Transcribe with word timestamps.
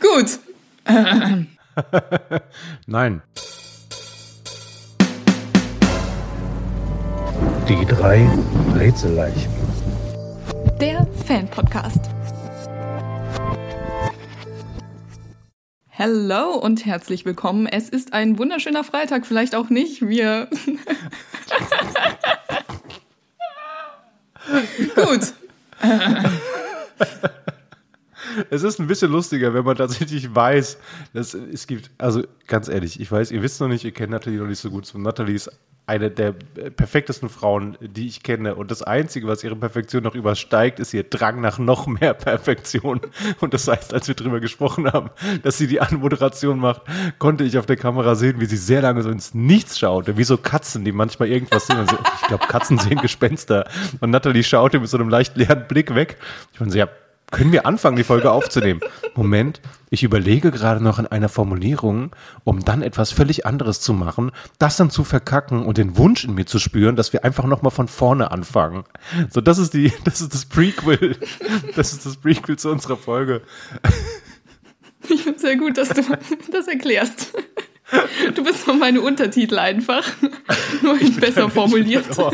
Gut. 0.00 0.38
Nein. 2.86 3.22
Die 7.68 7.84
drei 7.86 8.28
Rätselleichen. 8.74 9.52
Der 10.80 11.06
Fan-Podcast. 11.26 12.10
Hallo 15.96 16.54
und 16.54 16.86
herzlich 16.86 17.24
willkommen. 17.24 17.66
Es 17.66 17.88
ist 17.88 18.12
ein 18.12 18.38
wunderschöner 18.38 18.84
Freitag, 18.84 19.26
vielleicht 19.26 19.54
auch 19.54 19.70
nicht. 19.70 20.02
Wir. 20.02 20.48
Gut. 24.94 25.34
Es 28.50 28.62
ist 28.62 28.78
ein 28.80 28.86
bisschen 28.86 29.10
lustiger, 29.10 29.54
wenn 29.54 29.64
man 29.64 29.76
tatsächlich 29.76 30.34
weiß, 30.34 30.78
dass 31.12 31.34
es 31.34 31.66
gibt, 31.66 31.90
also 31.98 32.22
ganz 32.46 32.68
ehrlich, 32.68 33.00
ich 33.00 33.10
weiß, 33.10 33.30
ihr 33.30 33.42
wisst 33.42 33.60
noch 33.60 33.68
nicht, 33.68 33.84
ihr 33.84 33.92
kennt 33.92 34.10
Natalie 34.10 34.38
noch 34.38 34.46
nicht 34.46 34.60
so 34.60 34.70
gut. 34.70 34.90
Natalie 34.94 35.34
ist 35.34 35.50
eine 35.90 36.08
der 36.08 36.32
perfektesten 36.76 37.28
Frauen, 37.28 37.76
die 37.80 38.06
ich 38.06 38.22
kenne. 38.22 38.54
Und 38.54 38.70
das 38.70 38.80
Einzige, 38.80 39.26
was 39.26 39.42
ihre 39.42 39.56
Perfektion 39.56 40.04
noch 40.04 40.14
übersteigt, 40.14 40.78
ist 40.78 40.94
ihr 40.94 41.02
Drang 41.02 41.40
nach 41.40 41.58
noch 41.58 41.88
mehr 41.88 42.14
Perfektion. 42.14 43.00
Und 43.40 43.54
das 43.54 43.66
heißt, 43.66 43.92
als 43.92 44.06
wir 44.06 44.14
drüber 44.14 44.38
gesprochen 44.38 44.92
haben, 44.92 45.10
dass 45.42 45.58
sie 45.58 45.66
die 45.66 45.80
Anmoderation 45.80 46.60
macht, 46.60 46.82
konnte 47.18 47.42
ich 47.42 47.58
auf 47.58 47.66
der 47.66 47.76
Kamera 47.76 48.14
sehen, 48.14 48.40
wie 48.40 48.46
sie 48.46 48.56
sehr 48.56 48.82
lange 48.82 49.02
so 49.02 49.10
ins 49.10 49.34
Nichts 49.34 49.80
schaute, 49.80 50.16
wie 50.16 50.22
so 50.22 50.36
Katzen, 50.36 50.84
die 50.84 50.92
manchmal 50.92 51.28
irgendwas 51.28 51.66
sehen. 51.66 51.84
So, 51.88 51.96
ich 52.20 52.28
glaube, 52.28 52.46
Katzen 52.46 52.78
sehen 52.78 53.00
Gespenster. 53.00 53.68
Und 53.98 54.10
Natalie 54.10 54.44
schaute 54.44 54.78
mit 54.78 54.88
so 54.88 54.96
einem 54.96 55.08
leicht 55.08 55.36
leeren 55.36 55.66
Blick 55.66 55.92
weg. 55.96 56.18
Ich 56.52 56.60
meine, 56.60 56.70
sie 56.70 56.82
hat 56.82 56.90
können 57.30 57.52
wir 57.52 57.66
anfangen, 57.66 57.96
die 57.96 58.04
Folge 58.04 58.30
aufzunehmen? 58.30 58.80
Moment, 59.14 59.60
ich 59.90 60.02
überlege 60.02 60.50
gerade 60.50 60.82
noch 60.82 60.98
in 60.98 61.06
einer 61.06 61.28
Formulierung, 61.28 62.14
um 62.44 62.64
dann 62.64 62.82
etwas 62.82 63.12
völlig 63.12 63.46
anderes 63.46 63.80
zu 63.80 63.92
machen, 63.92 64.30
das 64.58 64.76
dann 64.76 64.90
zu 64.90 65.04
verkacken 65.04 65.64
und 65.64 65.78
den 65.78 65.96
Wunsch 65.96 66.24
in 66.24 66.34
mir 66.34 66.46
zu 66.46 66.58
spüren, 66.58 66.96
dass 66.96 67.12
wir 67.12 67.24
einfach 67.24 67.44
nochmal 67.44 67.70
von 67.72 67.88
vorne 67.88 68.30
anfangen. 68.30 68.84
So, 69.30 69.40
das 69.40 69.58
ist 69.58 69.74
die, 69.74 69.92
das 70.04 70.20
ist 70.20 70.34
das 70.34 70.46
Prequel. 70.46 71.16
Das 71.76 71.92
ist 71.92 72.06
das 72.06 72.16
Prequel 72.16 72.58
zu 72.58 72.70
unserer 72.70 72.96
Folge. 72.96 73.42
Ich 75.08 75.22
finde 75.22 75.40
sehr 75.40 75.56
gut, 75.56 75.76
dass 75.76 75.88
du 75.88 76.02
das 76.52 76.68
erklärst. 76.68 77.32
Du 78.34 78.44
bist 78.44 78.66
noch 78.66 78.76
meine 78.76 79.00
Untertitel 79.00 79.58
einfach. 79.58 80.06
Nur 80.82 80.98
besser 81.18 81.50
formuliert. 81.50 82.06
Oh, 82.16 82.30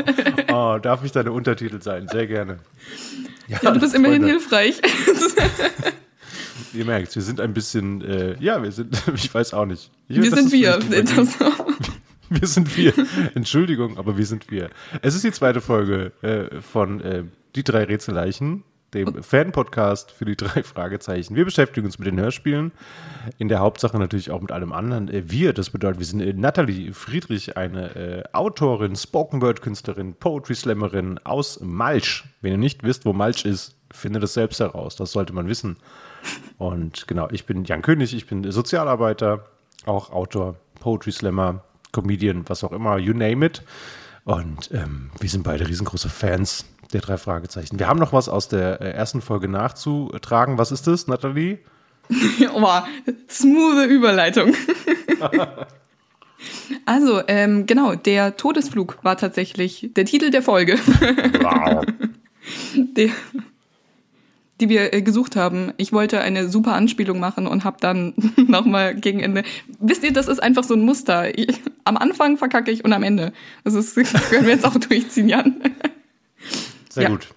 oh, 0.52 0.78
darf 0.78 1.04
ich 1.04 1.12
deine 1.12 1.32
Untertitel 1.32 1.80
sein? 1.80 2.08
Sehr 2.08 2.26
gerne. 2.26 2.58
Ja, 3.46 3.58
ja 3.62 3.70
du 3.70 3.80
bist 3.80 3.94
immerhin 3.94 4.24
hilfreich. 4.24 4.80
Ihr 6.74 6.84
merkt, 6.84 7.14
wir 7.14 7.22
sind 7.22 7.40
ein 7.40 7.54
bisschen, 7.54 8.02
äh, 8.02 8.36
ja, 8.40 8.62
wir 8.62 8.72
sind, 8.72 8.96
ich 9.14 9.32
weiß 9.32 9.54
auch 9.54 9.66
nicht. 9.66 9.90
Ich, 10.08 10.20
wir 10.20 10.30
sind 10.30 10.52
wir. 10.52 10.78
wir 12.28 12.48
sind 12.48 12.76
wir. 12.76 12.92
Entschuldigung, 13.34 13.98
aber 13.98 14.18
wir 14.18 14.26
sind 14.26 14.50
wir. 14.50 14.70
Es 15.02 15.14
ist 15.14 15.24
die 15.24 15.32
zweite 15.32 15.60
Folge 15.60 16.12
äh, 16.22 16.60
von 16.60 17.00
äh, 17.00 17.24
Die 17.54 17.62
drei 17.62 17.84
Rätselleichen, 17.84 18.64
dem 18.96 19.22
Fan-Podcast 19.22 20.10
für 20.10 20.24
die 20.24 20.36
drei 20.36 20.62
Fragezeichen. 20.62 21.36
Wir 21.36 21.44
beschäftigen 21.44 21.86
uns 21.86 21.98
mit 21.98 22.08
den 22.08 22.18
Hörspielen, 22.18 22.72
in 23.38 23.48
der 23.48 23.60
Hauptsache 23.60 23.98
natürlich 23.98 24.30
auch 24.30 24.40
mit 24.40 24.52
allem 24.52 24.72
anderen. 24.72 25.08
Äh, 25.08 25.30
wir, 25.30 25.52
das 25.52 25.70
bedeutet, 25.70 25.98
wir 26.00 26.06
sind 26.06 26.20
äh, 26.20 26.32
Nathalie 26.32 26.92
Friedrich, 26.92 27.56
eine 27.56 27.94
äh, 27.94 28.24
Autorin, 28.32 28.96
Spoken 28.96 29.42
Word-Künstlerin, 29.42 30.14
Poetry-Slammerin 30.14 31.20
aus 31.24 31.60
Malsch. 31.60 32.24
Wenn 32.40 32.52
ihr 32.52 32.58
nicht 32.58 32.82
wisst, 32.82 33.04
wo 33.04 33.12
Malsch 33.12 33.44
ist, 33.44 33.76
findet 33.92 34.22
es 34.22 34.34
selbst 34.34 34.60
heraus. 34.60 34.96
Das 34.96 35.12
sollte 35.12 35.32
man 35.32 35.48
wissen. 35.48 35.76
Und 36.58 37.06
genau, 37.06 37.28
ich 37.30 37.46
bin 37.46 37.64
Jan 37.64 37.82
König, 37.82 38.14
ich 38.14 38.26
bin 38.26 38.50
Sozialarbeiter, 38.50 39.46
auch 39.84 40.10
Autor, 40.10 40.56
Poetry-Slammer, 40.80 41.62
Comedian, 41.92 42.44
was 42.48 42.64
auch 42.64 42.72
immer, 42.72 42.98
you 42.98 43.12
name 43.12 43.44
it. 43.46 43.62
Und 44.24 44.72
ähm, 44.72 45.10
wir 45.20 45.28
sind 45.30 45.44
beide 45.44 45.68
riesengroße 45.68 46.08
Fans 46.08 46.64
der 46.92 47.00
drei 47.00 47.18
Fragezeichen. 47.18 47.78
Wir 47.78 47.88
haben 47.88 47.98
noch 47.98 48.12
was 48.12 48.28
aus 48.28 48.48
der 48.48 48.80
äh, 48.80 48.90
ersten 48.90 49.20
Folge 49.20 49.48
nachzutragen. 49.48 50.58
Was 50.58 50.72
ist 50.72 50.86
das, 50.86 51.06
Nathalie? 51.06 51.58
oh, 52.54 52.68
smooth 53.28 53.86
Überleitung. 53.88 54.54
also, 56.86 57.22
ähm, 57.26 57.66
genau, 57.66 57.94
der 57.94 58.36
Todesflug 58.36 58.98
war 59.02 59.16
tatsächlich 59.16 59.90
der 59.96 60.04
Titel 60.04 60.30
der 60.30 60.42
Folge. 60.42 60.78
wow. 61.42 61.84
Der, 62.76 63.08
die 64.60 64.68
wir 64.68 64.94
äh, 64.94 65.02
gesucht 65.02 65.36
haben. 65.36 65.72
Ich 65.76 65.92
wollte 65.92 66.20
eine 66.20 66.48
super 66.48 66.74
Anspielung 66.74 67.18
machen 67.18 67.46
und 67.46 67.64
habe 67.64 67.78
dann 67.80 68.14
nochmal 68.36 68.94
gegen 68.94 69.20
Ende. 69.20 69.42
Wisst 69.80 70.04
ihr, 70.04 70.12
das 70.12 70.28
ist 70.28 70.42
einfach 70.42 70.64
so 70.64 70.74
ein 70.74 70.82
Muster. 70.82 71.36
Ich, 71.36 71.60
am 71.84 71.96
Anfang 71.96 72.36
verkacke 72.36 72.70
ich 72.70 72.84
und 72.84 72.92
am 72.92 73.02
Ende. 73.02 73.32
Das 73.64 73.74
ist, 73.74 73.94
können 73.94 74.46
wir 74.46 74.54
jetzt 74.54 74.64
auch 74.64 74.76
durchziehen, 74.76 75.28
Jan. 75.28 75.56
Sehr 76.96 77.04
ja. 77.04 77.10
gut. 77.10 77.28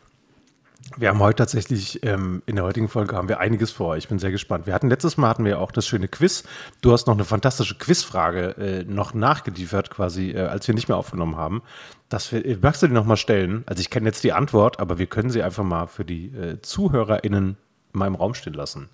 Wir 0.95 1.09
haben 1.09 1.19
heute 1.19 1.35
tatsächlich, 1.35 1.99
ähm, 2.03 2.41
in 2.45 2.55
der 2.55 2.63
heutigen 2.63 2.87
Folge 2.87 3.13
haben 3.13 3.27
wir 3.27 3.41
einiges 3.41 3.71
vor. 3.71 3.97
Ich 3.97 4.07
bin 4.07 4.19
sehr 4.19 4.31
gespannt. 4.31 4.67
Wir 4.67 4.73
hatten 4.73 4.89
letztes 4.89 5.17
Mal 5.17 5.27
hatten 5.27 5.43
wir 5.43 5.59
auch 5.59 5.73
das 5.73 5.85
schöne 5.85 6.07
Quiz. 6.07 6.43
Du 6.79 6.93
hast 6.93 7.07
noch 7.07 7.13
eine 7.13 7.25
fantastische 7.25 7.75
Quizfrage 7.75 8.55
äh, 8.57 8.83
noch 8.85 9.13
nachgeliefert, 9.13 9.89
quasi, 9.89 10.31
äh, 10.31 10.39
als 10.39 10.65
wir 10.65 10.75
nicht 10.75 10.87
mehr 10.87 10.95
aufgenommen 10.95 11.35
haben. 11.35 11.61
Das 12.07 12.31
wir, 12.31 12.45
äh, 12.45 12.57
magst 12.61 12.81
du 12.81 12.87
die 12.87 12.93
nochmal 12.93 13.17
stellen? 13.17 13.63
Also 13.65 13.81
ich 13.81 13.89
kenne 13.89 14.05
jetzt 14.07 14.23
die 14.23 14.31
Antwort, 14.31 14.79
aber 14.79 14.97
wir 14.97 15.07
können 15.07 15.29
sie 15.29 15.43
einfach 15.43 15.65
mal 15.65 15.87
für 15.87 16.05
die 16.05 16.27
äh, 16.27 16.61
ZuhörerInnen 16.61 17.57
mal 17.91 18.07
im 18.07 18.15
Raum 18.15 18.33
stehen 18.33 18.53
lassen. 18.53 18.87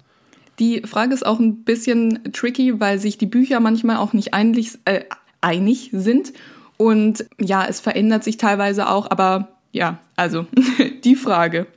Die 0.58 0.82
Frage 0.82 1.14
ist 1.14 1.28
auch 1.28 1.40
ein 1.40 1.64
bisschen 1.64 2.32
tricky, 2.34 2.80
weil 2.80 2.98
sich 2.98 3.20
die 3.20 3.28
Bücher 3.28 3.60
manchmal 3.60 3.98
auch 3.98 4.14
nicht 4.14 4.34
einig, 4.34 4.80
äh, 4.86 5.02
einig 5.42 5.92
sind. 5.94 6.34
Und 6.78 7.26
ja, 7.40 7.68
es 7.68 7.80
verändert 7.80 8.24
sich 8.24 8.38
teilweise 8.38 8.90
auch, 8.90 9.12
aber 9.12 9.55
ja, 9.76 10.00
also 10.16 10.48
die 11.04 11.16
Frage. 11.16 11.68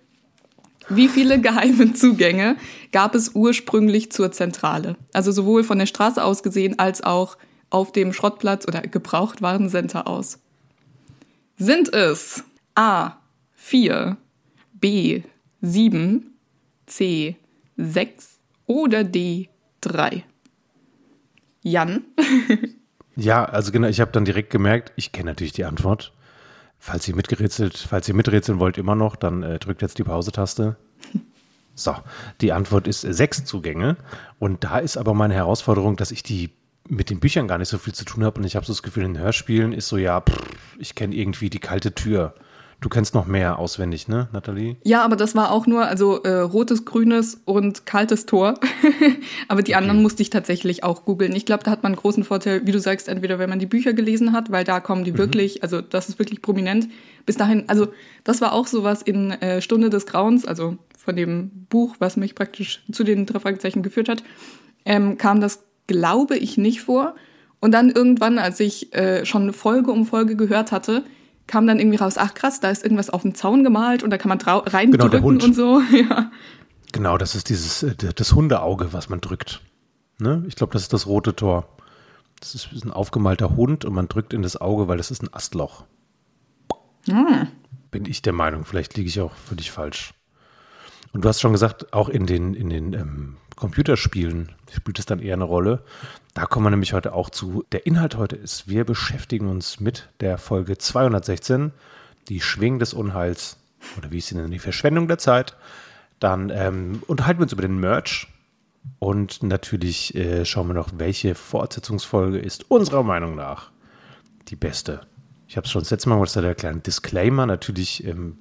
Wie 0.89 1.09
viele 1.09 1.41
geheime 1.41 1.93
Zugänge 1.95 2.57
gab 2.93 3.17
es 3.17 3.35
ursprünglich 3.35 4.13
zur 4.13 4.31
Zentrale? 4.31 4.97
Also 5.13 5.33
sowohl 5.33 5.65
von 5.65 5.79
der 5.79 5.87
Straße 5.87 6.23
aus 6.23 6.45
gesehen 6.45 6.79
als 6.79 7.03
auch 7.03 7.37
auf 7.71 7.91
dem 7.91 8.13
Schrottplatz 8.13 8.67
oder 8.69 8.83
Gebrauchtwarencenter 8.83 10.07
aus. 10.07 10.39
Sind 11.57 11.93
es 11.93 12.45
A 12.77 13.17
4, 13.57 14.17
B 14.75 15.23
7, 15.61 16.35
C 16.87 17.37
6 17.77 18.39
oder 18.67 19.03
D 19.03 19.49
3? 19.81 20.25
Jan? 21.63 22.05
ja, 23.17 23.45
also 23.45 23.73
genau, 23.73 23.89
ich 23.89 24.01
habe 24.01 24.13
dann 24.13 24.25
direkt 24.25 24.51
gemerkt, 24.51 24.93
ich 24.95 25.11
kenne 25.11 25.33
natürlich 25.33 25.53
die 25.53 25.65
Antwort. 25.65 26.13
Falls 26.79 27.09
ihr 27.09 27.17
mitgerätselt, 27.17 27.77
falls 27.77 28.09
ihr 28.09 28.15
miträtseln 28.15 28.59
wollt 28.59 28.79
immer 28.79 28.95
noch, 28.95 29.17
dann 29.17 29.43
äh, 29.43 29.59
drückt 29.59 29.83
jetzt 29.83 29.99
die 29.99 30.05
Pause-Taste. 30.05 30.77
So, 31.75 31.95
die 32.41 32.51
Antwort 32.51 32.89
ist 32.89 33.05
äh, 33.05 33.15
sechs 33.15 33.45
Zugänge. 33.45 33.97
Und 34.41 34.65
da 34.65 34.79
ist 34.79 34.97
aber 34.97 35.15
meine 35.15 35.35
Herausforderung, 35.35 35.95
dass 35.95 36.11
ich 36.11 36.25
die 36.25 36.51
mit 36.89 37.09
den 37.09 37.21
Büchern 37.21 37.47
gar 37.47 37.59
nicht 37.59 37.69
so 37.69 37.79
viel 37.79 37.95
zu 37.95 38.05
tun 38.05 38.25
habe. 38.25 38.41
Und 38.41 38.47
ich 38.47 38.57
habe 38.57 38.67
so 38.67 38.73
das 38.73 38.83
Gefühl, 38.83 39.05
in 39.05 39.17
Hörspielen 39.17 39.73
ist 39.73 39.87
so, 39.87 39.97
ja, 39.97 40.21
pff, 40.21 40.57
ich 40.81 40.97
kenne 40.97 41.15
irgendwie 41.15 41.51
die 41.51 41.61
kalte 41.61 41.95
Tür. 41.95 42.35
Du 42.81 42.89
kennst 42.89 43.13
noch 43.13 43.27
mehr 43.27 43.59
auswendig, 43.59 44.07
ne, 44.07 44.29
Nathalie? 44.33 44.77
Ja, 44.85 45.03
aber 45.03 45.17
das 45.17 45.35
war 45.35 45.51
auch 45.51 45.67
nur, 45.67 45.87
also 45.87 46.23
äh, 46.23 46.39
rotes, 46.39 46.85
grünes 46.85 47.41
und 47.45 47.87
kaltes 47.87 48.25
Tor. 48.25 48.55
aber 49.49 49.63
die 49.63 49.73
okay. 49.73 49.81
anderen 49.81 50.01
musste 50.01 50.23
ich 50.23 50.31
tatsächlich 50.31 50.85
auch 50.85 51.05
googeln. 51.05 51.35
Ich 51.35 51.45
glaube, 51.45 51.65
da 51.65 51.73
hat 51.73 51.83
man 51.83 51.93
einen 51.93 52.01
großen 52.01 52.23
Vorteil, 52.23 52.67
wie 52.67 52.71
du 52.71 52.79
sagst, 52.79 53.09
entweder 53.09 53.41
wenn 53.41 53.51
man 53.51 53.59
die 53.59 53.67
Bücher 53.67 53.95
gelesen 53.95 54.33
hat, 54.33 54.53
weil 54.53 54.63
da 54.63 54.79
kommen 54.79 55.03
die 55.03 55.11
mhm. 55.11 55.19
wirklich, 55.19 55.65
also 55.65 55.81
das 55.81 56.09
ist 56.09 56.21
wirklich 56.21 56.41
prominent. 56.41 56.89
Bis 57.27 57.37
dahin, 57.37 57.65
also 57.67 57.89
das 58.23 58.41
war 58.41 58.53
auch 58.53 58.69
sowas 58.69 59.03
in 59.03 59.33
äh, 59.33 59.61
Stunde 59.61 59.91
des 59.91 60.07
Grauens, 60.07 60.47
also 60.47 60.79
von 60.97 61.17
dem 61.17 61.67
Buch, 61.69 61.97
was 61.99 62.17
mich 62.17 62.37
praktisch 62.37 62.85
zu 62.93 63.03
den 63.03 63.27
drei 63.27 63.41
Fragezeichen 63.41 63.83
geführt 63.83 64.09
hat, 64.09 64.23
ähm, 64.85 65.19
kam 65.19 65.41
das, 65.41 65.65
glaube 65.89 66.37
ich, 66.37 66.57
nicht 66.59 66.83
vor. 66.83 67.17
Und 67.59 67.73
dann 67.73 67.91
irgendwann, 67.91 68.39
als 68.39 68.61
ich 68.61 68.95
äh, 68.95 69.25
schon 69.25 69.53
Folge 69.53 69.91
um 69.91 70.07
Folge 70.07 70.37
gehört 70.37 70.71
hatte, 70.71 71.03
kam 71.49 71.67
dann 71.67 71.81
irgendwie 71.81 71.97
raus, 71.97 72.17
ach 72.17 72.35
krass, 72.35 72.61
da 72.61 72.71
ist 72.71 72.85
irgendwas 72.85 73.11
auf 73.11 73.23
dem 73.23 73.35
Zaun 73.35 73.65
gemalt 73.65 74.05
und 74.05 74.11
da 74.11 74.19
kann 74.19 74.29
man 74.29 74.41
reindrücken 74.41 75.11
genau, 75.11 75.45
und 75.45 75.55
so. 75.55 75.83
Ja. 75.91 76.31
Genau, 76.93 77.19
das 77.19 77.35
ist 77.35 77.49
dieses 77.49 77.83
äh, 77.83 77.95
das 78.15 78.33
Hundeauge, 78.33 78.93
was 78.93 79.09
man 79.09 79.21
drückt. 79.21 79.61
Ne? 80.19 80.45
Ich 80.47 80.57
glaube, 80.57 80.73
das 80.73 80.83
ist 80.83 80.93
das 80.93 81.07
rote 81.07 81.35
Tor. 81.35 81.69
Das 82.41 82.55
ist 82.55 82.85
ein 82.85 82.93
aufgemalter 82.93 83.57
Hund 83.57 83.85
und 83.85 83.95
man 83.95 84.09
drückt 84.09 84.33
in 84.33 84.43
das 84.43 84.61
Auge, 84.61 84.87
weil 84.87 84.97
das 84.97 85.11
ist 85.11 85.23
ein 85.23 85.33
Astloch. 85.33 85.85
Hm. 87.09 87.49
Bin 87.91 88.07
ich 88.07 88.23
der 88.23 88.33
Meinung. 88.33 88.65
Vielleicht 88.65 88.97
liege 88.97 89.09
ich 89.09 89.21
auch 89.21 89.33
völlig 89.35 89.71
falsch. 89.71 90.15
Und 91.13 91.25
du 91.25 91.29
hast 91.29 91.41
schon 91.41 91.53
gesagt, 91.53 91.93
auch 91.93 92.09
in 92.09 92.27
den, 92.27 92.55
in 92.55 92.71
den 92.71 92.93
ähm, 92.93 93.37
Computerspielen 93.57 94.53
spielt 94.73 94.99
es 94.99 95.07
dann 95.07 95.21
eher 95.21 95.35
eine 95.35 95.45
Rolle. 95.45 95.85
Da 96.39 96.47
kommen 96.47 96.67
wir 96.67 96.71
nämlich 96.71 96.93
heute 96.93 97.15
auch 97.15 97.31
zu. 97.31 97.65
Der 97.73 97.85
Inhalt 97.85 98.17
heute 98.17 98.37
ist, 98.37 98.69
wir 98.69 98.85
beschäftigen 98.85 99.49
uns 99.49 99.81
mit 99.81 100.09
der 100.21 100.39
Folge 100.39 100.79
216, 100.79 101.73
die 102.29 102.41
Schwingen 102.41 102.79
des 102.79 102.95
Unheils, 102.95 103.57
oder 103.97 104.13
wie 104.13 104.19
ich 104.19 104.27
sie 104.27 104.37
nenne, 104.37 104.51
die 104.51 104.61
Verschwendung 104.61 105.09
der 105.09 105.19
Zeit. 105.19 105.57
Dann 106.21 106.51
ähm, 106.51 107.03
unterhalten 107.09 107.41
wir 107.41 107.43
uns 107.43 107.53
über 107.53 107.63
den 107.63 107.81
Merch. 107.81 108.29
Und 109.01 109.43
natürlich 109.43 110.15
äh, 110.15 110.45
schauen 110.45 110.69
wir 110.69 110.75
noch, 110.75 110.91
welche 110.95 111.35
Fortsetzungsfolge 111.35 112.39
ist 112.39 112.71
unserer 112.71 113.03
Meinung 113.03 113.35
nach 113.35 113.73
die 114.47 114.55
beste. 114.55 115.01
Ich 115.49 115.57
habe 115.57 115.65
es 115.65 115.73
schon 115.73 115.83
das 115.83 115.91
letzte 115.91 116.09
Mal 116.09 116.21
gesagt, 116.21 116.47
der 116.47 116.55
kleine 116.55 116.79
Disclaimer. 116.79 117.47
Natürlich 117.47 118.07
ähm, 118.07 118.39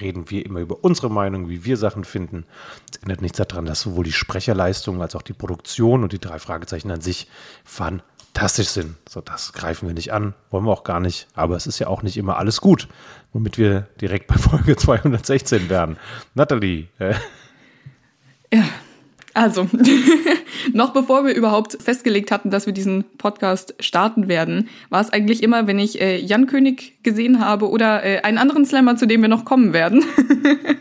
reden 0.00 0.30
wir 0.30 0.44
immer 0.44 0.60
über 0.60 0.82
unsere 0.82 1.10
Meinung, 1.10 1.48
wie 1.48 1.64
wir 1.64 1.76
Sachen 1.76 2.04
finden. 2.04 2.44
Es 2.90 2.98
ändert 2.98 3.22
nichts 3.22 3.38
daran, 3.38 3.66
dass 3.66 3.80
sowohl 3.80 4.04
die 4.04 4.12
Sprecherleistung 4.12 5.00
als 5.02 5.14
auch 5.14 5.22
die 5.22 5.32
Produktion 5.32 6.02
und 6.02 6.12
die 6.12 6.18
drei 6.18 6.38
Fragezeichen 6.38 6.90
an 6.90 7.00
sich 7.00 7.28
fantastisch 7.64 8.68
sind. 8.68 8.96
So, 9.08 9.20
das 9.20 9.52
greifen 9.52 9.88
wir 9.88 9.94
nicht 9.94 10.12
an, 10.12 10.34
wollen 10.50 10.64
wir 10.64 10.72
auch 10.72 10.84
gar 10.84 11.00
nicht. 11.00 11.26
Aber 11.34 11.56
es 11.56 11.66
ist 11.66 11.78
ja 11.78 11.88
auch 11.88 12.02
nicht 12.02 12.16
immer 12.16 12.36
alles 12.36 12.60
gut, 12.60 12.88
womit 13.32 13.58
wir 13.58 13.88
direkt 14.00 14.26
bei 14.26 14.36
Folge 14.38 14.76
216 14.76 15.68
werden. 15.68 15.96
Nathalie. 16.34 16.88
Äh. 16.98 17.14
Ja, 18.52 18.64
also, 19.38 19.68
noch 20.72 20.92
bevor 20.92 21.24
wir 21.24 21.32
überhaupt 21.32 21.80
festgelegt 21.80 22.32
hatten, 22.32 22.50
dass 22.50 22.66
wir 22.66 22.72
diesen 22.72 23.04
Podcast 23.18 23.72
starten 23.78 24.26
werden, 24.26 24.68
war 24.90 25.00
es 25.00 25.10
eigentlich 25.10 25.44
immer, 25.44 25.68
wenn 25.68 25.78
ich 25.78 26.00
äh, 26.00 26.18
Jan 26.18 26.46
König 26.46 27.04
gesehen 27.04 27.38
habe 27.38 27.70
oder 27.70 28.04
äh, 28.04 28.22
einen 28.22 28.38
anderen 28.38 28.66
Slammer, 28.66 28.96
zu 28.96 29.06
dem 29.06 29.22
wir 29.22 29.28
noch 29.28 29.44
kommen 29.44 29.72
werden, 29.72 30.04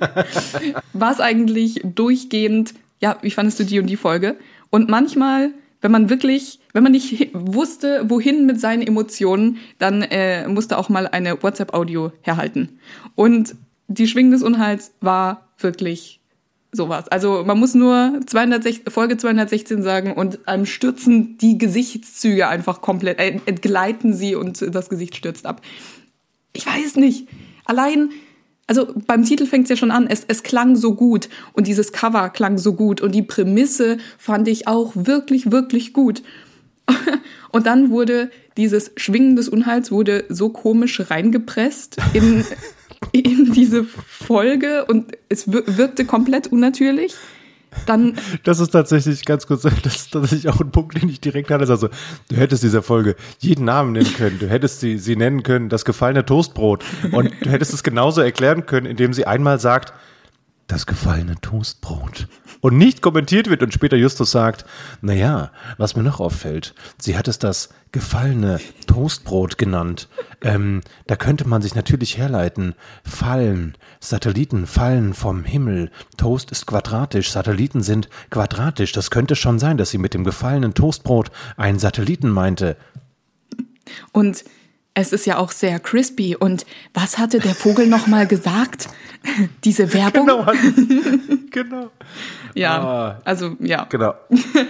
war 0.93 1.11
es 1.11 1.19
eigentlich 1.19 1.81
durchgehend, 1.83 2.73
ja, 2.99 3.17
wie 3.21 3.29
fandest 3.29 3.59
du 3.59 3.63
die 3.63 3.79
und 3.79 3.85
die 3.85 3.95
Folge? 3.95 4.37
Und 4.71 4.89
manchmal, 4.89 5.51
wenn 5.81 5.91
man 5.91 6.09
wirklich, 6.09 6.59
wenn 6.73 6.81
man 6.81 6.93
nicht 6.93 7.29
wusste, 7.33 8.05
wohin 8.09 8.47
mit 8.47 8.59
seinen 8.59 8.81
Emotionen, 8.81 9.57
dann 9.77 10.01
äh, 10.01 10.47
musste 10.47 10.79
auch 10.79 10.89
mal 10.89 11.05
eine 11.05 11.43
WhatsApp-Audio 11.43 12.11
herhalten. 12.21 12.79
Und 13.13 13.53
die 13.87 14.07
Schwingen 14.07 14.31
des 14.31 14.41
Unheils 14.41 14.93
war 14.99 15.47
wirklich 15.59 16.21
sowas. 16.71 17.07
Also 17.07 17.43
man 17.45 17.59
muss 17.59 17.73
nur 17.73 18.19
206, 18.25 18.91
Folge 18.93 19.17
216 19.17 19.81
sagen 19.81 20.13
und 20.13 20.47
einem 20.47 20.65
stürzen 20.65 21.37
die 21.37 21.57
Gesichtszüge 21.57 22.47
einfach 22.47 22.81
komplett, 22.81 23.19
äh, 23.19 23.39
entgleiten 23.45 24.13
sie 24.13 24.35
und 24.35 24.63
das 24.73 24.89
Gesicht 24.89 25.15
stürzt 25.15 25.45
ab. 25.45 25.61
Ich 26.53 26.65
weiß 26.65 26.97
nicht. 26.97 27.27
Allein, 27.65 28.09
also 28.67 28.87
beim 29.07 29.23
Titel 29.23 29.45
fängt 29.45 29.65
es 29.65 29.69
ja 29.69 29.75
schon 29.75 29.91
an, 29.91 30.07
es, 30.07 30.23
es 30.27 30.43
klang 30.43 30.75
so 30.75 30.95
gut 30.95 31.29
und 31.53 31.67
dieses 31.67 31.91
Cover 31.91 32.29
klang 32.29 32.57
so 32.57 32.73
gut 32.73 33.01
und 33.01 33.13
die 33.13 33.21
Prämisse 33.23 33.97
fand 34.17 34.47
ich 34.47 34.67
auch 34.67 34.91
wirklich, 34.95 35.51
wirklich 35.51 35.93
gut. 35.93 36.21
Und 37.51 37.65
dann 37.65 37.89
wurde 37.89 38.29
dieses 38.55 38.91
Schwingen 38.97 39.35
des 39.35 39.49
Unheils 39.49 39.91
wurde 39.91 40.25
so 40.29 40.49
komisch 40.49 41.09
reingepresst 41.09 41.97
in 42.13 42.45
in 43.11 43.53
diese 43.53 43.83
Folge 43.83 44.85
und 44.85 45.17
es 45.29 45.51
wirkte 45.51 46.05
komplett 46.05 46.47
unnatürlich. 46.47 47.15
Dann 47.85 48.17
das 48.43 48.59
ist 48.59 48.69
tatsächlich 48.69 49.25
ganz 49.25 49.45
kurz, 49.45 49.61
das 49.83 49.95
ist 49.95 50.11
tatsächlich 50.11 50.49
auch 50.49 50.59
ein 50.61 50.71
Punkt, 50.71 51.01
den 51.01 51.09
ich 51.09 51.19
direkt 51.21 51.51
hatte. 51.51 51.69
Also, 51.69 51.89
du 52.29 52.35
hättest 52.35 52.63
dieser 52.63 52.81
Folge 52.81 53.15
jeden 53.39 53.65
Namen 53.65 53.91
nennen 53.91 54.13
können. 54.13 54.39
Du 54.39 54.49
hättest 54.49 54.79
sie, 54.79 54.97
sie 54.97 55.15
nennen 55.15 55.43
können, 55.43 55.69
das 55.69 55.85
gefallene 55.85 56.25
Toastbrot. 56.25 56.83
Und 57.11 57.31
du 57.41 57.49
hättest 57.49 57.73
es 57.73 57.83
genauso 57.83 58.21
erklären 58.21 58.65
können, 58.65 58.85
indem 58.85 59.13
sie 59.13 59.25
einmal 59.25 59.59
sagt, 59.59 59.93
das 60.67 60.85
gefallene 60.85 61.35
Toastbrot. 61.41 62.27
Und 62.59 62.77
nicht 62.77 63.01
kommentiert 63.01 63.49
wird 63.49 63.63
und 63.63 63.73
später 63.73 63.95
Justus 63.95 64.31
sagt, 64.31 64.65
naja, 65.01 65.51
was 65.77 65.95
mir 65.95 66.03
noch 66.03 66.19
auffällt, 66.19 66.75
sie 66.97 67.17
hat 67.17 67.27
es 67.27 67.39
das 67.39 67.69
gefallene 67.93 68.59
Toastbrot 68.85 69.57
genannt. 69.57 70.09
Ähm, 70.41 70.81
da 71.07 71.15
könnte 71.15 71.47
man 71.47 71.61
sich 71.61 71.73
natürlich 71.73 72.17
herleiten. 72.17 72.75
Fallen, 73.03 73.75
Satelliten 73.99 74.67
fallen 74.67 75.13
vom 75.13 75.45
Himmel. 75.45 75.89
Toast 76.17 76.51
ist 76.51 76.65
quadratisch, 76.65 77.31
Satelliten 77.31 77.81
sind 77.81 78.09
quadratisch. 78.29 78.91
Das 78.91 79.09
könnte 79.09 79.35
schon 79.35 79.59
sein, 79.59 79.77
dass 79.77 79.89
sie 79.89 79.97
mit 79.97 80.13
dem 80.13 80.25
gefallenen 80.25 80.73
Toastbrot 80.73 81.31
einen 81.55 81.79
Satelliten 81.79 82.29
meinte. 82.29 82.75
Und 84.11 84.43
es 84.97 85.13
ist 85.13 85.27
ja 85.27 85.37
auch 85.37 85.51
sehr 85.51 85.79
crispy. 85.79 86.35
Und 86.35 86.65
was 86.93 87.19
hatte 87.19 87.37
der 87.37 87.53
Vogel 87.53 87.85
noch 87.85 88.07
mal 88.07 88.25
gesagt? 88.25 88.89
Diese 89.63 89.93
Werbung? 89.93 90.25
Genau. 90.25 90.45
genau. 91.51 91.91
Ja, 92.55 92.81
ah, 92.81 93.21
also 93.23 93.55
ja. 93.59 93.85
Genau. 93.85 94.15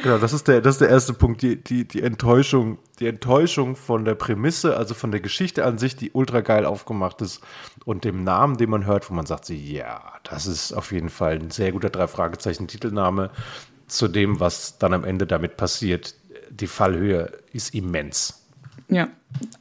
Genau, 0.03 0.17
das 0.17 0.33
ist 0.33 0.49
der, 0.49 0.59
das 0.59 0.75
ist 0.75 0.81
der 0.81 0.89
erste 0.89 1.13
Punkt. 1.13 1.41
Die, 1.41 1.55
die, 1.63 1.87
die 1.87 2.01
Enttäuschung, 2.01 2.77
die 2.99 3.07
Enttäuschung 3.07 3.77
von 3.77 4.03
der 4.03 4.15
Prämisse, 4.15 4.75
also 4.75 4.93
von 4.93 5.11
der 5.11 5.21
Geschichte 5.21 5.63
an 5.63 5.77
sich, 5.77 5.95
die 5.95 6.11
ultra 6.11 6.41
geil 6.41 6.65
aufgemacht 6.65 7.21
ist 7.21 7.39
und 7.85 8.03
dem 8.03 8.25
Namen, 8.25 8.57
den 8.57 8.69
man 8.69 8.85
hört, 8.85 9.09
wo 9.09 9.13
man 9.13 9.25
sagt, 9.25 9.47
ja, 9.47 10.01
das 10.23 10.45
ist 10.45 10.73
auf 10.73 10.91
jeden 10.91 11.09
Fall 11.09 11.35
ein 11.35 11.51
sehr 11.51 11.71
guter 11.71 11.89
drei 11.89 12.07
Fragezeichen 12.07 12.67
Titelname 12.67 13.29
zu 13.87 14.09
dem, 14.09 14.41
was 14.41 14.77
dann 14.77 14.93
am 14.93 15.05
Ende 15.05 15.25
damit 15.25 15.55
passiert. 15.55 16.15
Die 16.49 16.67
Fallhöhe 16.67 17.31
ist 17.53 17.73
immens. 17.73 18.46
Ja, 18.89 19.09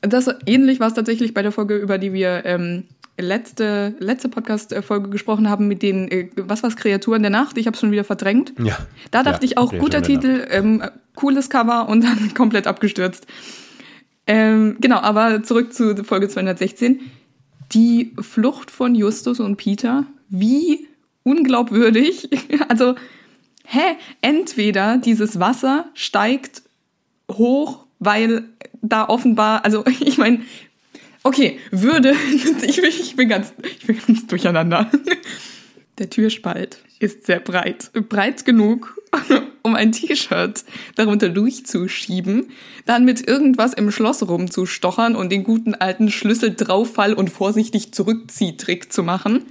das 0.01 0.29
ähnlich 0.47 0.81
war 0.81 0.89
es 0.89 0.95
tatsächlich 0.95 1.35
bei 1.35 1.43
der 1.43 1.53
Folge, 1.53 1.77
über 1.77 1.99
die 1.99 2.13
wir 2.13 2.45
ähm, 2.45 2.85
letzte, 3.19 3.95
letzte 3.99 4.29
Podcast-Folge 4.29 5.11
gesprochen 5.11 5.51
haben, 5.51 5.67
mit 5.67 5.83
den, 5.83 6.09
äh, 6.11 6.31
was 6.37 6.63
war 6.63 6.71
es, 6.71 6.77
Kreaturen 6.77 7.23
der 7.23 7.31
Nacht? 7.31 7.59
Ich 7.59 7.67
habe 7.67 7.75
es 7.75 7.81
schon 7.81 7.91
wieder 7.91 8.05
verdrängt. 8.05 8.53
Ja. 8.59 8.79
Da 9.11 9.23
dachte 9.23 9.45
ja, 9.45 9.53
ich 9.53 9.59
auch, 9.59 9.73
guter 9.77 10.03
Titel, 10.03 10.47
ähm, 10.51 10.83
cooles 11.15 11.51
Cover 11.51 11.89
und 11.89 12.05
dann 12.05 12.35
komplett 12.35 12.67
abgestürzt. 12.67 13.27
Ähm, 14.29 14.77
genau, 14.81 14.99
aber 14.99 15.43
zurück 15.43 15.73
zu 15.73 16.05
Folge 16.05 16.29
216. 16.29 17.01
Die 17.73 18.15
Flucht 18.21 18.71
von 18.71 18.95
Justus 18.95 19.41
und 19.41 19.57
Peter, 19.57 20.05
wie 20.29 20.87
unglaubwürdig. 21.23 22.29
Also, 22.69 22.95
hä? 23.65 23.97
Entweder 24.21 24.99
dieses 24.99 25.41
Wasser 25.41 25.87
steigt 25.95 26.63
hoch 27.31 27.87
weil 27.99 28.45
da 28.83 29.09
offenbar, 29.09 29.65
also 29.65 29.85
ich 30.01 30.19
meine, 30.19 30.41
okay, 31.23 31.59
würde, 31.71 32.15
ich, 32.63 32.79
ich, 32.79 33.17
bin 33.17 33.29
ganz, 33.29 33.53
ich 33.63 33.87
bin 33.87 33.99
ganz 34.07 34.27
durcheinander. 34.27 34.91
Der 35.99 36.11
Türspalt 36.11 36.79
ist 36.99 37.25
sehr 37.25 37.41
breit, 37.41 37.91
breit 38.11 38.45
genug, 38.45 39.01
um 39.63 39.75
ein 39.75 39.93
T-Shirt 39.93 40.65
darunter 40.95 41.31
durchzuschieben, 41.31 42.49
dann 42.85 43.07
mit 43.07 43.27
irgendwas 43.27 43.73
im 43.73 43.91
Schloss 43.91 44.27
rumzustochern 44.27 45.17
und 45.17 45.33
den 45.33 45.43
guten 45.43 45.75
alten 45.75 46.11
Schlüssel 46.11 46.55
drauffall 46.55 47.15
und 47.15 47.31
vorsichtig 47.31 47.93
Zurückziehtrick 47.93 48.93
zu 48.93 49.03
machen. 49.03 49.47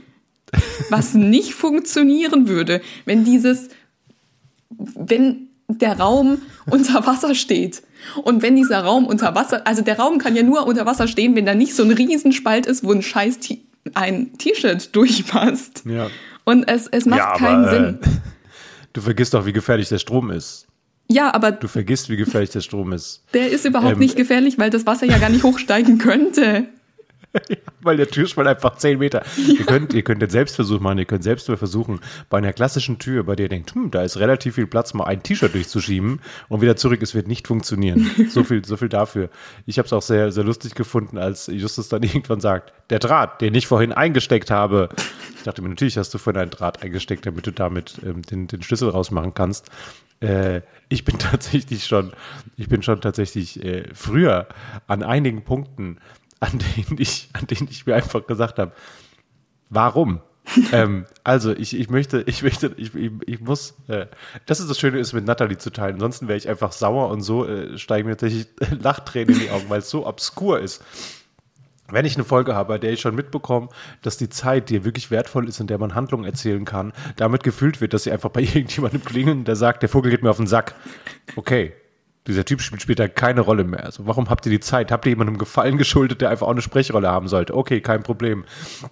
Was 0.89 1.15
nicht 1.15 1.55
funktionieren 1.55 2.47
würde, 2.47 2.81
wenn 3.05 3.25
dieses, 3.25 3.69
wenn 4.69 5.49
der 5.67 5.99
Raum 5.99 6.41
unter 6.69 7.05
Wasser 7.07 7.35
steht. 7.35 7.81
Und 8.23 8.41
wenn 8.41 8.55
dieser 8.55 8.81
Raum 8.81 9.05
unter 9.05 9.35
Wasser, 9.35 9.65
also 9.65 9.81
der 9.81 9.97
Raum 9.97 10.17
kann 10.17 10.35
ja 10.35 10.43
nur 10.43 10.67
unter 10.67 10.85
Wasser 10.85 11.07
stehen, 11.07 11.35
wenn 11.35 11.45
da 11.45 11.55
nicht 11.55 11.75
so 11.75 11.83
ein 11.83 11.91
Riesenspalt 11.91 12.65
ist, 12.65 12.83
wo 12.83 12.91
ein 12.91 13.01
scheiß 13.01 13.39
T 13.39 13.61
ein 13.93 14.35
T-Shirt 14.37 14.95
durchpasst. 14.95 15.83
Ja. 15.85 16.09
Und 16.43 16.67
es, 16.67 16.87
es 16.87 17.05
macht 17.05 17.19
ja, 17.19 17.37
keinen 17.37 17.69
Sinn. 17.69 17.99
Äh, 18.01 18.07
du 18.93 19.01
vergisst 19.01 19.33
doch, 19.33 19.45
wie 19.45 19.53
gefährlich 19.53 19.89
der 19.89 19.99
Strom 19.99 20.31
ist. 20.31 20.67
Ja, 21.07 21.33
aber. 21.33 21.51
Du 21.51 21.67
vergisst, 21.67 22.09
wie 22.09 22.17
gefährlich 22.17 22.49
der 22.49 22.61
Strom 22.61 22.93
ist. 22.93 23.23
Der 23.33 23.51
ist 23.51 23.65
überhaupt 23.65 23.93
ähm, 23.93 23.99
nicht 23.99 24.15
gefährlich, 24.15 24.57
weil 24.57 24.69
das 24.69 24.85
Wasser 24.85 25.05
ja 25.05 25.17
gar 25.17 25.29
nicht 25.29 25.43
hochsteigen 25.43 25.97
könnte. 25.97 26.65
Weil 27.81 27.97
der 27.97 28.07
Türspalt 28.07 28.47
einfach 28.47 28.75
10 28.75 28.99
Meter. 28.99 29.23
Ja. 29.37 29.53
Ihr, 29.59 29.65
könnt, 29.65 29.93
ihr 29.93 30.03
könnt 30.03 30.21
den 30.21 30.29
Selbstversuch 30.29 30.79
machen, 30.79 30.97
ihr 30.97 31.05
könnt 31.05 31.23
selbst 31.23 31.47
mal 31.47 31.57
versuchen, 31.57 31.99
bei 32.29 32.37
einer 32.39 32.53
klassischen 32.53 32.99
Tür, 32.99 33.23
bei 33.23 33.35
der 33.35 33.45
ihr 33.45 33.49
denkt, 33.49 33.73
hm, 33.73 33.91
da 33.91 34.03
ist 34.03 34.17
relativ 34.17 34.55
viel 34.55 34.67
Platz, 34.67 34.93
mal 34.93 35.05
ein 35.05 35.23
T-Shirt 35.23 35.53
durchzuschieben 35.53 36.19
und 36.49 36.61
wieder 36.61 36.75
zurück. 36.75 37.01
Es 37.01 37.15
wird 37.15 37.27
nicht 37.27 37.47
funktionieren. 37.47 38.11
So 38.29 38.43
viel, 38.43 38.65
so 38.65 38.75
viel 38.75 38.89
dafür. 38.89 39.29
Ich 39.65 39.77
habe 39.77 39.85
es 39.85 39.93
auch 39.93 40.01
sehr, 40.01 40.31
sehr 40.31 40.43
lustig 40.43 40.75
gefunden, 40.75 41.17
als 41.17 41.47
Justus 41.47 41.89
dann 41.89 42.03
irgendwann 42.03 42.41
sagt, 42.41 42.73
der 42.89 42.99
Draht, 42.99 43.41
den 43.41 43.55
ich 43.55 43.67
vorhin 43.67 43.93
eingesteckt 43.93 44.51
habe. 44.51 44.89
Ich 45.37 45.43
dachte 45.43 45.61
mir, 45.61 45.69
natürlich 45.69 45.97
hast 45.97 46.13
du 46.13 46.17
vorhin 46.17 46.41
einen 46.41 46.51
Draht 46.51 46.83
eingesteckt, 46.83 47.25
damit 47.25 47.47
du 47.47 47.51
damit 47.51 47.99
ähm, 48.03 48.23
den, 48.23 48.47
den 48.47 48.61
Schlüssel 48.63 48.89
rausmachen 48.89 49.33
kannst. 49.33 49.69
Äh, 50.19 50.61
ich 50.89 51.05
bin 51.05 51.17
tatsächlich 51.19 51.85
schon, 51.85 52.13
ich 52.57 52.67
bin 52.67 52.83
schon 52.83 53.01
tatsächlich 53.01 53.63
äh, 53.63 53.85
früher 53.93 54.47
an 54.87 55.03
einigen 55.03 55.43
Punkten 55.43 55.97
an 56.39 56.59
denen 56.59 56.99
ich, 56.99 57.29
an 57.33 57.47
denen 57.47 57.67
ich 57.69 57.85
mir 57.85 57.95
einfach 57.95 58.25
gesagt 58.27 58.59
habe, 58.59 58.71
warum? 59.69 60.21
ähm, 60.71 61.05
also 61.23 61.53
ich, 61.53 61.77
ich 61.77 61.89
möchte, 61.89 62.23
ich 62.27 62.43
möchte, 62.43 62.73
ich, 62.77 62.93
ich, 62.93 63.11
ich 63.25 63.39
muss, 63.41 63.75
äh, 63.87 64.07
das 64.45 64.59
ist 64.59 64.69
das 64.69 64.79
Schöne, 64.79 64.99
ist 64.99 65.13
mit 65.13 65.25
Natalie 65.25 65.57
zu 65.57 65.71
teilen. 65.71 65.95
Ansonsten 65.95 66.27
wäre 66.27 66.37
ich 66.37 66.47
einfach 66.47 66.71
sauer 66.71 67.09
und 67.09 67.21
so 67.21 67.47
äh, 67.47 67.77
steigen 67.77 68.07
mir 68.07 68.15
tatsächlich 68.17 68.47
Lachtränen 68.81 69.35
in 69.35 69.41
die 69.41 69.49
Augen, 69.49 69.65
weil 69.69 69.79
es 69.79 69.89
so 69.89 70.05
obskur 70.05 70.59
ist. 70.59 70.83
Wenn 71.87 72.05
ich 72.05 72.15
eine 72.15 72.23
Folge 72.23 72.55
habe, 72.55 72.69
bei 72.69 72.77
der 72.79 72.93
ich 72.93 73.01
schon 73.01 73.13
mitbekomme, 73.13 73.69
dass 74.01 74.17
die 74.17 74.29
Zeit, 74.29 74.69
die 74.69 74.83
wirklich 74.85 75.11
wertvoll 75.11 75.47
ist, 75.47 75.59
in 75.59 75.67
der 75.67 75.77
man 75.77 75.93
Handlungen 75.93 76.25
erzählen 76.25 76.65
kann, 76.65 76.93
damit 77.15 77.43
gefüllt 77.43 77.79
wird, 77.79 77.93
dass 77.93 78.03
sie 78.03 78.11
einfach 78.11 78.29
bei 78.29 78.41
irgendjemandem 78.41 79.03
klingeln, 79.03 79.45
der 79.45 79.55
sagt, 79.55 79.83
der 79.83 79.89
Vogel 79.89 80.11
geht 80.11 80.23
mir 80.23 80.31
auf 80.31 80.37
den 80.37 80.47
Sack. 80.47 80.75
Okay, 81.35 81.73
dieser 82.27 82.45
Typ 82.45 82.61
spielt 82.61 82.81
später 82.81 83.07
keine 83.07 83.41
Rolle 83.41 83.63
mehr. 83.63 83.85
Also 83.85 84.07
warum 84.07 84.29
habt 84.29 84.45
ihr 84.45 84.51
die 84.51 84.59
Zeit? 84.59 84.91
Habt 84.91 85.05
ihr 85.05 85.11
jemandem 85.11 85.37
Gefallen 85.37 85.77
geschuldet, 85.77 86.21
der 86.21 86.29
einfach 86.29 86.47
auch 86.47 86.51
eine 86.51 86.61
Sprechrolle 86.61 87.09
haben 87.09 87.27
sollte? 87.27 87.55
Okay, 87.55 87.81
kein 87.81 88.03
Problem. 88.03 88.45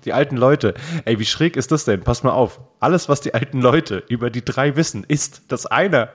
Die 0.06 0.14
alten 0.14 0.38
Leute, 0.38 0.76
ey, 1.06 1.20
wie 1.20 1.26
schräg 1.26 1.58
ist 1.58 1.72
das 1.72 1.86
denn? 1.86 2.02
Pass 2.02 2.24
mal 2.24 2.32
auf. 2.32 2.60
Alles, 2.80 3.10
was 3.10 3.22
die 3.22 3.34
alten 3.34 3.62
Leute 3.62 4.04
über 4.08 4.30
die 4.30 4.46
drei 4.46 4.76
wissen, 4.76 5.04
ist, 5.08 5.52
dass 5.52 5.66
einer 5.66 6.10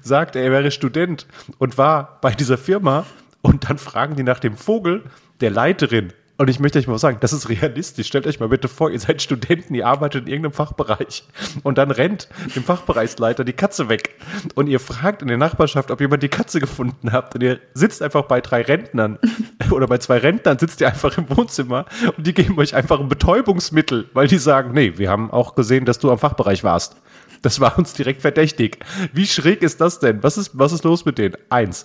sagt, 0.00 0.36
er 0.36 0.50
wäre 0.50 0.70
Student 0.70 1.26
und 1.58 1.78
war 1.78 2.18
bei 2.20 2.32
dieser 2.32 2.58
Firma 2.58 3.06
und 3.42 3.68
dann 3.68 3.78
fragen 3.78 4.16
die 4.16 4.22
nach 4.22 4.40
dem 4.40 4.56
Vogel 4.56 5.04
der 5.40 5.50
Leiterin. 5.50 6.12
Und 6.40 6.48
ich 6.48 6.58
möchte 6.58 6.78
euch 6.78 6.86
mal 6.86 6.96
sagen, 6.96 7.18
das 7.20 7.34
ist 7.34 7.50
realistisch. 7.50 8.06
Stellt 8.06 8.26
euch 8.26 8.40
mal 8.40 8.48
bitte 8.48 8.66
vor, 8.66 8.90
ihr 8.90 8.98
seid 8.98 9.20
Studenten, 9.20 9.74
ihr 9.74 9.86
arbeitet 9.86 10.22
in 10.22 10.28
irgendeinem 10.28 10.54
Fachbereich 10.54 11.24
und 11.64 11.76
dann 11.76 11.90
rennt 11.90 12.30
dem 12.56 12.64
Fachbereichsleiter 12.64 13.44
die 13.44 13.52
Katze 13.52 13.90
weg. 13.90 14.18
Und 14.54 14.66
ihr 14.66 14.80
fragt 14.80 15.20
in 15.20 15.28
der 15.28 15.36
Nachbarschaft, 15.36 15.90
ob 15.90 16.00
jemand 16.00 16.22
die 16.22 16.30
Katze 16.30 16.58
gefunden 16.58 17.12
habt. 17.12 17.34
Und 17.34 17.42
ihr 17.42 17.60
sitzt 17.74 18.00
einfach 18.00 18.22
bei 18.22 18.40
drei 18.40 18.62
Rentnern 18.62 19.18
oder 19.70 19.86
bei 19.86 19.98
zwei 19.98 20.16
Rentnern 20.16 20.58
sitzt 20.58 20.80
ihr 20.80 20.88
einfach 20.88 21.18
im 21.18 21.28
Wohnzimmer 21.28 21.84
und 22.16 22.26
die 22.26 22.32
geben 22.32 22.58
euch 22.58 22.74
einfach 22.74 23.00
ein 23.00 23.10
Betäubungsmittel, 23.10 24.08
weil 24.14 24.26
die 24.26 24.38
sagen, 24.38 24.72
nee, 24.72 24.94
wir 24.96 25.10
haben 25.10 25.30
auch 25.30 25.54
gesehen, 25.54 25.84
dass 25.84 25.98
du 25.98 26.10
am 26.10 26.18
Fachbereich 26.18 26.64
warst. 26.64 26.96
Das 27.42 27.60
war 27.60 27.76
uns 27.76 27.92
direkt 27.92 28.22
verdächtig. 28.22 28.78
Wie 29.12 29.26
schräg 29.26 29.60
ist 29.60 29.82
das 29.82 29.98
denn? 29.98 30.22
Was 30.22 30.38
ist, 30.38 30.52
was 30.54 30.72
ist 30.72 30.84
los 30.84 31.04
mit 31.04 31.18
denen? 31.18 31.36
Eins. 31.50 31.84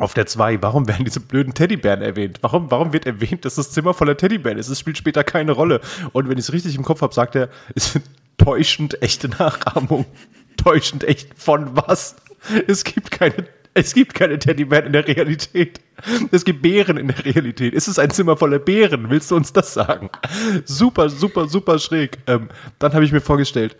Auf 0.00 0.14
der 0.14 0.24
2, 0.24 0.62
warum 0.62 0.88
werden 0.88 1.04
diese 1.04 1.20
blöden 1.20 1.52
Teddybären 1.52 2.00
erwähnt? 2.00 2.38
Warum, 2.40 2.70
warum 2.70 2.94
wird 2.94 3.04
erwähnt, 3.04 3.44
dass 3.44 3.56
das 3.56 3.70
Zimmer 3.70 3.92
voller 3.92 4.16
Teddybären 4.16 4.58
ist? 4.58 4.68
Es 4.68 4.80
spielt 4.80 4.96
später 4.96 5.24
keine 5.24 5.52
Rolle. 5.52 5.82
Und 6.12 6.28
wenn 6.28 6.38
ich 6.38 6.44
es 6.44 6.52
richtig 6.54 6.74
im 6.74 6.84
Kopf 6.84 7.02
habe, 7.02 7.12
sagt 7.12 7.36
er, 7.36 7.50
es 7.74 7.92
sind 7.92 8.06
täuschend 8.38 9.02
echte 9.02 9.28
Nachahmung. 9.28 10.06
Täuschend 10.56 11.04
echt 11.04 11.28
von 11.36 11.76
was? 11.76 12.16
Es 12.66 12.84
gibt 12.84 13.10
keine 13.10 13.46
es 13.72 13.94
gibt 13.94 14.14
keine 14.14 14.38
Teddybären 14.38 14.86
in 14.86 14.92
der 14.92 15.06
Realität. 15.06 15.80
Es 16.32 16.44
gibt 16.44 16.62
Bären 16.62 16.96
in 16.96 17.08
der 17.08 17.24
Realität. 17.24 17.72
Es 17.72 17.86
ist 17.86 17.98
ein 17.98 18.10
Zimmer 18.10 18.36
voller 18.36 18.58
Bären. 18.58 19.10
Willst 19.10 19.30
du 19.30 19.36
uns 19.36 19.52
das 19.52 19.74
sagen? 19.74 20.10
Super, 20.64 21.08
super, 21.08 21.46
super 21.46 21.78
schräg. 21.78 22.18
Ähm, 22.26 22.48
dann 22.78 22.94
habe 22.94 23.04
ich 23.04 23.12
mir 23.12 23.20
vorgestellt, 23.20 23.76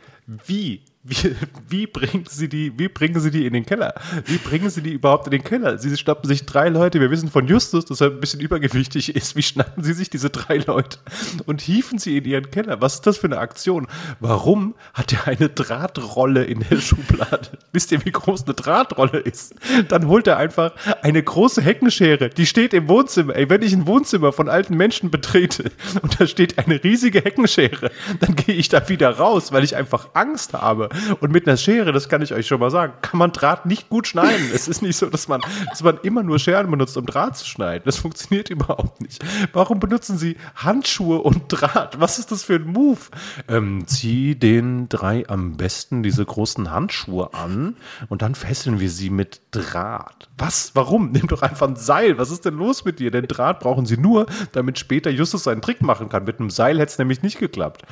wie 0.47 0.83
wie, 1.03 1.35
wie, 1.67 1.87
bringen 1.87 2.27
sie 2.29 2.51
die, 2.51 2.79
wie 2.79 2.89
bringen 2.89 3.21
sie 3.21 3.31
die 3.31 3.47
in 3.47 3.55
den 3.55 3.65
Keller? 3.65 3.95
Wie 4.27 4.37
bringen 4.37 4.69
sie 4.69 4.83
die 4.83 4.93
überhaupt 4.93 5.27
in 5.27 5.31
den 5.31 5.43
Keller? 5.43 5.79
Sie 5.79 5.97
schnappen 5.97 6.29
sich 6.29 6.45
drei 6.45 6.69
Leute, 6.69 7.01
wir 7.01 7.11
wissen 7.11 7.31
von 7.31 7.49
Justus, 7.49 7.87
dass 7.87 8.03
er 8.03 8.09
ein 8.09 8.21
bisschen 8.21 8.41
übergewichtig 8.41 9.17
ist. 9.17 9.35
Wie 9.35 9.43
schnappen 9.43 9.83
sie 9.83 9.95
sich 9.95 10.11
diese 10.11 10.29
drei 10.29 10.59
Leute 10.59 10.99
und 11.47 11.63
hieven 11.63 11.99
sie 11.99 12.19
in 12.19 12.27
ihren 12.27 12.51
Keller? 12.51 12.83
Was 12.83 12.97
ist 12.97 13.07
das 13.07 13.17
für 13.17 13.29
eine 13.29 13.39
Aktion? 13.39 13.87
Warum 14.21 14.75
hat 14.93 15.15
er 15.15 15.27
eine 15.27 15.49
Drahtrolle 15.49 16.45
in 16.45 16.67
der 16.69 16.77
Schublade? 16.77 17.49
Wisst 17.73 17.93
ihr, 17.93 18.05
wie 18.05 18.13
groß 18.13 18.45
eine 18.45 18.53
Drahtrolle 18.53 19.21
ist? 19.21 19.55
Dann 19.89 20.07
holt 20.07 20.27
er 20.27 20.37
einfach 20.37 20.75
eine 21.01 21.23
große 21.23 21.63
Heckenschere, 21.63 22.29
die 22.29 22.45
steht 22.45 22.75
im 22.75 22.89
Wohnzimmer. 22.89 23.35
Ey, 23.37 23.49
wenn 23.49 23.63
ich 23.63 23.73
ein 23.73 23.87
Wohnzimmer 23.87 24.35
von 24.35 24.51
alten 24.51 24.77
Menschen 24.77 25.11
betrete 25.11 25.71
und 26.03 26.21
da 26.21 26.27
steht 26.27 26.59
eine 26.59 26.85
riesige 26.85 27.23
Heckenschere, 27.23 27.91
dann 28.21 28.37
gehe 28.37 28.55
ich 28.55 28.69
da 28.69 28.87
wieder 28.91 29.09
raus, 29.09 29.51
weil 29.51 29.65
ich 29.65 29.77
einfach 29.77 30.11
Angst 30.13 30.53
habe. 30.53 30.90
Und 31.21 31.33
mit 31.33 31.47
einer 31.47 31.57
Schere, 31.57 31.93
das 31.93 32.09
kann 32.09 32.23
ich 32.23 32.35
euch 32.35 32.47
schon 32.47 32.61
mal 32.61 32.71
sagen, 32.71 32.95
kann 33.03 33.19
man 33.19 33.33
Draht 33.33 33.67
nicht 33.67 33.89
gut 33.89 34.07
schneiden. 34.07 34.51
es 34.55 34.69
ist 34.69 34.83
nicht 34.83 34.97
so, 34.97 35.07
dass 35.07 35.29
man, 35.29 35.41
dass 35.69 35.83
man 35.83 35.99
immer 36.03 36.23
nur 36.23 36.39
Scheren 36.39 36.71
benutzt, 36.71 36.97
um 36.97 37.07
Draht 37.07 37.37
zu 37.37 37.47
schneiden. 37.47 37.83
Das 37.85 37.97
funktioniert 37.99 38.51
überhaupt 38.51 39.01
nicht. 39.01 39.23
Warum 39.53 39.81
benutzen 39.81 40.19
Sie 40.19 40.37
Handschuhe 40.55 41.21
und 41.21 41.45
Draht? 41.49 42.01
Was 42.01 42.19
ist 42.19 42.33
das 42.33 42.43
für 42.43 42.57
ein 42.57 42.67
Move? 42.67 43.01
Ähm, 43.49 43.87
zieh 43.87 44.35
den 44.35 44.89
drei 44.89 45.29
am 45.29 45.57
besten 45.57 46.03
diese 46.03 46.25
großen 46.25 46.71
Handschuhe 46.71 47.35
an 47.35 47.77
und 48.09 48.23
dann 48.23 48.35
fesseln 48.35 48.81
wir 48.81 48.91
sie 48.91 49.11
mit 49.11 49.41
Draht. 49.51 50.29
Was? 50.39 50.73
Warum? 50.75 51.11
Nimm 51.13 51.27
doch 51.27 51.43
einfach 51.43 51.69
ein 51.69 51.77
Seil. 51.77 52.19
Was 52.19 52.31
ist 52.31 52.45
denn 52.45 52.55
los 52.55 52.85
mit 52.85 52.99
dir? 52.99 53.11
Denn 53.11 53.27
Draht 53.27 53.61
brauchen 53.61 53.87
sie 53.87 53.97
nur, 53.97 54.27
damit 54.53 54.79
später 54.79 55.11
Justus 55.11 55.45
seinen 55.45 55.63
Trick 55.63 55.83
machen 55.83 56.09
kann. 56.09 56.25
Mit 56.25 56.41
einem 56.41 56.51
Seil 56.51 56.79
hätte 56.79 56.93
es 56.93 56.99
nämlich 56.99 57.23
nicht 57.23 57.39
geklappt. 57.39 57.83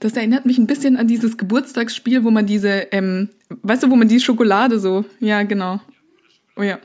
Das 0.00 0.14
erinnert 0.14 0.46
mich 0.46 0.58
ein 0.58 0.66
bisschen 0.66 0.96
an 0.96 1.06
dieses 1.06 1.36
Geburtstagsspiel, 1.36 2.24
wo 2.24 2.30
man 2.30 2.46
diese, 2.46 2.88
ähm, 2.92 3.28
weißt 3.62 3.82
du, 3.82 3.90
wo 3.90 3.96
man 3.96 4.08
die 4.08 4.20
Schokolade 4.20 4.78
so, 4.78 5.04
ja, 5.20 5.42
genau. 5.42 5.80
Oh 6.56 6.62
ja. 6.62 6.78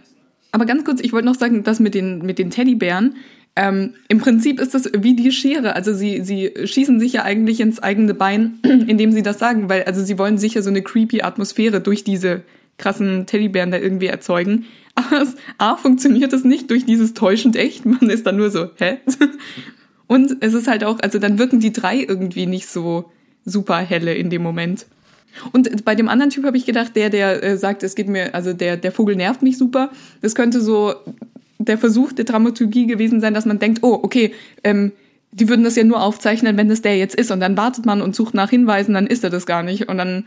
Aber 0.51 0.65
ganz 0.65 0.85
kurz, 0.85 1.01
ich 1.01 1.13
wollte 1.13 1.25
noch 1.25 1.35
sagen, 1.35 1.63
das 1.63 1.79
mit 1.79 1.93
den, 1.93 2.25
mit 2.25 2.39
den 2.39 2.49
Teddybären, 2.49 3.15
ähm, 3.57 3.95
im 4.07 4.19
Prinzip 4.19 4.59
ist 4.59 4.75
das 4.75 4.89
wie 4.95 5.15
die 5.15 5.31
Schere. 5.31 5.75
Also 5.75 5.91
sie, 5.91 6.21
sie 6.23 6.53
schießen 6.63 6.99
sich 6.99 7.13
ja 7.13 7.23
eigentlich 7.23 7.59
ins 7.59 7.79
eigene 7.79 8.13
Bein, 8.13 8.59
indem 8.63 9.11
sie 9.11 9.23
das 9.23 9.39
sagen, 9.39 9.67
weil 9.67 9.83
also 9.83 10.03
sie 10.03 10.19
wollen 10.19 10.37
sicher 10.37 10.61
so 10.61 10.69
eine 10.69 10.83
creepy 10.83 11.23
Atmosphäre 11.23 11.81
durch 11.81 12.03
diese 12.03 12.43
krassen 12.77 13.25
Teddybären 13.25 13.71
da 13.71 13.77
irgendwie 13.77 14.05
erzeugen. 14.05 14.65
Aber 14.95 15.25
A, 15.57 15.75
funktioniert 15.75 16.33
es 16.33 16.43
nicht 16.43 16.69
durch 16.69 16.85
dieses 16.85 17.15
täuschend 17.15 17.55
echt. 17.55 17.85
Man 17.85 18.09
ist 18.09 18.27
dann 18.27 18.37
nur 18.37 18.51
so, 18.51 18.69
hä? 18.77 18.97
Und 20.07 20.37
es 20.41 20.53
ist 20.53 20.67
halt 20.67 20.83
auch, 20.83 20.99
also 21.01 21.19
dann 21.19 21.37
wirken 21.37 21.59
die 21.59 21.73
drei 21.73 21.97
irgendwie 21.97 22.45
nicht 22.45 22.67
so 22.67 23.11
super 23.45 23.77
helle 23.77 24.15
in 24.15 24.29
dem 24.29 24.41
Moment. 24.41 24.85
Und 25.51 25.85
bei 25.85 25.95
dem 25.95 26.09
anderen 26.09 26.29
Typ 26.31 26.45
habe 26.45 26.57
ich 26.57 26.65
gedacht, 26.65 26.95
der, 26.95 27.09
der 27.09 27.43
äh, 27.43 27.57
sagt, 27.57 27.83
es 27.83 27.95
geht 27.95 28.07
mir, 28.07 28.33
also 28.33 28.53
der, 28.53 28.77
der 28.77 28.91
Vogel 28.91 29.15
nervt 29.15 29.43
mich 29.43 29.57
super. 29.57 29.91
Das 30.21 30.33
könnte 30.33 30.61
so 30.61 30.95
der 31.59 31.77
Versuch 31.77 32.11
der 32.11 32.25
Dramaturgie 32.25 32.87
gewesen 32.87 33.21
sein, 33.21 33.33
dass 33.33 33.45
man 33.45 33.59
denkt, 33.59 33.83
oh, 33.83 33.99
okay, 34.01 34.33
ähm, 34.63 34.91
die 35.31 35.49
würden 35.49 35.63
das 35.63 35.75
ja 35.75 35.83
nur 35.83 36.01
aufzeichnen, 36.01 36.57
wenn 36.57 36.69
das 36.69 36.81
der 36.81 36.97
jetzt 36.97 37.15
ist. 37.15 37.31
Und 37.31 37.39
dann 37.39 37.57
wartet 37.57 37.85
man 37.85 38.01
und 38.01 38.15
sucht 38.15 38.33
nach 38.33 38.49
Hinweisen, 38.49 38.93
dann 38.93 39.07
ist 39.07 39.23
er 39.23 39.29
das 39.29 39.45
gar 39.45 39.61
nicht. 39.61 39.89
Und 39.89 39.97
dann 39.97 40.25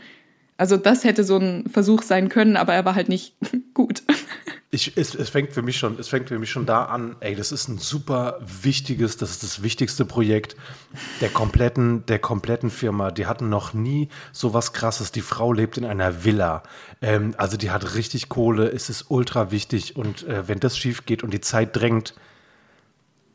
also 0.61 0.77
das 0.77 1.03
hätte 1.03 1.23
so 1.23 1.37
ein 1.37 1.63
Versuch 1.73 2.03
sein 2.03 2.29
können, 2.29 2.55
aber 2.55 2.75
er 2.75 2.85
war 2.85 2.93
halt 2.93 3.09
nicht 3.09 3.33
gut. 3.73 4.03
Ich, 4.73 4.95
es, 4.95 5.15
es, 5.15 5.29
fängt 5.29 5.51
für 5.51 5.61
mich 5.61 5.77
schon, 5.77 5.99
es 5.99 6.07
fängt 6.07 6.29
für 6.29 6.39
mich 6.39 6.49
schon 6.49 6.65
da 6.65 6.85
an, 6.85 7.17
ey, 7.19 7.35
das 7.35 7.51
ist 7.51 7.67
ein 7.67 7.77
super 7.77 8.39
wichtiges, 8.39 9.17
das 9.17 9.31
ist 9.31 9.43
das 9.43 9.61
wichtigste 9.61 10.05
Projekt 10.05 10.55
der 11.19 11.27
kompletten, 11.27 12.05
der 12.05 12.19
kompletten 12.19 12.69
Firma. 12.69 13.11
Die 13.11 13.25
hatten 13.25 13.49
noch 13.49 13.73
nie 13.73 14.07
so 14.31 14.53
was 14.53 14.71
krasses. 14.71 15.11
Die 15.11 15.19
Frau 15.19 15.51
lebt 15.51 15.77
in 15.77 15.83
einer 15.83 16.23
Villa. 16.23 16.63
Ähm, 17.01 17.35
also 17.37 17.57
die 17.57 17.69
hat 17.69 17.95
richtig 17.95 18.29
Kohle, 18.29 18.71
es 18.71 18.89
ist 18.89 19.07
ultra 19.09 19.51
wichtig. 19.51 19.97
Und 19.97 20.23
äh, 20.23 20.47
wenn 20.47 20.61
das 20.61 20.77
schief 20.77 21.05
geht 21.05 21.21
und 21.21 21.33
die 21.33 21.41
Zeit 21.41 21.75
drängt, 21.75 22.15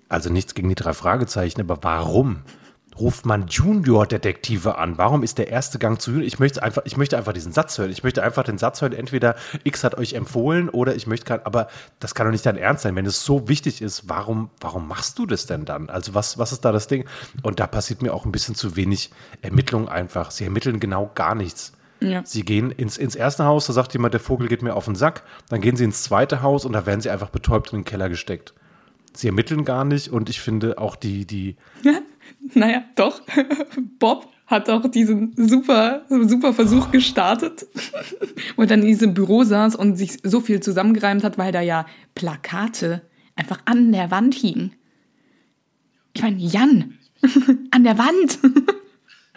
also 0.09 0.31
nichts 0.31 0.55
gegen 0.55 0.71
die 0.71 0.75
drei 0.75 0.95
Fragezeichen, 0.95 1.61
aber 1.61 1.83
warum? 1.83 2.45
Ruft 2.98 3.26
man 3.26 3.46
Junior-Detektive 3.46 4.78
an? 4.78 4.98
Warum 4.98 5.22
ist 5.22 5.38
der 5.38 5.48
erste 5.48 5.78
Gang 5.78 6.00
zu 6.00 6.10
Junior? 6.10 6.26
Ich 6.26 6.38
möchte 6.38 6.62
einfach, 6.62 6.82
ich 6.84 6.96
möchte 6.96 7.16
einfach 7.16 7.32
diesen 7.32 7.52
Satz 7.52 7.78
hören. 7.78 7.90
Ich 7.90 8.02
möchte 8.02 8.22
einfach 8.22 8.44
den 8.44 8.58
Satz 8.58 8.80
hören, 8.80 8.92
entweder 8.92 9.36
X 9.64 9.84
hat 9.84 9.96
euch 9.96 10.14
empfohlen 10.14 10.68
oder 10.68 10.94
ich 10.94 11.06
möchte 11.06 11.26
gerade, 11.26 11.46
aber 11.46 11.68
das 12.00 12.14
kann 12.14 12.26
doch 12.26 12.32
nicht 12.32 12.46
dein 12.46 12.56
Ernst 12.56 12.82
sein. 12.82 12.96
Wenn 12.96 13.06
es 13.06 13.24
so 13.24 13.48
wichtig 13.48 13.82
ist, 13.82 14.08
warum, 14.08 14.50
warum 14.60 14.88
machst 14.88 15.18
du 15.18 15.26
das 15.26 15.46
denn 15.46 15.64
dann? 15.64 15.90
Also 15.90 16.14
was, 16.14 16.38
was 16.38 16.52
ist 16.52 16.64
da 16.64 16.72
das 16.72 16.86
Ding? 16.88 17.04
Und 17.42 17.60
da 17.60 17.66
passiert 17.66 18.02
mir 18.02 18.12
auch 18.12 18.24
ein 18.24 18.32
bisschen 18.32 18.54
zu 18.54 18.76
wenig 18.76 19.10
Ermittlung 19.42 19.88
einfach. 19.88 20.30
Sie 20.30 20.44
ermitteln 20.44 20.80
genau 20.80 21.10
gar 21.14 21.34
nichts. 21.34 21.72
Ja. 22.00 22.22
Sie 22.24 22.44
gehen 22.44 22.70
ins, 22.70 22.98
ins 22.98 23.14
erste 23.14 23.44
Haus, 23.44 23.66
da 23.66 23.72
sagt 23.72 23.94
jemand, 23.94 24.12
der 24.14 24.20
Vogel 24.20 24.48
geht 24.48 24.62
mir 24.62 24.74
auf 24.74 24.84
den 24.84 24.94
Sack. 24.94 25.22
Dann 25.48 25.60
gehen 25.60 25.76
sie 25.76 25.84
ins 25.84 26.02
zweite 26.02 26.42
Haus 26.42 26.64
und 26.64 26.72
da 26.72 26.86
werden 26.86 27.00
sie 27.00 27.10
einfach 27.10 27.30
betäubt 27.30 27.72
in 27.72 27.80
den 27.80 27.84
Keller 27.84 28.08
gesteckt. 28.08 28.54
Sie 29.14 29.28
ermitteln 29.28 29.64
gar 29.64 29.84
nicht 29.84 30.10
und 30.10 30.28
ich 30.28 30.40
finde 30.40 30.78
auch 30.78 30.94
die, 30.94 31.26
die, 31.26 31.56
naja, 32.54 32.84
doch. 32.94 33.22
Bob 33.98 34.28
hat 34.46 34.70
auch 34.70 34.88
diesen 34.88 35.34
super, 35.36 36.04
super 36.08 36.52
Versuch 36.52 36.90
gestartet, 36.90 37.66
wo 38.54 38.62
er 38.62 38.68
dann 38.68 38.82
in 38.82 38.86
diesem 38.86 39.14
Büro 39.14 39.42
saß 39.42 39.74
und 39.74 39.96
sich 39.96 40.18
so 40.22 40.40
viel 40.40 40.60
zusammengereimt 40.60 41.24
hat, 41.24 41.36
weil 41.36 41.52
da 41.52 41.60
ja 41.60 41.86
Plakate 42.14 43.02
einfach 43.34 43.60
an 43.64 43.92
der 43.92 44.10
Wand 44.10 44.34
hingen. 44.34 44.72
Ich 46.14 46.22
meine, 46.22 46.38
Jan, 46.38 46.94
an 47.72 47.84
der 47.84 47.98
Wand. 47.98 48.38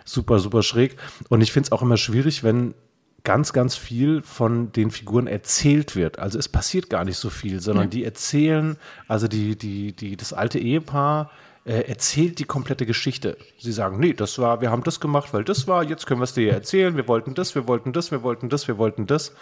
super, 0.05 0.39
super 0.39 0.63
schräg. 0.63 0.95
Und 1.29 1.41
ich 1.41 1.51
finde 1.51 1.67
es 1.67 1.71
auch 1.71 1.81
immer 1.81 1.97
schwierig, 1.97 2.43
wenn 2.43 2.75
ganz, 3.23 3.51
ganz 3.51 3.75
viel 3.75 4.21
von 4.21 4.71
den 4.71 4.91
Figuren 4.91 5.27
erzählt 5.27 5.95
wird. 5.95 6.19
Also 6.19 6.39
es 6.39 6.47
passiert 6.47 6.89
gar 6.89 7.03
nicht 7.03 7.17
so 7.17 7.29
viel, 7.29 7.59
sondern 7.59 7.85
ja. 7.85 7.89
die 7.89 8.03
erzählen, 8.03 8.77
also 9.07 9.27
die, 9.27 9.57
die, 9.57 9.93
die, 9.93 10.15
das 10.15 10.33
alte 10.33 10.59
Ehepaar 10.59 11.31
äh, 11.69 11.88
erzählt 11.88 12.39
die 12.39 12.45
komplette 12.45 12.88
Geschichte. 12.88 13.38
Sie 13.59 13.71
sagen, 13.71 13.99
nee, 13.99 14.13
das 14.13 14.39
war, 14.39 14.59
wir 14.59 14.71
haben 14.71 14.83
das 14.83 14.99
gemacht, 14.99 15.35
weil 15.35 15.43
das 15.43 15.67
war, 15.67 15.83
jetzt 15.83 16.07
können 16.07 16.19
wir 16.19 16.23
es 16.23 16.33
dir 16.33 16.51
erzählen, 16.51 16.97
wir 16.97 17.07
wollten 17.07 17.35
das, 17.35 17.53
wir 17.53 17.67
wollten 17.67 17.93
das, 17.93 18.09
wir 18.09 18.23
wollten 18.23 18.49
das, 18.49 18.67
wir 18.67 18.79
wollten 18.79 19.05
das. 19.05 19.33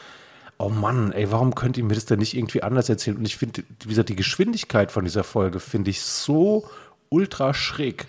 Oh 0.57 0.67
Mann, 0.67 1.13
ey, 1.13 1.31
warum 1.31 1.55
könnt 1.55 1.77
ihr 1.77 1.86
mir 1.86 1.96
das 1.96 2.05
denn 2.05 2.19
nicht 2.19 2.36
irgendwie 2.36 2.63
anders 2.63 2.89
erzählen? 2.89 3.15
Und 3.15 3.25
ich 3.25 3.38
finde, 3.38 3.63
wie 3.84 3.88
gesagt, 3.88 4.10
die 4.10 4.17
Geschwindigkeit 4.17 4.91
von 4.91 5.05
dieser 5.05 5.24
Folge 5.24 5.62
finde 5.62 5.89
ich 5.89 6.01
so 6.01 6.69
ultra 7.07 7.53
schräg. 7.53 8.07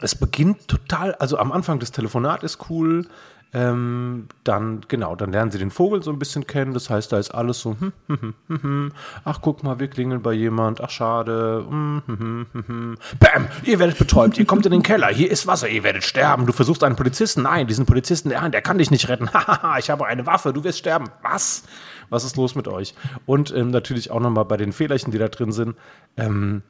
Es 0.00 0.14
beginnt 0.14 0.66
total, 0.68 1.14
also 1.16 1.36
am 1.36 1.52
Anfang 1.52 1.80
das 1.80 1.92
Telefonat 1.92 2.42
ist 2.42 2.70
cool, 2.70 3.06
ähm, 3.54 4.28
dann, 4.44 4.80
genau, 4.88 5.14
dann 5.14 5.30
lernen 5.30 5.50
sie 5.50 5.58
den 5.58 5.70
Vogel 5.70 6.02
so 6.02 6.10
ein 6.10 6.18
bisschen 6.18 6.46
kennen. 6.46 6.72
Das 6.72 6.88
heißt, 6.88 7.12
da 7.12 7.18
ist 7.18 7.30
alles 7.32 7.60
so, 7.60 7.76
hm, 7.78 7.92
hm, 8.06 8.18
hm, 8.18 8.34
hm, 8.48 8.62
hm. 8.62 8.92
ach, 9.24 9.40
guck 9.42 9.62
mal, 9.62 9.78
wir 9.78 9.88
klingeln 9.88 10.22
bei 10.22 10.32
jemand, 10.32 10.80
ach, 10.80 10.88
schade. 10.88 11.66
Hm, 11.68 12.02
hm, 12.06 12.46
hm, 12.50 12.64
hm. 12.66 12.98
Bam, 13.20 13.48
ihr 13.64 13.78
werdet 13.78 13.98
betäubt, 13.98 14.38
ihr 14.38 14.46
kommt 14.46 14.64
in 14.64 14.72
den 14.72 14.82
Keller, 14.82 15.08
hier 15.08 15.30
ist 15.30 15.46
Wasser, 15.46 15.68
ihr 15.68 15.82
werdet 15.82 16.02
sterben. 16.02 16.46
Du 16.46 16.52
versuchst 16.54 16.82
einen 16.82 16.96
Polizisten, 16.96 17.42
nein, 17.42 17.66
diesen 17.66 17.84
Polizisten, 17.84 18.30
der, 18.30 18.48
der 18.48 18.62
kann 18.62 18.78
dich 18.78 18.90
nicht 18.90 19.08
retten. 19.10 19.30
Hahaha, 19.34 19.78
ich 19.78 19.90
habe 19.90 20.06
eine 20.06 20.24
Waffe, 20.24 20.54
du 20.54 20.64
wirst 20.64 20.78
sterben. 20.78 21.06
Was? 21.22 21.64
Was 22.08 22.24
ist 22.24 22.36
los 22.36 22.54
mit 22.54 22.68
euch? 22.68 22.94
Und 23.26 23.54
ähm, 23.54 23.70
natürlich 23.70 24.10
auch 24.10 24.20
nochmal 24.20 24.46
bei 24.46 24.56
den 24.56 24.72
Fehlerchen, 24.72 25.12
die 25.12 25.18
da 25.18 25.28
drin 25.28 25.52
sind, 25.52 25.76
ähm, 26.16 26.62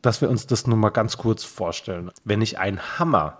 dass 0.00 0.22
wir 0.22 0.30
uns 0.30 0.46
das 0.46 0.66
nur 0.66 0.78
mal 0.78 0.90
ganz 0.90 1.18
kurz 1.18 1.44
vorstellen. 1.44 2.10
Wenn 2.24 2.40
ich 2.40 2.58
einen 2.58 2.98
Hammer 2.98 3.38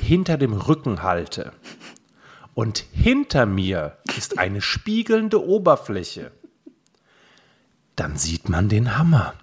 hinter 0.00 0.36
dem 0.36 0.52
Rücken 0.52 1.02
halte, 1.02 1.52
Und 2.56 2.86
hinter 2.90 3.44
mir 3.44 3.98
ist 4.16 4.38
eine 4.38 4.62
spiegelnde 4.62 5.46
Oberfläche. 5.46 6.32
Dann 7.96 8.16
sieht 8.16 8.48
man 8.48 8.70
den 8.70 8.96
Hammer. 8.96 9.34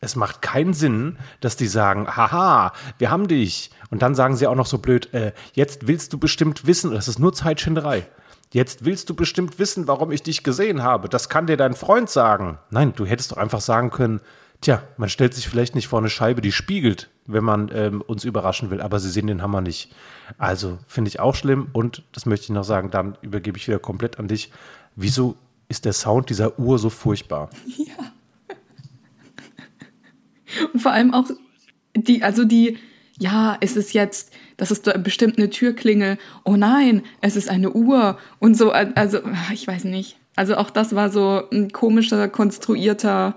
Es 0.00 0.16
macht 0.16 0.42
keinen 0.42 0.74
Sinn, 0.74 1.16
dass 1.40 1.54
die 1.54 1.68
sagen, 1.68 2.08
haha, 2.08 2.72
wir 2.98 3.12
haben 3.12 3.28
dich. 3.28 3.70
Und 3.88 4.02
dann 4.02 4.16
sagen 4.16 4.34
sie 4.34 4.48
auch 4.48 4.56
noch 4.56 4.66
so 4.66 4.78
blöd, 4.78 5.14
äh, 5.14 5.32
jetzt 5.52 5.86
willst 5.86 6.12
du 6.12 6.18
bestimmt 6.18 6.66
wissen, 6.66 6.90
das 6.90 7.06
ist 7.06 7.20
nur 7.20 7.32
Zeitschinderei. 7.32 8.08
Jetzt 8.52 8.84
willst 8.84 9.08
du 9.08 9.14
bestimmt 9.14 9.60
wissen, 9.60 9.86
warum 9.86 10.10
ich 10.10 10.24
dich 10.24 10.42
gesehen 10.42 10.82
habe. 10.82 11.08
Das 11.08 11.28
kann 11.28 11.46
dir 11.46 11.56
dein 11.56 11.74
Freund 11.74 12.10
sagen. 12.10 12.58
Nein, 12.68 12.94
du 12.96 13.06
hättest 13.06 13.30
doch 13.30 13.36
einfach 13.36 13.60
sagen 13.60 13.90
können, 13.90 14.20
tja, 14.60 14.82
man 14.96 15.08
stellt 15.08 15.34
sich 15.34 15.48
vielleicht 15.48 15.76
nicht 15.76 15.86
vor 15.86 16.00
eine 16.00 16.10
Scheibe, 16.10 16.40
die 16.40 16.50
spiegelt, 16.50 17.10
wenn 17.26 17.44
man 17.44 17.70
ähm, 17.72 18.00
uns 18.00 18.24
überraschen 18.24 18.70
will, 18.70 18.80
aber 18.80 19.00
sie 19.00 19.10
sehen 19.10 19.26
den 19.26 19.42
Hammer 19.42 19.60
nicht. 19.60 19.92
Also 20.38 20.78
finde 20.86 21.08
ich 21.08 21.20
auch 21.20 21.34
schlimm 21.34 21.68
und 21.72 22.02
das 22.12 22.26
möchte 22.26 22.44
ich 22.44 22.50
noch 22.50 22.64
sagen, 22.64 22.90
dann 22.90 23.16
übergebe 23.22 23.58
ich 23.58 23.66
wieder 23.66 23.78
komplett 23.78 24.18
an 24.18 24.28
dich. 24.28 24.50
Wieso 24.94 25.36
ist 25.68 25.84
der 25.84 25.92
Sound 25.92 26.30
dieser 26.30 26.58
Uhr 26.58 26.78
so 26.78 26.90
furchtbar? 26.90 27.50
Ja. 27.76 27.94
Und 30.72 30.80
vor 30.80 30.92
allem 30.92 31.12
auch 31.12 31.26
die, 31.94 32.22
also 32.22 32.44
die, 32.44 32.78
ja, 33.18 33.56
es 33.60 33.76
ist 33.76 33.92
jetzt, 33.92 34.32
das 34.56 34.70
ist 34.70 34.90
bestimmt 35.02 35.38
eine 35.38 35.50
Türklingel. 35.50 36.18
Oh 36.44 36.56
nein, 36.56 37.02
es 37.20 37.36
ist 37.36 37.50
eine 37.50 37.72
Uhr 37.72 38.18
und 38.38 38.56
so, 38.56 38.72
also 38.72 39.20
ich 39.52 39.66
weiß 39.66 39.84
nicht. 39.84 40.18
Also 40.34 40.56
auch 40.56 40.70
das 40.70 40.94
war 40.94 41.10
so 41.10 41.42
ein 41.50 41.72
komischer, 41.72 42.28
konstruierter, 42.28 43.36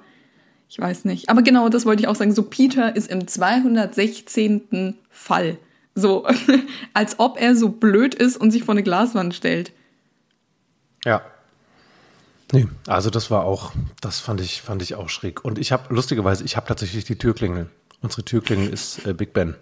ich 0.70 0.80
weiß 0.80 1.06
nicht. 1.06 1.30
Aber 1.30 1.42
genau, 1.42 1.68
das 1.68 1.86
wollte 1.86 2.04
ich 2.04 2.08
auch 2.08 2.16
sagen. 2.16 2.34
So 2.34 2.44
Peter 2.44 2.96
ist 2.96 3.10
im 3.10 3.28
216. 3.28 4.96
Fall. 5.10 5.58
So, 5.96 6.28
als 6.94 7.20
ob 7.20 7.42
er 7.42 7.56
so 7.56 7.70
blöd 7.70 8.14
ist 8.14 8.38
und 8.38 8.52
sich 8.52 8.64
vor 8.64 8.76
eine 8.76 8.84
Glaswand 8.84 9.34
stellt. 9.34 9.74
Ja. 11.04 11.24
Nee, 12.52 12.68
also 12.88 13.10
das 13.10 13.30
war 13.30 13.46
auch, 13.46 13.74
das 14.02 14.20
fand 14.20 14.42
ich, 14.42 14.62
fand 14.62 14.82
ich 14.82 14.96
auch 14.96 15.10
schräg. 15.10 15.44
Und 15.44 15.58
ich 15.58 15.72
habe, 15.72 15.94
lustigerweise, 15.94 16.44
ich 16.44 16.56
habe 16.56 16.68
tatsächlich 16.68 17.04
die 17.04 17.18
Türklingel. 17.18 17.70
Unsere 18.02 18.24
Türklingel 18.24 18.70
ist 18.70 19.06
äh, 19.06 19.14
Big 19.14 19.34
Ben. 19.34 19.56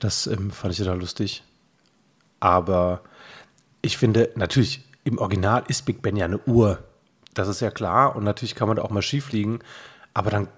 Das 0.00 0.26
ähm, 0.26 0.50
fand 0.50 0.72
ich 0.72 0.78
total 0.78 0.98
lustig. 0.98 1.42
Aber 2.40 3.02
ich 3.82 3.96
finde, 3.96 4.30
natürlich, 4.34 4.82
im 5.04 5.18
Original 5.18 5.64
ist 5.68 5.86
Big 5.86 6.02
Ben 6.02 6.16
ja 6.16 6.26
eine 6.26 6.38
Uhr. 6.40 6.82
Das 7.32 7.48
ist 7.48 7.60
ja 7.60 7.70
klar. 7.70 8.16
Und 8.16 8.24
natürlich 8.24 8.54
kann 8.54 8.68
man 8.68 8.76
da 8.76 8.82
auch 8.82 8.90
mal 8.90 9.02
schief 9.02 9.32
liegen. 9.32 9.60
Aber 10.14 10.30
dann, 10.30 10.48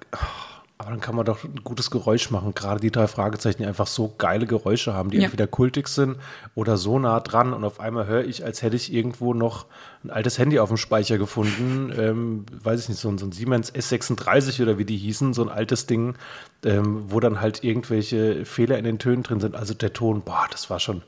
aber 0.79 0.91
dann 0.91 1.01
kann 1.01 1.15
man 1.15 1.25
doch 1.25 1.45
ein 1.45 1.61
gutes 1.63 1.91
Geräusch 1.91 2.31
machen. 2.31 2.55
Gerade 2.55 2.81
die 2.81 2.91
drei 2.91 3.07
Fragezeichen, 3.07 3.59
die 3.59 3.67
einfach 3.67 3.87
so 3.87 4.15
geile 4.19 4.47
Geräusche 4.47 4.95
haben, 4.95 5.11
die 5.11 5.19
ja. 5.19 5.25
entweder 5.25 5.47
kultig 5.47 5.89
sind 5.89 6.17
oder 6.55 6.77
so 6.77 6.99
nah 6.99 7.21
dran. 7.21 7.53
Und 7.53 7.65
auf 7.65 7.79
einmal 7.79 8.07
höre 8.07 8.25
ich, 8.25 8.45
als 8.45 8.63
hätte 8.63 8.77
ich 8.77 8.93
irgendwo 8.93 9.35
noch 9.35 9.67
ein 10.03 10.11
altes 10.11 10.39
Handy 10.39 10.59
auf 10.59 10.71
dem 10.71 10.79
Speicher 10.79 11.19
gefunden. 11.19 11.93
Ähm, 11.97 12.47
weiß 12.63 12.81
ich 12.81 12.89
nicht, 12.89 13.01
so 13.01 13.09
ein, 13.09 13.19
so 13.19 13.27
ein, 13.27 13.33
Siemens 13.33 13.73
S36 13.73 14.61
oder 14.63 14.79
wie 14.79 14.85
die 14.85 14.97
hießen, 14.97 15.35
so 15.35 15.43
ein 15.43 15.51
altes 15.51 15.87
Ding, 15.87 16.17
ähm, 16.65 17.05
wo 17.13 17.21
dann 17.21 17.41
halt 17.41 17.63
irgendwelche 17.63 18.45
Fehler 18.45 18.79
in 18.79 18.85
den 18.85 18.99
Tönen 18.99 19.23
drin 19.23 19.41
sind. 19.41 19.55
Also 19.55 19.75
der 19.75 19.93
Ton, 19.93 20.23
boah, 20.23 20.47
das 20.51 20.71
war 20.71 20.81
schon 20.81 21.03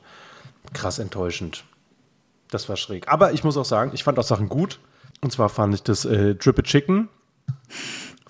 krass 0.73 0.99
enttäuschend. 0.99 1.65
Das 2.49 2.69
war 2.69 2.77
schräg. 2.77 3.09
Aber 3.09 3.33
ich 3.33 3.43
muss 3.43 3.57
auch 3.57 3.65
sagen, 3.65 3.91
ich 3.93 4.03
fand 4.03 4.19
auch 4.19 4.23
Sachen 4.23 4.47
gut. 4.47 4.79
Und 5.21 5.31
zwar 5.31 5.49
fand 5.49 5.73
ich 5.73 5.83
das 5.83 6.05
äh, 6.05 6.35
Dripped 6.35 6.65
Chicken 6.65 7.09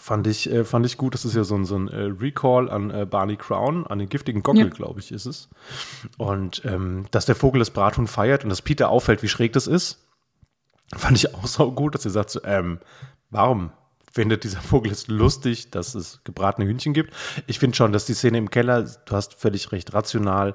Fand 0.06 0.28
ich, 0.28 0.48
äh, 0.52 0.64
fand 0.66 0.86
ich 0.86 0.98
gut. 0.98 1.16
Das 1.16 1.26
ist 1.26 1.34
ja 1.34 1.44
so 1.44 1.56
ein, 1.56 1.66
so 1.66 1.76
ein 1.76 1.88
äh, 1.88 2.14
Recall 2.22 2.70
an 2.70 2.92
äh, 2.92 3.08
Barney 3.08 3.38
Crown, 3.38 3.88
an 3.88 3.98
den 3.98 4.08
giftigen 4.08 4.44
Gockel, 4.44 4.66
ja. 4.66 4.70
glaube 4.70 5.00
ich, 5.00 5.12
ist 5.12 5.26
es. 5.26 5.50
Und 6.20 6.62
ähm, 6.64 7.08
dass 7.10 7.26
der 7.26 7.34
Vogel 7.34 7.58
das 7.58 7.72
Brathuhn 7.72 8.06
feiert 8.06 8.44
und 8.44 8.52
dass 8.52 8.62
Peter 8.62 8.90
auffällt, 8.90 9.24
wie 9.24 9.28
schräg 9.28 9.54
das 9.54 9.66
ist, 9.66 10.06
fand 10.96 11.18
ich 11.18 11.34
auch 11.34 11.48
so 11.48 11.72
gut, 11.72 11.96
dass 11.96 12.06
er 12.06 12.12
sagt 12.12 12.30
so, 12.30 12.40
ähm, 12.44 12.78
warum 13.32 13.72
findet 14.14 14.44
dieser 14.44 14.62
Vogel 14.62 14.92
es 14.92 15.08
lustig, 15.08 15.72
dass 15.72 15.96
es 15.96 16.22
gebratene 16.24 16.68
Hühnchen 16.68 16.94
gibt? 16.94 17.12
Ich 17.48 17.58
finde 17.58 17.76
schon, 17.76 17.92
dass 17.92 18.06
die 18.06 18.14
Szene 18.14 18.38
im 18.38 18.52
Keller, 18.52 18.84
du 18.84 19.16
hast 19.16 19.34
völlig 19.34 19.72
recht, 19.72 19.96
rational 19.96 20.54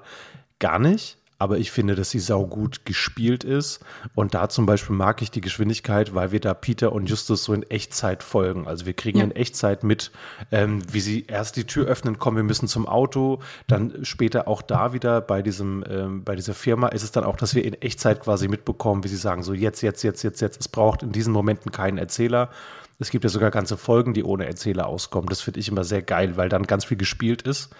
gar 0.60 0.78
nicht 0.78 1.18
aber 1.40 1.56
ich 1.56 1.70
finde, 1.70 1.94
dass 1.94 2.10
sie 2.10 2.18
saugut 2.18 2.84
gespielt 2.84 3.44
ist. 3.44 3.80
Und 4.14 4.34
da 4.34 4.50
zum 4.50 4.66
Beispiel 4.66 4.94
mag 4.94 5.22
ich 5.22 5.30
die 5.30 5.40
Geschwindigkeit, 5.40 6.14
weil 6.14 6.32
wir 6.32 6.40
da 6.40 6.52
Peter 6.52 6.92
und 6.92 7.08
Justus 7.08 7.44
so 7.44 7.54
in 7.54 7.62
Echtzeit 7.62 8.22
folgen. 8.22 8.68
Also 8.68 8.84
wir 8.84 8.92
kriegen 8.92 9.18
ja. 9.18 9.24
in 9.24 9.30
Echtzeit 9.34 9.82
mit, 9.82 10.10
ähm, 10.52 10.82
wie 10.92 11.00
sie 11.00 11.24
erst 11.26 11.56
die 11.56 11.64
Tür 11.64 11.86
öffnen, 11.86 12.18
kommen, 12.18 12.36
wir 12.36 12.44
müssen 12.44 12.68
zum 12.68 12.86
Auto, 12.86 13.40
dann 13.66 14.04
später 14.04 14.48
auch 14.48 14.60
da 14.60 14.92
wieder 14.92 15.22
bei 15.22 15.40
diesem, 15.40 15.82
ähm, 15.88 16.24
bei 16.24 16.36
dieser 16.36 16.52
Firma 16.52 16.88
ist 16.88 17.04
es 17.04 17.10
dann 17.10 17.24
auch, 17.24 17.36
dass 17.36 17.54
wir 17.54 17.64
in 17.64 17.72
Echtzeit 17.72 18.20
quasi 18.20 18.46
mitbekommen, 18.46 19.02
wie 19.02 19.08
sie 19.08 19.16
sagen, 19.16 19.42
so 19.42 19.54
jetzt, 19.54 19.80
jetzt, 19.80 20.02
jetzt, 20.02 20.22
jetzt, 20.22 20.42
jetzt. 20.42 20.60
Es 20.60 20.68
braucht 20.68 21.02
in 21.02 21.10
diesen 21.10 21.32
Momenten 21.32 21.72
keinen 21.72 21.96
Erzähler. 21.96 22.50
Es 22.98 23.08
gibt 23.08 23.24
ja 23.24 23.30
sogar 23.30 23.50
ganze 23.50 23.78
Folgen, 23.78 24.12
die 24.12 24.24
ohne 24.24 24.44
Erzähler 24.44 24.86
auskommen. 24.86 25.30
Das 25.30 25.40
finde 25.40 25.60
ich 25.60 25.68
immer 25.68 25.84
sehr 25.84 26.02
geil, 26.02 26.36
weil 26.36 26.50
dann 26.50 26.64
ganz 26.64 26.84
viel 26.84 26.98
gespielt 26.98 27.40
ist. 27.40 27.70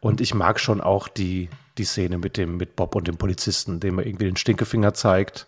Und 0.00 0.20
ich 0.20 0.34
mag 0.34 0.60
schon 0.60 0.82
auch 0.82 1.08
die, 1.08 1.48
die 1.78 1.84
Szene 1.84 2.18
mit 2.18 2.36
dem, 2.36 2.56
mit 2.56 2.76
Bob 2.76 2.94
und 2.94 3.06
dem 3.08 3.16
Polizisten, 3.16 3.80
dem 3.80 3.98
er 3.98 4.06
irgendwie 4.06 4.26
den 4.26 4.36
Stinkefinger 4.36 4.94
zeigt 4.94 5.46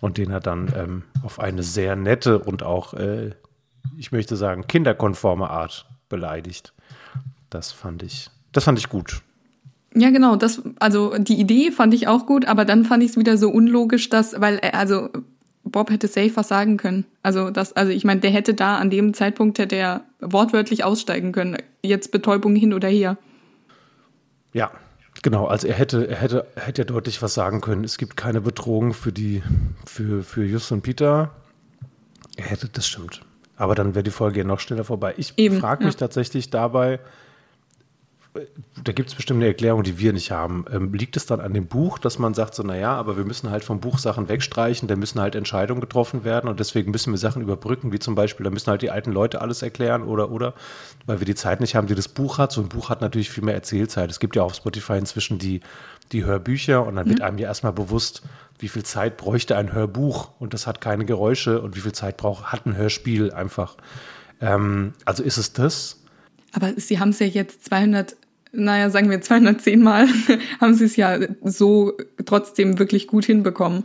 und 0.00 0.18
den 0.18 0.30
er 0.30 0.40
dann 0.40 0.72
ähm, 0.76 1.02
auf 1.22 1.38
eine 1.38 1.62
sehr 1.62 1.96
nette 1.96 2.38
und 2.38 2.62
auch, 2.62 2.94
äh, 2.94 3.30
ich 3.96 4.12
möchte 4.12 4.36
sagen, 4.36 4.66
kinderkonforme 4.66 5.50
Art 5.50 5.86
beleidigt. 6.08 6.72
Das 7.50 7.72
fand 7.72 8.02
ich, 8.02 8.30
das 8.52 8.64
fand 8.64 8.78
ich 8.78 8.88
gut. 8.88 9.22
Ja, 9.94 10.10
genau, 10.10 10.36
das, 10.36 10.62
also 10.78 11.16
die 11.18 11.40
Idee 11.40 11.72
fand 11.72 11.94
ich 11.94 12.06
auch 12.06 12.26
gut, 12.26 12.46
aber 12.46 12.64
dann 12.64 12.84
fand 12.84 13.02
ich 13.02 13.10
es 13.10 13.16
wieder 13.16 13.36
so 13.36 13.50
unlogisch, 13.50 14.08
dass, 14.08 14.40
weil, 14.40 14.60
also 14.60 15.08
Bob 15.64 15.90
hätte 15.90 16.06
safe 16.06 16.36
was 16.36 16.48
sagen 16.48 16.76
können. 16.76 17.04
Also 17.22 17.50
das, 17.50 17.72
also 17.72 17.90
ich 17.90 18.04
meine, 18.04 18.20
der 18.20 18.30
hätte 18.30 18.54
da 18.54 18.76
an 18.76 18.90
dem 18.90 19.14
Zeitpunkt 19.14 19.58
hätte 19.58 19.76
er 19.76 20.04
wortwörtlich 20.20 20.84
aussteigen 20.84 21.32
können. 21.32 21.56
Jetzt 21.82 22.12
Betäubung 22.12 22.54
hin 22.54 22.72
oder 22.72 22.88
her. 22.88 23.18
Ja, 24.52 24.70
Genau, 25.22 25.46
also 25.46 25.66
er 25.66 25.74
hätte, 25.74 26.08
er 26.08 26.16
hätte, 26.16 26.46
er 26.54 26.62
hätte 26.62 26.82
ja 26.82 26.86
deutlich 26.86 27.20
was 27.20 27.34
sagen 27.34 27.60
können. 27.60 27.84
Es 27.84 27.98
gibt 27.98 28.16
keine 28.16 28.40
Bedrohung 28.40 28.94
für 28.94 29.12
die, 29.12 29.42
für, 29.84 30.22
für 30.22 30.44
Just 30.44 30.72
und 30.72 30.82
Peter. 30.82 31.30
Er 32.36 32.46
hätte, 32.46 32.68
das 32.68 32.86
stimmt. 32.86 33.20
Aber 33.56 33.74
dann 33.74 33.94
wäre 33.94 34.02
die 34.02 34.10
Folge 34.10 34.38
ja 34.38 34.44
noch 34.44 34.60
schneller 34.60 34.84
vorbei. 34.84 35.14
Ich 35.18 35.34
frage 35.60 35.84
mich 35.84 35.94
ja. 35.94 36.00
tatsächlich 36.00 36.48
dabei, 36.48 37.00
da 38.84 38.92
gibt 38.92 39.08
es 39.08 39.16
bestimmt 39.16 39.38
eine 39.38 39.48
Erklärung, 39.48 39.82
die 39.82 39.98
wir 39.98 40.12
nicht 40.12 40.30
haben. 40.30 40.64
Ähm, 40.72 40.94
liegt 40.94 41.16
es 41.16 41.26
dann 41.26 41.40
an 41.40 41.52
dem 41.52 41.66
Buch, 41.66 41.98
dass 41.98 42.18
man 42.18 42.32
sagt, 42.32 42.54
so, 42.54 42.62
naja, 42.62 42.94
aber 42.94 43.16
wir 43.16 43.24
müssen 43.24 43.50
halt 43.50 43.64
vom 43.64 43.80
Buch 43.80 43.98
Sachen 43.98 44.28
wegstreichen, 44.28 44.86
da 44.86 44.94
müssen 44.94 45.20
halt 45.20 45.34
Entscheidungen 45.34 45.80
getroffen 45.80 46.22
werden 46.22 46.48
und 46.48 46.60
deswegen 46.60 46.92
müssen 46.92 47.12
wir 47.12 47.18
Sachen 47.18 47.42
überbrücken, 47.42 47.92
wie 47.92 47.98
zum 47.98 48.14
Beispiel, 48.14 48.44
da 48.44 48.50
müssen 48.50 48.70
halt 48.70 48.82
die 48.82 48.90
alten 48.90 49.10
Leute 49.10 49.40
alles 49.40 49.62
erklären 49.62 50.02
oder, 50.02 50.30
oder, 50.30 50.54
weil 51.06 51.20
wir 51.20 51.26
die 51.26 51.34
Zeit 51.34 51.60
nicht 51.60 51.74
haben, 51.74 51.88
die 51.88 51.96
das 51.96 52.06
Buch 52.06 52.38
hat. 52.38 52.52
So 52.52 52.60
ein 52.60 52.68
Buch 52.68 52.88
hat 52.88 53.00
natürlich 53.00 53.30
viel 53.30 53.44
mehr 53.44 53.54
Erzählzeit. 53.54 54.10
Es 54.10 54.20
gibt 54.20 54.36
ja 54.36 54.42
auf 54.42 54.54
Spotify 54.54 54.98
inzwischen 54.98 55.38
die, 55.38 55.60
die 56.12 56.24
Hörbücher 56.24 56.86
und 56.86 56.96
dann 56.96 57.06
mhm. 57.06 57.10
wird 57.10 57.22
einem 57.22 57.38
ja 57.38 57.48
erstmal 57.48 57.72
bewusst, 57.72 58.22
wie 58.60 58.68
viel 58.68 58.84
Zeit 58.84 59.16
bräuchte 59.16 59.56
ein 59.56 59.72
Hörbuch 59.72 60.30
und 60.38 60.54
das 60.54 60.68
hat 60.68 60.80
keine 60.80 61.04
Geräusche 61.04 61.60
und 61.60 61.74
wie 61.74 61.80
viel 61.80 61.92
Zeit 61.92 62.16
braucht, 62.16 62.52
hat 62.52 62.64
ein 62.66 62.76
Hörspiel 62.76 63.32
einfach. 63.32 63.76
Ähm, 64.40 64.92
also 65.04 65.24
ist 65.24 65.36
es 65.36 65.52
das? 65.52 65.96
Aber 66.52 66.72
Sie 66.76 66.98
haben 66.98 67.10
es 67.10 67.18
ja 67.20 67.26
jetzt 67.26 67.64
200 67.66 68.16
naja, 68.52 68.90
sagen 68.90 69.10
wir 69.10 69.20
210 69.20 69.82
Mal, 69.82 70.06
haben 70.60 70.74
sie 70.74 70.84
es 70.84 70.96
ja 70.96 71.18
so 71.42 71.96
trotzdem 72.24 72.78
wirklich 72.78 73.06
gut 73.06 73.24
hinbekommen. 73.24 73.84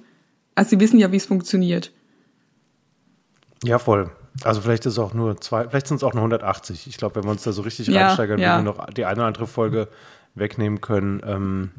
Also 0.55 0.71
sie 0.71 0.79
wissen 0.79 0.99
ja, 0.99 1.11
wie 1.11 1.17
es 1.17 1.25
funktioniert. 1.25 1.91
Ja, 3.63 3.79
voll. 3.79 4.11
Also 4.43 4.61
vielleicht 4.61 4.85
ist 4.85 4.93
es 4.93 4.99
auch 4.99 5.13
nur 5.13 5.39
zwei, 5.39 5.67
vielleicht 5.69 5.87
sind 5.87 5.97
es 5.97 6.03
auch 6.03 6.13
nur 6.13 6.21
180. 6.21 6.87
Ich 6.87 6.97
glaube, 6.97 7.15
wenn 7.15 7.23
wir 7.23 7.31
uns 7.31 7.43
da 7.43 7.51
so 7.51 7.61
richtig 7.61 7.87
ja, 7.87 8.07
reinsteigern, 8.07 8.39
ja. 8.39 8.57
wir 8.57 8.63
noch 8.63 8.85
die 8.87 9.05
eine 9.05 9.19
oder 9.19 9.27
andere 9.27 9.47
Folge 9.47 9.87
wegnehmen 10.33 10.81
können. 10.81 11.21
Ähm, 11.25 11.71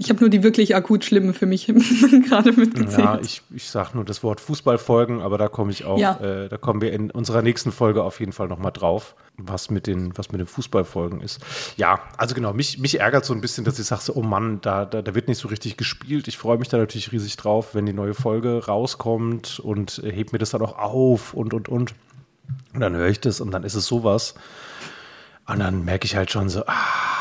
ich 0.00 0.08
habe 0.08 0.20
nur 0.20 0.30
die 0.30 0.42
wirklich 0.42 0.74
akut 0.74 1.04
schlimmen 1.04 1.34
für 1.34 1.44
mich 1.44 1.66
gerade 2.28 2.52
mitgezählt. 2.52 3.04
Ja, 3.04 3.18
ich, 3.22 3.42
ich 3.54 3.68
sage 3.68 3.90
nur 3.92 4.04
das 4.06 4.22
Wort 4.22 4.40
Fußballfolgen, 4.40 5.20
aber 5.20 5.36
da 5.36 5.48
komme 5.48 5.72
ich 5.72 5.84
auch, 5.84 5.98
ja. 5.98 6.16
äh, 6.16 6.48
da 6.48 6.56
kommen 6.56 6.80
wir 6.80 6.90
in 6.94 7.10
unserer 7.10 7.42
nächsten 7.42 7.70
Folge 7.70 8.02
auf 8.02 8.18
jeden 8.18 8.32
Fall 8.32 8.48
nochmal 8.48 8.72
drauf, 8.72 9.14
was 9.36 9.68
mit 9.68 9.86
den, 9.86 10.16
was 10.16 10.32
mit 10.32 10.40
den 10.40 10.46
Fußballfolgen 10.46 11.20
ist. 11.20 11.40
Ja, 11.76 12.00
also 12.16 12.34
genau, 12.34 12.54
mich, 12.54 12.78
mich 12.78 12.98
ärgert 12.98 13.26
so 13.26 13.34
ein 13.34 13.42
bisschen, 13.42 13.66
dass 13.66 13.78
ich 13.78 13.84
sage, 13.84 14.00
so, 14.00 14.14
oh 14.14 14.22
Mann, 14.22 14.62
da, 14.62 14.86
da, 14.86 15.02
da 15.02 15.14
wird 15.14 15.28
nicht 15.28 15.38
so 15.38 15.48
richtig 15.48 15.76
gespielt. 15.76 16.28
Ich 16.28 16.38
freue 16.38 16.56
mich 16.56 16.68
da 16.68 16.78
natürlich 16.78 17.12
riesig 17.12 17.36
drauf, 17.36 17.74
wenn 17.74 17.84
die 17.84 17.92
neue 17.92 18.14
Folge 18.14 18.64
rauskommt 18.64 19.60
und 19.60 20.00
äh, 20.02 20.10
heb 20.10 20.32
mir 20.32 20.38
das 20.38 20.48
dann 20.48 20.62
auch 20.62 20.78
auf 20.78 21.34
und 21.34 21.52
und 21.52 21.68
und. 21.68 21.94
Und 22.72 22.80
dann 22.80 22.96
höre 22.96 23.08
ich 23.08 23.20
das 23.20 23.42
und 23.42 23.50
dann 23.50 23.64
ist 23.64 23.74
es 23.74 23.84
sowas. 23.84 24.32
Und 25.46 25.58
dann 25.58 25.84
merke 25.84 26.06
ich 26.06 26.16
halt 26.16 26.30
schon 26.30 26.48
so, 26.48 26.64
ah, 26.66 27.19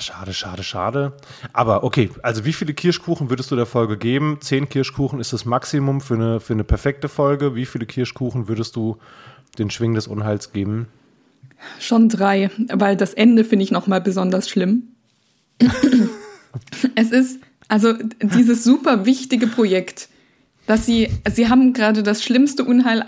schade, 0.00 0.32
schade, 0.34 0.62
schade. 0.62 1.12
Aber 1.52 1.84
okay, 1.84 2.10
also 2.22 2.44
wie 2.44 2.52
viele 2.52 2.74
Kirschkuchen 2.74 3.30
würdest 3.30 3.50
du 3.50 3.56
der 3.56 3.66
Folge 3.66 3.96
geben? 3.96 4.38
Zehn 4.40 4.68
Kirschkuchen 4.68 5.20
ist 5.20 5.32
das 5.32 5.44
Maximum 5.44 6.00
für 6.00 6.14
eine, 6.14 6.40
für 6.40 6.52
eine 6.52 6.64
perfekte 6.64 7.08
Folge. 7.08 7.54
Wie 7.54 7.66
viele 7.66 7.86
Kirschkuchen 7.86 8.48
würdest 8.48 8.76
du 8.76 8.98
den 9.58 9.70
Schwingen 9.70 9.94
des 9.94 10.06
Unheils 10.06 10.52
geben? 10.52 10.88
Schon 11.78 12.08
drei, 12.08 12.50
weil 12.72 12.96
das 12.96 13.14
Ende 13.14 13.44
finde 13.44 13.64
ich 13.64 13.70
nochmal 13.70 14.00
besonders 14.00 14.48
schlimm. 14.48 14.94
es 16.94 17.10
ist 17.10 17.40
Also 17.70 17.94
dieses 18.20 18.64
super 18.64 19.06
wichtige 19.06 19.46
Projekt, 19.46 20.08
dass 20.66 20.86
sie, 20.86 21.08
sie 21.32 21.48
haben 21.48 21.72
gerade 21.72 22.02
das 22.02 22.24
schlimmste 22.24 22.64
Unheil 22.64 23.04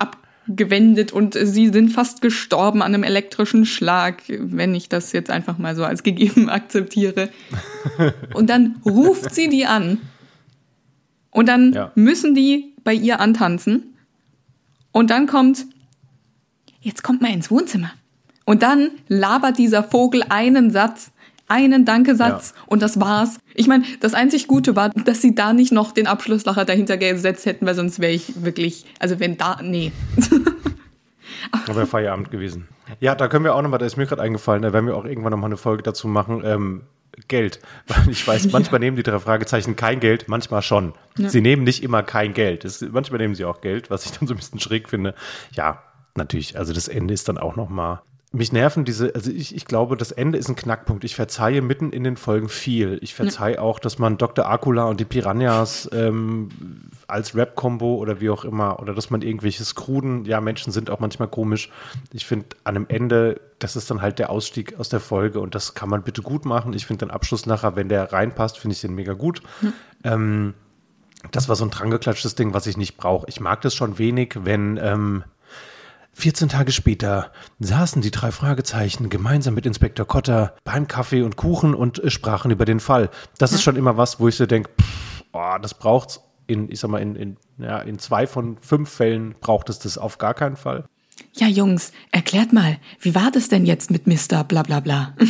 abgewendet 0.49 1.13
und 1.13 1.35
sie 1.35 1.69
sind 1.69 1.91
fast 1.91 2.21
gestorben 2.23 2.83
an 2.83 2.95
einem 2.95 3.05
elektrischen 3.05 3.65
Schlag, 3.65 4.23
wenn 4.29 4.75
ich 4.75 4.89
das 4.89 5.13
jetzt 5.13 5.31
einfach 5.31 5.59
mal 5.59 5.77
so 5.77 5.85
als 5.85 6.03
gegeben 6.03 6.49
akzeptiere. 6.51 7.29
Und 8.35 8.51
dann 8.51 8.77
ruft 8.85 9.35
sie 9.35 9.49
die 9.49 9.67
an. 9.67 9.99
Und 11.31 11.49
dann 11.49 11.73
Ja. 11.73 11.93
müssen 11.95 12.35
die 12.35 12.75
bei 12.85 12.93
ihr 12.95 13.21
antanzen. 13.21 13.95
Und 14.91 15.11
dann 15.11 15.27
kommt, 15.27 15.65
jetzt 16.81 17.03
kommt 17.03 17.23
mal 17.23 17.33
ins 17.33 17.51
Wohnzimmer. 17.51 17.91
Und 18.45 18.63
dann 18.63 18.91
labert 19.09 19.59
dieser 19.59 19.83
Vogel 19.85 20.25
einen 20.29 20.71
Satz, 20.71 21.13
einen 21.53 21.85
Dankesatz 21.85 22.55
Ja. 22.57 22.63
und 22.67 22.83
das 22.83 22.99
war's. 23.01 23.39
Ich 23.55 23.67
meine, 23.69 23.85
das 24.01 24.15
einzig 24.15 24.49
Gute 24.49 24.75
war, 24.77 24.89
dass 24.91 25.21
sie 25.21 25.35
da 25.35 25.53
nicht 25.53 25.73
noch 25.73 25.93
den 25.93 26.07
Abschlusslacher 26.07 26.65
dahinter 26.65 26.97
gesetzt 26.97 27.47
hätten, 27.47 27.67
weil 27.67 27.75
sonst 27.75 28.01
wäre 28.01 28.13
ich 28.13 28.43
wirklich, 28.45 28.87
also 28.99 29.21
wenn 29.21 29.37
da, 29.37 29.59
nee. 29.63 29.93
Da 31.67 31.75
wäre 31.77 31.87
Feierabend 31.87 32.31
gewesen. 32.31 32.69
Ja, 33.01 33.15
da 33.15 33.29
können 33.29 33.45
wir 33.45 33.55
auch 33.55 33.63
nochmal, 33.63 33.79
da 33.79 33.87
ist 33.87 33.97
mir 33.97 34.07
gerade 34.07 34.23
eingefallen, 34.23 34.63
da 34.63 34.73
werden 34.73 34.87
wir 34.87 34.97
auch 34.97 35.05
irgendwann 35.05 35.33
nochmal 35.33 35.49
eine 35.49 35.57
Folge 35.57 35.83
dazu 35.83 36.09
machen. 36.09 36.43
Ähm, 36.45 36.83
Geld. 37.29 37.61
Weil 37.89 38.09
ich 38.11 38.27
weiß, 38.27 38.51
manchmal 38.53 38.81
nehmen 38.81 38.97
die 38.97 39.03
drei 39.03 39.19
Fragezeichen 39.19 39.77
kein 39.77 40.01
Geld, 40.01 40.29
manchmal 40.29 40.63
schon. 40.63 40.95
Sie 41.17 41.41
nehmen 41.43 41.65
nicht 41.65 41.83
immer 41.83 42.03
kein 42.03 42.33
Geld. 42.33 42.65
Das, 42.65 42.81
manchmal 42.81 43.19
nehmen 43.19 43.35
sie 43.35 43.45
auch 43.45 43.61
Geld, 43.61 43.91
was 43.91 44.07
ich 44.07 44.13
dann 44.13 44.27
so 44.27 44.35
ein 44.35 44.39
bisschen 44.39 44.61
schräg 44.61 44.89
finde. 44.89 45.15
Ja, 45.53 45.83
natürlich. 46.17 46.57
Also 46.57 46.73
das 46.73 46.89
Ende 46.89 47.13
ist 47.13 47.29
dann 47.29 47.39
auch 47.39 47.55
nochmal. 47.57 48.01
Mich 48.35 48.51
nerven 48.51 48.87
diese, 48.87 49.15
also 49.15 49.31
ich, 49.31 49.55
ich 49.55 49.67
glaube, 49.67 49.95
das 49.99 50.11
Ende 50.11 50.39
ist 50.39 50.49
ein 50.49 50.57
Knackpunkt. 50.57 51.05
Ich 51.05 51.15
verzeihe 51.15 51.61
mitten 51.61 51.91
in 51.91 52.03
den 52.03 52.17
Folgen 52.17 52.49
viel. 52.49 52.99
Ich 53.03 53.15
verzeihe 53.15 53.61
auch, 53.61 53.79
dass 53.79 53.99
man 53.99 54.17
Dr. 54.17 54.49
Akula 54.51 54.85
und 54.85 55.01
die 55.01 55.05
Piranhas 55.05 55.91
ähm, 55.93 56.49
als 57.09 57.35
Rap-Kombo 57.35 57.97
oder 57.97 58.23
wie 58.23 58.31
auch 58.31 58.47
immer, 58.47 58.81
oder 58.81 58.95
dass 58.95 59.11
man 59.11 59.21
irgendwelche 59.21 59.65
Skruden, 59.65 60.25
ja, 60.25 60.41
Menschen 60.41 60.73
sind 60.73 60.89
auch 60.89 60.99
manchmal 60.99 61.29
komisch. 61.29 61.71
Ich 62.15 62.25
finde, 62.25 62.47
an 62.65 62.77
einem 62.77 62.87
Ende, 62.89 63.39
das 63.59 63.77
ist 63.77 63.91
dann 63.91 64.01
halt 64.01 64.19
der 64.19 64.31
Ausstieg 64.31 64.81
aus 64.81 64.89
der 64.89 65.01
Folge 65.01 65.39
und 65.39 65.55
das 65.55 65.75
kann 65.75 65.91
man 65.91 66.03
bitte 66.03 66.23
gut 66.23 66.47
machen. 66.47 66.73
Ich 66.73 66.87
finde 66.87 67.05
den 67.05 67.11
Abschluss 67.11 67.45
nachher, 67.45 67.77
wenn 67.77 67.91
der 67.91 68.15
reinpasst, 68.15 68.59
finde 68.59 68.73
ich 68.73 68.81
den 68.81 68.95
mega 68.95 69.13
gut. 69.13 69.43
Ähm, 70.05 70.55
das 71.31 71.49
war 71.49 71.57
so 71.57 71.65
ein 71.65 71.71
drangeklatschtes 71.71 72.35
Ding, 72.35 72.55
was 72.55 72.67
ich 72.67 72.77
nicht 72.77 72.97
brauche. 72.97 73.27
Ich 73.29 73.41
mag 73.41 73.61
das 73.61 73.75
schon 73.75 73.99
wenig, 73.99 74.39
wenn 74.43 74.79
ähm, 74.83 75.25
14 76.15 76.49
Tage 76.49 76.73
später 76.73 77.33
saßen 77.59 78.03
die 78.03 78.11
drei 78.11 78.31
Fragezeichen 78.33 79.09
gemeinsam 79.09 79.55
mit 79.55 79.67
Inspektor 79.67 80.07
Kotter 80.07 80.55
beim 80.65 80.87
Kaffee 80.87 81.23
und 81.23 81.37
Kuchen 81.37 81.75
und 81.75 82.03
äh, 82.03 82.11
sprachen 82.11 82.51
über 82.51 82.65
den 82.65 82.81
Fall. 82.81 83.11
Das 83.39 83.53
ist 83.53 83.63
schon 83.63 83.77
immer 83.77 83.97
was, 83.97 84.21
wo 84.21 84.29
ich 84.29 84.37
so 84.37 84.47
denke, 84.47 84.71
oh, 85.33 85.57
das 85.61 85.75
braucht's 85.75 86.21
in, 86.47 86.71
ich 86.71 86.81
sag 86.81 86.91
mal, 86.91 86.99
in, 86.99 87.17
in, 87.17 87.37
ja, 87.59 87.79
in 87.79 87.99
zwei 87.99 88.27
von 88.27 88.59
fünf 88.61 88.91
Fällen 88.91 89.35
braucht 89.41 89.71
es 89.71 89.79
das 89.79 89.99
auf 89.99 90.19
gar 90.19 90.35
keinen 90.35 90.57
Fall. 90.57 90.85
Ja, 91.35 91.47
Jungs, 91.47 91.93
erklärt 92.11 92.53
mal, 92.53 92.79
wie 93.01 93.15
war 93.15 93.31
das 93.31 93.49
denn 93.49 93.65
jetzt 93.65 93.91
mit 93.91 94.07
Mr. 94.07 94.45
bla 94.45 94.63
bla 94.63 94.81
bla? 94.81 95.15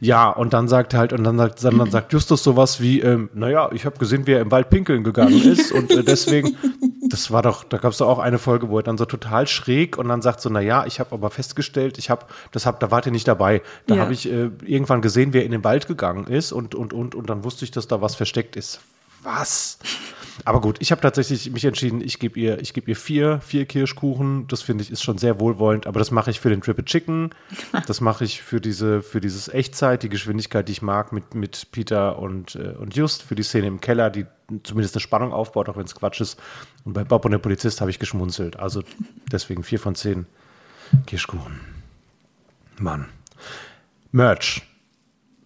Ja, 0.00 0.28
und 0.28 0.52
dann 0.52 0.68
sagt 0.68 0.92
halt, 0.92 1.12
und 1.12 1.24
dann 1.24 1.38
sagt, 1.38 1.64
dann 1.64 1.90
sagt 1.90 2.12
Justus 2.12 2.42
sowas 2.42 2.80
wie, 2.80 3.00
ähm, 3.00 3.30
naja, 3.32 3.70
ich 3.72 3.86
habe 3.86 3.96
gesehen, 3.96 4.26
wie 4.26 4.32
er 4.32 4.40
im 4.40 4.50
Wald 4.50 4.68
pinkeln 4.68 5.02
gegangen 5.02 5.40
ist 5.42 5.72
und 5.72 5.90
äh, 5.90 6.04
deswegen, 6.04 6.56
das 7.10 7.30
war 7.30 7.42
doch, 7.42 7.64
da 7.64 7.76
gab 7.76 7.92
es 7.92 7.98
doch 7.98 8.08
auch 8.08 8.18
eine 8.18 8.38
Folge, 8.38 8.68
wo 8.70 8.78
er 8.78 8.82
dann 8.82 8.96
so 8.98 9.04
total 9.04 9.46
schräg 9.46 9.98
und 9.98 10.08
dann 10.08 10.22
sagt 10.22 10.40
so, 10.40 10.48
naja, 10.48 10.84
ich 10.86 11.00
habe 11.00 11.12
aber 11.12 11.30
festgestellt, 11.30 11.98
ich 11.98 12.08
habe, 12.10 12.24
das 12.52 12.64
hab, 12.66 12.80
da 12.80 12.90
wart 12.90 13.06
ihr 13.06 13.12
nicht 13.12 13.28
dabei. 13.28 13.62
Da 13.86 13.96
Ja. 13.96 14.02
habe 14.02 14.12
ich 14.12 14.26
äh, 14.30 14.50
irgendwann 14.64 15.02
gesehen, 15.02 15.32
wie 15.32 15.38
er 15.38 15.44
in 15.44 15.52
den 15.52 15.64
Wald 15.64 15.86
gegangen 15.86 16.26
ist 16.26 16.52
und, 16.52 16.74
und, 16.74 16.92
und, 16.92 17.14
und 17.14 17.28
dann 17.28 17.44
wusste 17.44 17.64
ich, 17.64 17.70
dass 17.70 17.86
da 17.88 18.00
was 18.00 18.14
versteckt 18.14 18.56
ist. 18.56 18.80
Was? 19.22 19.78
Aber 20.44 20.60
gut, 20.60 20.76
ich 20.80 20.90
habe 20.90 21.00
tatsächlich 21.00 21.50
mich 21.50 21.64
entschieden, 21.64 22.00
ich 22.00 22.18
gebe 22.18 22.38
ihr, 22.38 22.60
ich 22.60 22.74
gebe 22.74 22.90
ihr 22.90 22.96
vier, 22.96 23.40
vier 23.40 23.66
Kirschkuchen. 23.66 24.46
Das 24.48 24.62
finde 24.62 24.82
ich 24.82 24.90
ist 24.90 25.02
schon 25.02 25.18
sehr 25.18 25.38
wohlwollend, 25.40 25.86
aber 25.86 25.98
das 25.98 26.10
mache 26.10 26.30
ich 26.30 26.40
für 26.40 26.50
den 26.50 26.60
Triple 26.60 26.84
Chicken. 26.84 27.30
Das 27.86 28.00
mache 28.00 28.24
ich 28.24 28.40
für 28.40 28.60
diese, 28.60 29.02
für 29.02 29.20
dieses 29.20 29.48
Echtzeit, 29.48 30.02
die 30.02 30.08
Geschwindigkeit, 30.08 30.68
die 30.68 30.72
ich 30.72 30.82
mag 30.82 31.12
mit, 31.12 31.34
mit 31.34 31.70
Peter 31.70 32.18
und, 32.18 32.54
äh, 32.54 32.74
und 32.78 32.96
Just, 32.96 33.22
für 33.22 33.34
die 33.34 33.42
Szene 33.42 33.66
im 33.66 33.80
Keller, 33.80 34.10
die 34.10 34.26
zumindest 34.62 34.94
eine 34.94 35.00
Spannung 35.00 35.32
aufbaut, 35.32 35.68
auch 35.68 35.76
wenn 35.76 35.84
es 35.84 35.94
Quatsch 35.94 36.20
ist. 36.20 36.40
Und 36.84 36.94
bei 36.94 37.04
Bob 37.04 37.24
und 37.24 37.32
der 37.32 37.38
Polizist 37.38 37.80
habe 37.80 37.90
ich 37.90 37.98
geschmunzelt. 37.98 38.58
Also 38.58 38.82
deswegen 39.32 39.62
vier 39.62 39.78
von 39.78 39.94
zehn 39.94 40.26
Kirschkuchen. 41.06 41.60
Mann. 42.78 43.06
Merch 44.12 44.62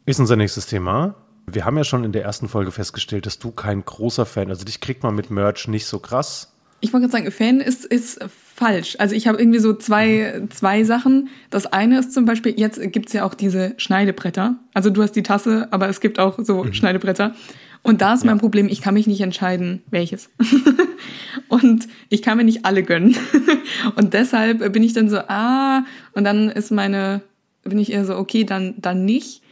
ist 0.07 0.21
unser 0.21 0.37
nächstes 0.37 0.67
Thema. 0.67 1.15
Wir 1.55 1.65
haben 1.65 1.77
ja 1.77 1.85
schon 1.85 2.05
in 2.05 2.13
der 2.13 2.23
ersten 2.23 2.49
Folge 2.49 2.71
festgestellt, 2.71 3.27
dass 3.27 3.39
du 3.39 3.51
kein 3.51 3.85
großer 3.85 4.27
Fan, 4.27 4.51
also 4.51 4.65
dich 4.65 4.81
kriegt 4.81 5.03
man 5.03 5.15
mit 5.15 5.31
Merch 5.31 5.69
nicht 5.69 5.87
so 5.87 5.99
krass. 5.99 6.53
Ich 6.81 6.93
wollte 6.93 7.09
gerade 7.09 7.25
sagen, 7.25 7.33
Fan 7.33 7.61
ist, 7.61 7.85
ist 7.85 8.21
falsch. 8.55 8.97
Also 8.99 9.15
ich 9.15 9.27
habe 9.27 9.39
irgendwie 9.39 9.59
so 9.59 9.75
zwei, 9.75 10.43
zwei 10.51 10.85
Sachen. 10.85 11.29
Das 11.51 11.67
eine 11.67 11.99
ist 11.99 12.13
zum 12.13 12.25
Beispiel, 12.25 12.55
jetzt 12.57 12.81
gibt's 12.93 13.13
ja 13.13 13.25
auch 13.25 13.35
diese 13.35 13.75
Schneidebretter. 13.79 14.57
Also 14.75 14.91
du 14.91 15.03
hast 15.03 15.13
die 15.13 15.25
Tasse, 15.25 15.69
aber 15.73 15.89
es 15.89 16.01
gibt 16.01 16.21
auch 16.21 16.39
so 16.41 16.71
Schneidebretter. 16.73 17.35
Und 17.83 18.01
da 18.01 18.15
ist 18.15 18.25
mein 18.25 18.39
Problem, 18.39 18.69
ich 18.69 18.81
kann 18.81 18.95
mich 18.95 19.07
nicht 19.07 19.21
entscheiden, 19.21 19.83
welches. 19.91 20.31
und 21.49 21.89
ich 22.09 22.23
kann 22.23 22.37
mir 22.37 22.45
nicht 22.45 22.65
alle 22.65 22.83
gönnen. 22.83 23.17
und 23.97 24.15
deshalb 24.15 24.73
bin 24.73 24.83
ich 24.83 24.93
dann 24.93 25.09
so, 25.09 25.19
ah, 25.19 25.85
und 26.13 26.25
dann 26.25 26.51
ist 26.51 26.71
meine, 26.71 27.23
bin 27.65 27.79
ich 27.79 27.93
eher 27.93 28.05
so, 28.05 28.17
okay, 28.17 28.45
dann, 28.45 28.75
dann 28.79 29.05
nicht. 29.05 29.43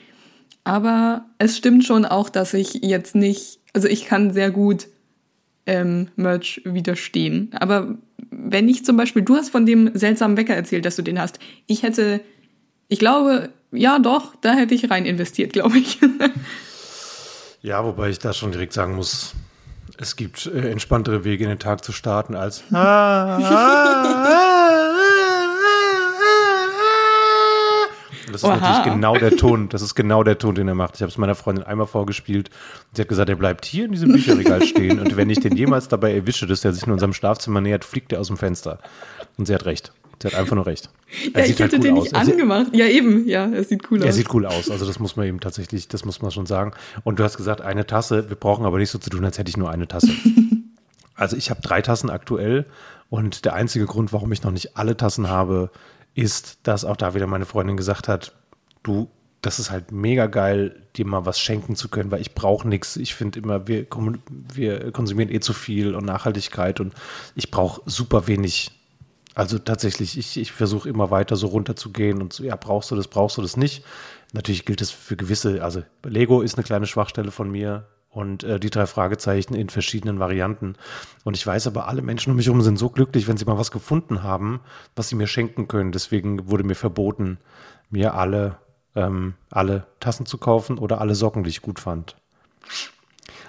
Aber 0.67 1.25
es 1.39 1.57
stimmt 1.57 1.85
schon 1.85 2.05
auch, 2.05 2.29
dass 2.29 2.53
ich 2.53 2.81
jetzt 2.83 3.15
nicht, 3.15 3.61
also 3.73 3.87
ich 3.87 4.05
kann 4.05 4.33
sehr 4.33 4.51
gut 4.51 4.89
ähm, 5.65 6.09
Merch 6.17 6.61
widerstehen. 6.65 7.53
Aber 7.53 7.95
wenn 8.33 8.69
ich 8.69 8.85
zum 8.85 8.97
Beispiel, 8.97 9.23
du 9.23 9.37
hast 9.37 9.51
von 9.51 9.65
dem 9.65 9.93
seltsamen 9.95 10.37
Wecker 10.37 10.57
erzählt, 10.57 10.85
dass 10.85 10.97
du 10.97 11.03
den 11.03 11.21
hast. 11.21 11.39
Ich 11.69 11.85
hätte, 11.85 12.21
ich 12.89 12.99
glaube, 12.99 13.51
ja 13.71 14.01
doch, 14.01 14.35
da 14.41 14.55
hätte 14.55 14.75
ich 14.75 14.91
rein 14.91 15.07
investiert, 15.07 15.53
glaube 15.53 15.79
ich. 15.79 16.01
Ja, 17.63 17.85
wobei 17.85 18.11
ich 18.11 18.21
da 18.21 18.33
schon 18.33 18.53
direkt 18.53 18.73
sagen 18.73 18.95
muss, 18.95 19.35
es 19.99 20.15
gibt 20.15 20.47
äh, 20.47 20.71
entspanntere 20.71 21.25
Wege 21.25 21.43
in 21.43 21.51
den 21.51 21.59
Tag 21.59 21.83
zu 21.83 21.91
starten 21.91 22.37
als. 22.37 22.63
Das 28.43 28.43
ist 28.43 28.49
Oha. 28.49 28.57
natürlich 28.57 28.93
genau 28.95 29.17
der 29.17 29.37
Ton, 29.37 29.69
das 29.71 29.81
ist 29.83 29.95
genau 29.95 30.23
der 30.23 30.37
Ton, 30.39 30.55
den 30.55 30.69
er 30.69 30.75
macht. 30.75 30.97
Ich 30.97 31.03
habe 31.03 31.11
es 31.11 31.17
meiner 31.19 31.35
Freundin 31.35 31.65
einmal 31.65 31.87
vorgespielt. 31.87 32.51
Sie 32.93 33.01
hat 33.01 33.09
gesagt, 33.09 33.29
er 33.31 33.37
bleibt 33.37 33.65
hier 33.65 33.87
in 33.87 33.93
diesem 33.93 34.13
Bücherregal 34.13 34.63
stehen 34.67 35.01
und 35.01 35.17
wenn 35.17 35.31
ich 35.31 35.41
den 35.41 35.57
jemals 35.57 35.89
dabei 35.89 36.15
erwische, 36.15 36.47
dass 36.47 36.65
er 36.65 36.73
sich 36.73 36.87
in 36.87 36.93
unserem 36.93 37.13
Schlafzimmer 37.15 37.61
nähert, 37.61 37.85
fliegt 37.85 38.13
er 38.13 38.21
aus 38.21 38.27
dem 38.29 38.37
Fenster. 38.37 38.79
Und 39.39 39.47
sie 39.47 39.55
hat 39.55 39.65
recht. 39.65 39.93
Sie 40.23 40.29
hat 40.29 40.35
einfach 40.35 40.55
nur 40.57 40.67
recht. 40.67 40.91
Er 41.35 41.41
ja, 41.41 41.47
sieht 41.47 41.55
ich 41.57 41.61
halt 41.63 41.73
hätte 41.73 41.77
cool 41.77 41.83
den 41.83 41.97
aus. 41.99 42.03
nicht 42.05 42.15
Er 42.15 42.25
sieht- 42.25 42.35
angemacht. 42.35 42.67
Ja, 42.75 42.87
eben, 42.87 43.27
ja, 43.29 43.47
es 43.47 43.69
sieht 43.69 43.91
cool 43.91 44.03
er 44.03 44.09
aus. 44.09 44.15
sieht 44.15 44.33
cool 44.35 44.47
aus, 44.47 44.71
also 44.71 44.87
das 44.87 44.99
muss 44.99 45.17
man 45.17 45.27
eben 45.27 45.41
tatsächlich, 45.41 45.89
das 45.89 46.05
muss 46.05 46.21
man 46.23 46.31
schon 46.31 46.47
sagen. 46.47 46.73
Und 47.05 47.19
du 47.19 47.25
hast 47.25 47.37
gesagt, 47.37 47.61
eine 47.63 47.87
Tasse, 47.87 48.29
wir 48.29 48.37
brauchen 48.37 48.65
aber 48.67 48.79
nicht 48.79 48.91
so 48.91 48.99
zu 48.99 49.11
tun, 49.11 49.25
als 49.25 49.39
hätte 49.39 49.49
ich 49.49 49.57
nur 49.57 49.71
eine 49.71 49.89
Tasse. 49.89 50.09
also 51.15 51.37
ich 51.37 51.51
habe 51.51 51.61
drei 51.63 51.81
Tassen 51.83 52.11
aktuell 52.11 52.67
und 53.09 53.45
der 53.45 53.55
einzige 53.55 53.87
Grund, 53.87 54.13
warum 54.13 54.33
ich 54.33 54.43
noch 54.43 54.51
nicht 54.51 54.77
alle 54.77 54.97
Tassen 54.97 55.29
habe, 55.29 55.71
ist, 56.17 56.59
dass 56.65 56.85
auch 56.85 56.97
da 56.97 57.15
wieder 57.15 57.27
meine 57.27 57.47
Freundin 57.47 57.77
gesagt 57.77 58.09
hat, 58.09 58.33
du, 58.83 59.09
das 59.43 59.59
ist 59.59 59.71
halt 59.71 59.93
mega 59.93 60.27
geil, 60.27 60.83
dir 60.97 61.07
mal 61.07 61.27
was 61.27 61.39
schenken 61.39 61.77
zu 61.77 61.89
können, 61.89 62.11
weil 62.11 62.23
ich 62.23 62.35
brauche 62.35 62.67
nichts. 62.67 62.97
Ich 62.97 63.15
finde 63.15 63.39
immer, 63.39 63.69
wir, 63.69 63.87
wir 64.53 64.91
konsumieren 64.93 65.31
eh 65.31 65.41
zu 65.41 65.53
viel 65.53 65.95
und 65.95 66.07
Nachhaltigkeit 66.07 66.81
und 66.81 66.95
ich 67.35 67.51
brauche 67.51 67.83
super 67.85 68.27
wenig 68.27 68.73
also 69.35 69.59
tatsächlich, 69.59 70.17
ich, 70.17 70.39
ich 70.39 70.51
versuche 70.51 70.89
immer 70.89 71.11
weiter 71.11 71.37
so 71.37 71.49
runterzugehen 71.49 72.23
und 72.23 72.33
so, 72.33 72.43
ja, 72.43 72.57
brauchst 72.57 72.91
du 72.91 72.97
das, 72.97 73.07
brauchst 73.07 73.37
du 73.37 73.43
das 73.43 73.59
nicht. 73.59 73.85
Natürlich 74.33 74.65
gilt 74.65 74.81
es 74.81 74.91
für 74.91 75.15
gewisse, 75.15 75.63
also 75.63 75.83
Lego 76.05 76.41
ist 76.41 76.57
eine 76.57 76.65
kleine 76.65 76.87
Schwachstelle 76.87 77.31
von 77.31 77.51
mir 77.51 77.87
und 78.17 78.45
äh, 78.45 78.59
die 78.59 78.71
drei 78.71 78.87
Fragezeichen 78.87 79.55
in 79.55 79.69
verschiedenen 79.69 80.19
Varianten. 80.19 80.77
Und 81.25 81.37
ich 81.37 81.47
weiß 81.47 81.67
aber, 81.67 81.87
alle 81.87 82.01
Menschen 82.01 82.31
um 82.31 82.37
mich 82.37 82.47
herum 82.47 82.63
sind 82.63 82.79
so 82.79 82.89
glücklich, 82.89 83.29
wenn 83.29 83.37
sie 83.37 83.45
mal 83.45 83.59
was 83.59 83.71
gefunden 83.71 84.23
haben, 84.23 84.61
was 84.97 85.11
sie 85.11 85.17
mir 85.17 85.27
schenken 85.27 85.69
können. 85.69 85.93
Deswegen 85.93 86.49
wurde 86.49 86.65
mir 86.65 86.77
verboten, 86.77 87.37
mir 87.91 88.15
alle, 88.15 88.57
ähm, 88.95 89.35
alle 89.51 89.87
Tassen 90.01 90.25
zu 90.25 90.39
kaufen 90.39 90.79
oder 90.79 91.03
alle 91.03 91.15
Socken, 91.15 91.45
die 91.45 91.51
ich 91.51 91.61
gut 91.61 91.79
fand. 91.79 92.17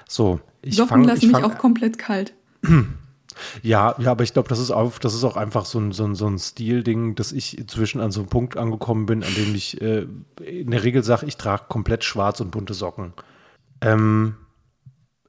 So, 0.05 0.41
ich 0.61 0.75
Socken 0.75 0.89
fange 0.89 1.07
lassen 1.07 1.19
ich 1.19 1.31
mich 1.31 1.41
fang, 1.41 1.49
auch 1.49 1.57
komplett 1.57 1.97
kalt. 1.97 2.33
ja, 3.61 3.95
ja, 3.97 4.11
aber 4.11 4.25
ich 4.25 4.33
glaube, 4.33 4.49
das 4.49 4.59
ist 4.59 4.71
auch, 4.71 4.99
das 4.99 5.13
ist 5.13 5.23
auch 5.23 5.37
einfach 5.37 5.63
so 5.63 5.79
ein, 5.79 5.93
so 5.93 6.03
ein, 6.03 6.13
so 6.13 6.27
ein 6.27 6.37
Stilding, 6.37 7.15
dass 7.15 7.31
ich 7.31 7.57
inzwischen 7.57 8.01
an 8.01 8.11
so 8.11 8.19
einem 8.19 8.29
Punkt 8.29 8.57
angekommen 8.57 9.05
bin, 9.05 9.23
an 9.23 9.33
dem 9.33 9.55
ich 9.55 9.81
äh, 9.81 10.07
in 10.45 10.71
der 10.71 10.83
Regel 10.83 11.03
sage, 11.03 11.25
ich 11.25 11.37
trage 11.37 11.67
komplett 11.69 12.03
schwarz 12.03 12.41
und 12.41 12.51
bunte 12.51 12.73
Socken. 12.73 13.13
Ähm, 13.79 14.35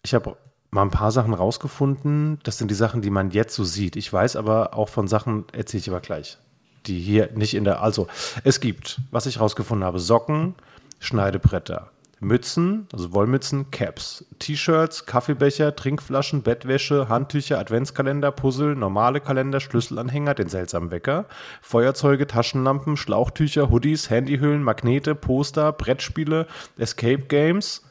ich 0.08 0.14
habe 0.14 0.36
mal 0.70 0.82
ein 0.82 0.90
paar 0.90 1.12
Sachen 1.12 1.34
rausgefunden. 1.34 2.38
Das 2.42 2.56
sind 2.56 2.70
die 2.70 2.74
Sachen, 2.74 3.02
die 3.02 3.10
man 3.10 3.30
jetzt 3.30 3.54
so 3.54 3.64
sieht. 3.64 3.94
Ich 3.96 4.10
weiß 4.10 4.36
aber 4.36 4.74
auch 4.74 4.88
von 4.88 5.06
Sachen, 5.06 5.44
erzähle 5.52 5.80
ich 5.80 5.90
aber 5.90 6.00
gleich, 6.00 6.38
die 6.86 6.98
hier 6.98 7.30
nicht 7.34 7.54
in 7.54 7.64
der. 7.64 7.82
Also, 7.82 8.08
es 8.42 8.60
gibt, 8.60 9.00
was 9.10 9.26
ich 9.26 9.38
rausgefunden 9.38 9.84
habe, 9.84 10.00
Socken, 10.00 10.54
Schneidebretter, 10.98 11.90
Mützen, 12.20 12.88
also 12.90 13.12
Wollmützen, 13.12 13.70
Caps, 13.70 14.24
T-Shirts, 14.38 15.04
Kaffeebecher, 15.04 15.76
Trinkflaschen, 15.76 16.42
Bettwäsche, 16.42 17.10
Handtücher, 17.10 17.58
Adventskalender, 17.58 18.32
Puzzle, 18.32 18.74
normale 18.74 19.20
Kalender, 19.20 19.60
Schlüsselanhänger, 19.60 20.34
den 20.34 20.48
seltsamen 20.48 20.90
Wecker, 20.90 21.26
Feuerzeuge, 21.60 22.26
Taschenlampen, 22.26 22.96
Schlauchtücher, 22.96 23.70
Hoodies, 23.70 24.08
Handyhüllen, 24.08 24.62
Magnete, 24.62 25.14
Poster, 25.14 25.72
Brettspiele, 25.72 26.46
Escape 26.78 27.24
Games. 27.28 27.82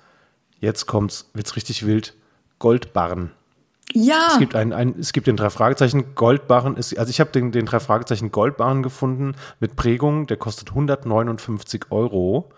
Jetzt 0.60 0.86
kommt's, 0.86 1.30
wird's 1.34 1.56
richtig 1.56 1.86
wild. 1.86 2.14
Goldbarren. 2.60 3.32
Ja. 3.94 4.30
Es 4.32 4.40
gibt, 4.40 4.56
ein, 4.56 4.74
ein, 4.74 4.96
es 5.00 5.14
gibt 5.14 5.28
den 5.28 5.38
drei 5.38 5.50
Fragezeichen 5.50 6.16
Goldbarren. 6.16 6.76
Es, 6.78 6.96
also 6.98 7.10
ich 7.10 7.20
habe 7.20 7.32
den, 7.32 7.52
den 7.52 7.66
drei 7.66 7.80
Fragezeichen 7.80 8.32
Goldbarren 8.32 8.84
gefunden 8.84 9.36
mit 9.60 9.76
Prägung. 9.76 10.28
Der 10.28 10.38
kostet 10.38 10.70
159 10.70 11.86
Euro. 11.92 12.52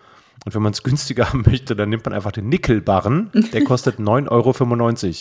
Und 0.44 0.54
wenn 0.54 0.62
man 0.62 0.72
es 0.72 0.82
günstiger 0.82 1.28
haben 1.32 1.44
möchte, 1.46 1.76
dann 1.76 1.88
nimmt 1.88 2.04
man 2.04 2.14
einfach 2.14 2.32
den 2.32 2.48
Nickelbarren. 2.48 3.30
Der 3.52 3.64
kostet 3.64 3.96
9,95 3.98 4.28
Euro. 4.30 5.14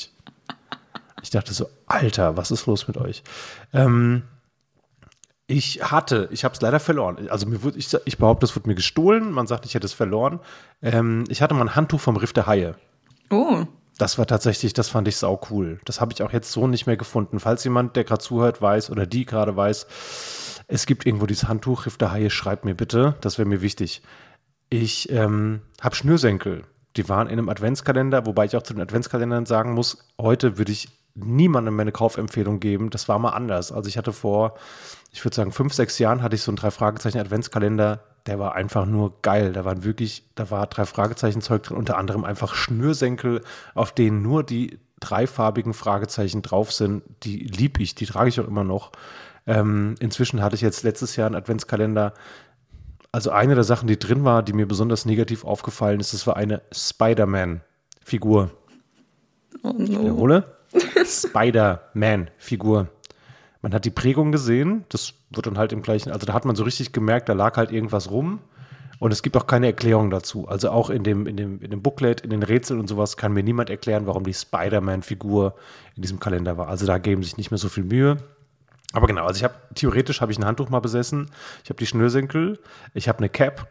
Ich 1.21 1.29
dachte 1.29 1.53
so, 1.53 1.67
Alter, 1.85 2.37
was 2.37 2.51
ist 2.51 2.65
los 2.65 2.87
mit 2.87 2.97
euch? 2.97 3.23
Ähm, 3.73 4.23
ich 5.49 5.81
hatte, 5.81 6.29
ich 6.31 6.43
habe 6.43 6.53
es 6.53 6.61
leider 6.61 6.79
verloren. 6.79 7.27
Also 7.29 7.47
mir 7.47 7.63
wurde, 7.63 7.79
ich, 7.79 7.91
ich 8.05 8.19
behaupte, 8.19 8.45
es 8.45 8.55
wurde 8.55 8.69
mir 8.69 8.75
gestohlen. 8.75 9.31
Man 9.31 9.47
sagt, 9.47 9.65
ich 9.65 9.73
hätte 9.73 9.87
es 9.87 9.93
verloren. 9.93 10.39
Ähm, 10.83 11.23
ich 11.27 11.41
hatte 11.41 11.55
mal 11.55 11.61
ein 11.61 11.75
Handtuch 11.75 11.99
vom 11.99 12.17
Riff 12.17 12.33
der 12.33 12.45
Haie. 12.45 12.75
Oh. 13.31 13.65
Das 13.97 14.19
war 14.19 14.27
tatsächlich, 14.27 14.73
das 14.73 14.89
fand 14.89 15.07
ich 15.07 15.17
sau 15.17 15.41
cool. 15.49 15.79
Das 15.85 15.99
habe 16.01 16.13
ich 16.13 16.21
auch 16.21 16.31
jetzt 16.31 16.51
so 16.51 16.67
nicht 16.67 16.85
mehr 16.85 16.97
gefunden. 16.97 17.39
Falls 17.39 17.63
jemand, 17.63 17.95
der 17.95 18.03
gerade 18.03 18.21
zuhört, 18.21 18.61
weiß 18.61 18.91
oder 18.91 19.07
die 19.07 19.25
gerade 19.25 19.55
weiß, 19.55 19.87
es 20.67 20.85
gibt 20.85 21.07
irgendwo 21.07 21.25
dieses 21.25 21.47
Handtuch, 21.47 21.87
Riff 21.87 21.97
der 21.97 22.11
Haie, 22.11 22.29
schreibt 22.29 22.63
mir 22.63 22.75
bitte. 22.75 23.15
Das 23.21 23.39
wäre 23.39 23.47
mir 23.47 23.63
wichtig. 23.63 24.03
Ich 24.69 25.11
ähm, 25.11 25.61
habe 25.81 25.95
Schnürsenkel. 25.95 26.63
Die 26.95 27.09
waren 27.09 27.25
in 27.25 27.39
einem 27.39 27.49
Adventskalender, 27.49 28.27
wobei 28.27 28.45
ich 28.45 28.55
auch 28.55 28.61
zu 28.61 28.73
den 28.73 28.83
Adventskalendern 28.83 29.47
sagen 29.47 29.73
muss, 29.73 29.97
heute 30.19 30.59
würde 30.59 30.71
ich 30.71 30.89
niemandem 31.15 31.75
meine 31.75 31.91
Kaufempfehlung 31.91 32.59
geben. 32.59 32.91
Das 32.91 33.07
war 33.07 33.19
mal 33.19 33.31
anders. 33.31 33.71
Also 33.71 33.89
ich 33.89 33.97
hatte 33.97 34.13
vor, 34.13 34.55
ich 35.11 35.23
würde 35.25 35.35
sagen, 35.35 35.51
fünf, 35.51 35.73
sechs 35.73 35.99
Jahren 35.99 36.21
hatte 36.21 36.35
ich 36.35 36.41
so 36.41 36.51
einen 36.51 36.57
drei 36.57 36.71
Fragezeichen 36.71 37.19
Adventskalender. 37.19 38.01
Der 38.25 38.37
war 38.37 38.53
einfach 38.55 38.85
nur 38.85 39.21
geil. 39.21 39.53
Da 39.53 39.65
waren 39.65 39.83
wirklich, 39.83 40.23
da 40.35 40.51
war 40.51 40.67
drei 40.67 40.85
Fragezeichen 40.85 41.41
Zeug 41.41 41.63
drin, 41.63 41.77
unter 41.77 41.97
anderem 41.97 42.23
einfach 42.23 42.53
Schnürsenkel, 42.53 43.41
auf 43.73 43.91
denen 43.91 44.21
nur 44.21 44.43
die 44.43 44.79
dreifarbigen 44.99 45.73
Fragezeichen 45.73 46.41
drauf 46.41 46.71
sind. 46.71 47.03
Die 47.23 47.37
lieb 47.37 47.79
ich, 47.79 47.95
die 47.95 48.05
trage 48.05 48.29
ich 48.29 48.39
auch 48.39 48.47
immer 48.47 48.63
noch. 48.63 48.91
Ähm, 49.47 49.95
inzwischen 49.99 50.43
hatte 50.43 50.55
ich 50.55 50.61
jetzt 50.61 50.83
letztes 50.83 51.15
Jahr 51.15 51.25
einen 51.25 51.35
Adventskalender, 51.35 52.13
also 53.11 53.31
eine 53.31 53.55
der 53.55 53.63
Sachen, 53.63 53.87
die 53.87 53.97
drin 53.97 54.23
war, 54.23 54.43
die 54.43 54.53
mir 54.53 54.67
besonders 54.67 55.05
negativ 55.05 55.43
aufgefallen 55.43 55.99
ist, 55.99 56.13
das 56.13 56.27
war 56.27 56.37
eine 56.37 56.61
Spider-Man-Figur. 56.71 58.51
Oh 59.63 59.73
Ich 59.79 59.89
no. 59.89 60.01
wiederhole. 60.01 60.43
Spider-Man-Figur. 61.03 62.89
Man 63.61 63.73
hat 63.73 63.85
die 63.85 63.91
Prägung 63.91 64.31
gesehen, 64.31 64.85
das 64.89 65.13
wird 65.31 65.45
dann 65.45 65.57
halt 65.57 65.73
im 65.73 65.81
gleichen, 65.81 66.11
also 66.11 66.25
da 66.25 66.33
hat 66.33 66.45
man 66.45 66.55
so 66.55 66.63
richtig 66.63 66.93
gemerkt, 66.93 67.27
da 67.27 67.33
lag 67.33 67.57
halt 67.57 67.71
irgendwas 67.71 68.09
rum. 68.09 68.39
Und 68.99 69.13
es 69.13 69.23
gibt 69.23 69.37
auch 69.37 69.47
keine 69.47 69.67
Erklärung 69.67 70.09
dazu. 70.09 70.47
Also 70.49 70.71
auch 70.71 70.89
in 70.89 71.03
dem, 71.03 71.25
in, 71.25 71.37
dem, 71.37 71.61
in 71.61 71.71
dem 71.71 71.81
Booklet, 71.81 72.19
in 72.19 72.29
den 72.31 72.43
Rätseln 72.43 72.81
und 72.81 72.87
sowas 72.87 73.15
kann 73.15 73.31
mir 73.31 73.43
niemand 73.43 73.69
erklären, 73.69 74.05
warum 74.07 74.25
die 74.25 74.33
Spider-Man-Figur 74.33 75.55
in 75.95 76.01
diesem 76.01 76.19
Kalender 76.19 76.57
war. 76.57 76.67
Also 76.67 76.85
da 76.85 76.97
geben 76.97 77.23
sich 77.23 77.37
nicht 77.37 77.49
mehr 77.49 77.57
so 77.57 77.69
viel 77.69 77.85
Mühe. 77.85 78.17
Aber 78.91 79.07
genau, 79.07 79.25
also 79.25 79.37
ich 79.37 79.43
habe 79.43 79.53
theoretisch 79.75 80.19
habe 80.19 80.31
ich 80.31 80.37
ein 80.37 80.45
Handtuch 80.45 80.69
mal 80.69 80.81
besessen. 80.81 81.31
Ich 81.63 81.69
habe 81.69 81.79
die 81.79 81.85
Schnürsenkel, 81.85 82.59
ich 82.93 83.07
habe 83.07 83.19
eine 83.19 83.29
Cap, 83.29 83.67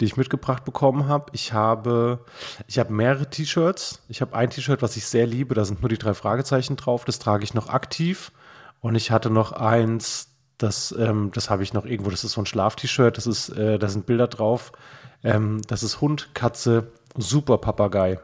die 0.00 0.04
ich 0.04 0.16
mitgebracht 0.16 0.64
bekommen 0.64 1.08
habe. 1.08 1.26
Ich 1.32 1.52
habe 1.52 2.20
ich 2.68 2.78
habe 2.78 2.92
mehrere 2.92 3.28
T-Shirts. 3.28 4.02
Ich 4.08 4.20
habe 4.20 4.36
ein 4.36 4.50
T-Shirt, 4.50 4.80
was 4.80 4.96
ich 4.96 5.06
sehr 5.06 5.26
liebe, 5.26 5.54
da 5.54 5.64
sind 5.64 5.80
nur 5.80 5.88
die 5.88 5.98
drei 5.98 6.14
Fragezeichen 6.14 6.76
drauf. 6.76 7.04
Das 7.04 7.18
trage 7.18 7.42
ich 7.42 7.54
noch 7.54 7.68
aktiv. 7.68 8.30
Und 8.80 8.94
ich 8.94 9.10
hatte 9.10 9.30
noch 9.30 9.52
eins, 9.52 10.34
das 10.56 10.94
ähm, 10.98 11.30
das 11.32 11.50
habe 11.50 11.62
ich 11.62 11.72
noch 11.72 11.84
irgendwo. 11.84 12.10
Das 12.10 12.24
ist 12.24 12.32
so 12.32 12.42
ein 12.42 12.46
Schlaf-T-Shirt. 12.46 13.16
Das 13.16 13.26
ist 13.26 13.50
äh, 13.50 13.78
da 13.78 13.88
sind 13.88 14.06
Bilder 14.06 14.28
drauf. 14.28 14.72
Ähm, 15.24 15.62
das 15.66 15.82
ist 15.82 16.00
Hund, 16.00 16.34
Katze, 16.34 16.92
Super 17.16 17.58
Papagei 17.58 18.18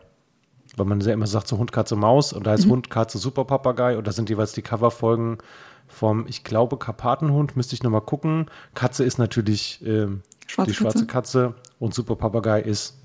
weil 0.76 0.86
man 0.86 1.00
ja 1.00 1.12
immer 1.12 1.26
sagt, 1.26 1.48
so 1.48 1.58
Hund, 1.58 1.72
Katze, 1.72 1.96
Maus 1.96 2.32
und 2.32 2.46
da 2.46 2.52
heißt 2.52 2.66
Hund, 2.66 2.90
Katze, 2.90 3.18
Super 3.18 3.44
Papagei 3.44 3.96
und 3.96 4.06
da 4.06 4.12
sind 4.12 4.28
jeweils 4.28 4.52
die 4.52 4.62
Coverfolgen 4.62 5.38
vom, 5.86 6.26
ich 6.26 6.44
glaube, 6.44 6.78
Karpatenhund, 6.78 7.56
müsste 7.56 7.74
ich 7.74 7.82
nochmal 7.82 8.00
gucken. 8.00 8.46
Katze 8.74 9.04
ist 9.04 9.18
natürlich 9.18 9.84
ähm, 9.86 10.22
Schwarze 10.46 10.70
die 10.70 10.76
schwarze 10.76 11.06
Katze 11.06 11.54
und 11.78 11.94
Super 11.94 12.16
Papagei 12.16 12.60
ist 12.60 12.98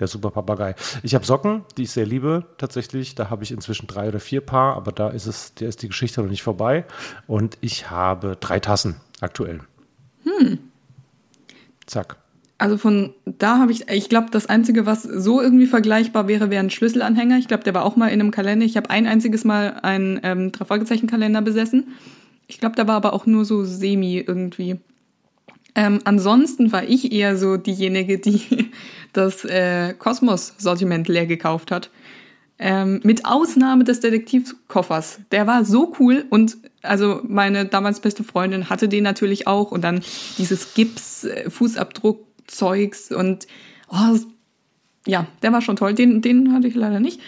der 0.00 0.08
Super 0.08 0.30
Papagei. 0.30 0.74
Ich 1.02 1.14
habe 1.14 1.24
Socken, 1.24 1.64
die 1.76 1.82
ich 1.82 1.90
sehr 1.90 2.06
liebe, 2.06 2.44
tatsächlich. 2.58 3.14
Da 3.14 3.30
habe 3.30 3.44
ich 3.44 3.52
inzwischen 3.52 3.86
drei 3.86 4.08
oder 4.08 4.20
vier 4.20 4.40
Paar, 4.40 4.76
aber 4.76 4.92
da 4.92 5.08
ist 5.08 5.26
es, 5.26 5.54
der 5.54 5.68
ist 5.68 5.82
die 5.82 5.88
Geschichte 5.88 6.22
noch 6.22 6.30
nicht 6.30 6.42
vorbei. 6.42 6.84
Und 7.26 7.58
ich 7.60 7.90
habe 7.90 8.36
drei 8.38 8.60
Tassen 8.60 8.96
aktuell. 9.20 9.60
Hm. 10.24 10.58
Zack. 11.86 12.16
Also 12.58 12.78
von 12.78 13.12
da 13.26 13.58
habe 13.58 13.70
ich, 13.70 13.88
ich 13.90 14.08
glaube, 14.08 14.28
das 14.30 14.46
Einzige, 14.46 14.86
was 14.86 15.02
so 15.02 15.42
irgendwie 15.42 15.66
vergleichbar 15.66 16.26
wäre, 16.26 16.50
wäre 16.50 16.64
ein 16.64 16.70
Schlüsselanhänger. 16.70 17.36
Ich 17.36 17.48
glaube, 17.48 17.64
der 17.64 17.74
war 17.74 17.84
auch 17.84 17.96
mal 17.96 18.08
in 18.08 18.20
einem 18.20 18.30
Kalender. 18.30 18.64
Ich 18.64 18.78
habe 18.78 18.88
ein 18.88 19.06
einziges 19.06 19.44
Mal 19.44 19.78
einen 19.82 20.20
ähm, 20.22 20.52
Drei-Fragezeichen-Kalender 20.52 21.42
besessen. 21.42 21.88
Ich 22.46 22.58
glaube, 22.58 22.76
der 22.76 22.88
war 22.88 22.96
aber 22.96 23.12
auch 23.12 23.26
nur 23.26 23.44
so 23.44 23.64
semi 23.64 24.18
irgendwie. 24.18 24.80
Ähm, 25.76 26.00
ansonsten 26.04 26.72
war 26.72 26.88
ich 26.88 27.12
eher 27.12 27.36
so 27.36 27.58
diejenige, 27.58 28.18
die 28.18 28.70
das 29.12 29.44
äh, 29.44 29.94
Kosmos-Sortiment 29.94 31.06
leer 31.06 31.26
gekauft 31.26 31.70
hat. 31.70 31.90
Ähm, 32.58 33.00
mit 33.04 33.26
Ausnahme 33.26 33.84
des 33.84 34.00
Detektivkoffers. 34.00 35.20
Der 35.30 35.46
war 35.46 35.66
so 35.66 35.94
cool 36.00 36.24
und 36.30 36.56
also 36.80 37.20
meine 37.28 37.66
damals 37.66 38.00
beste 38.00 38.24
Freundin 38.24 38.70
hatte 38.70 38.88
den 38.88 39.04
natürlich 39.04 39.46
auch 39.46 39.70
und 39.70 39.84
dann 39.84 40.02
dieses 40.38 40.72
Gips, 40.72 41.24
äh, 41.24 41.50
und 43.10 43.46
oh, 43.90 44.18
ja, 45.06 45.26
der 45.42 45.52
war 45.52 45.60
schon 45.60 45.76
toll. 45.76 45.92
Den, 45.92 46.22
den 46.22 46.54
hatte 46.54 46.68
ich 46.68 46.74
leider 46.74 46.98
nicht. 46.98 47.20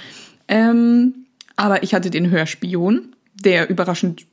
Ähm, 0.48 1.26
aber 1.56 1.82
ich 1.82 1.92
hatte 1.92 2.08
den 2.08 2.30
Hörspion, 2.30 3.14
der 3.34 3.68
überraschend 3.68 4.24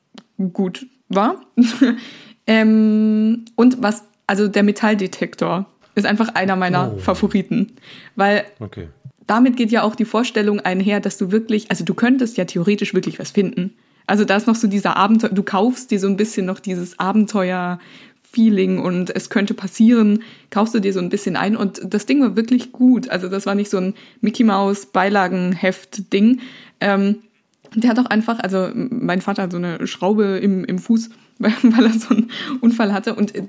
gut 0.54 0.88
war. 1.10 1.42
ähm, 2.48 3.46
und 3.56 3.82
was, 3.82 4.04
also 4.28 4.48
der 4.48 4.64
Metalldetektor 4.64 5.66
ist 5.96 6.06
einfach 6.06 6.36
einer 6.36 6.56
meiner 6.56 6.94
Oh. 6.96 6.98
Favoriten, 7.00 7.74
weil 8.16 8.44
Okay. 8.60 8.90
damit 9.28 9.56
geht 9.58 9.72
ja 9.72 9.84
auch 9.84 9.96
die 9.96 10.06
Vorstellung 10.06 10.60
einher, 10.60 11.00
dass 11.00 11.18
du 11.18 11.32
wirklich, 11.32 11.70
also 11.72 11.84
du 11.86 11.94
könntest 11.94 12.38
ja 12.38 12.46
theoretisch 12.46 12.94
wirklich 12.94 13.18
was 13.20 13.32
finden. 13.32 13.74
Also 14.08 14.24
da 14.26 14.36
ist 14.36 14.46
noch 14.46 14.56
so 14.56 14.68
dieser 14.68 14.98
Abenteuer, 14.98 15.32
du 15.32 15.42
kaufst 15.44 15.90
dir 15.90 16.00
so 16.00 16.08
ein 16.08 16.18
bisschen 16.18 16.46
noch 16.46 16.60
dieses 16.60 17.00
Abenteuer-Feeling 17.00 18.80
und 18.80 19.16
es 19.16 19.30
könnte 19.30 19.54
passieren, 19.54 20.22
kaufst 20.52 20.76
du 20.76 20.80
dir 20.80 20.94
so 20.94 21.00
ein 21.00 21.10
bisschen 21.10 21.36
ein 21.36 21.56
und 21.56 21.82
das 21.84 22.06
Ding 22.06 22.22
war 22.22 22.36
wirklich 22.36 22.72
gut. 22.72 23.10
Also 23.10 23.30
das 23.30 23.46
war 23.46 23.56
nicht 23.56 23.72
so 23.72 23.78
ein 23.78 23.94
Mickey 24.22 24.44
Mouse 24.44 24.86
Beilagenheft-Ding. 24.88 26.40
Ähm, 26.82 27.18
der 27.74 27.90
hat 27.90 28.00
auch 28.00 28.06
einfach, 28.06 28.40
also 28.40 28.70
mein 28.74 29.22
Vater 29.22 29.44
hat 29.44 29.52
so 29.52 29.58
eine 29.58 29.86
Schraube 29.88 30.38
im, 30.38 30.64
im 30.66 30.78
Fuß, 30.80 31.10
weil, 31.40 31.86
er 31.86 31.94
so 31.94 32.16
einen 32.16 32.32
Unfall 32.62 32.94
hatte 32.94 33.16
und 33.16 33.36
äh, 33.36 33.44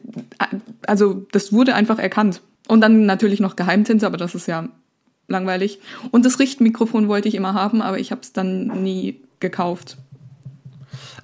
also 0.86 1.26
das 1.32 1.52
wurde 1.52 1.74
einfach 1.74 1.98
erkannt. 1.98 2.42
Und 2.68 2.80
dann 2.80 3.06
natürlich 3.06 3.38
noch 3.38 3.54
Geheimtinte, 3.54 4.06
aber 4.06 4.16
das 4.16 4.34
ist 4.34 4.48
ja 4.48 4.68
langweilig. 5.28 5.78
Und 6.10 6.24
das 6.26 6.40
Richtmikrofon 6.40 7.08
wollte 7.08 7.28
ich 7.28 7.36
immer 7.36 7.54
haben, 7.54 7.80
aber 7.80 7.98
ich 7.98 8.10
habe 8.10 8.22
es 8.22 8.32
dann 8.32 8.82
nie 8.82 9.20
gekauft. 9.38 9.98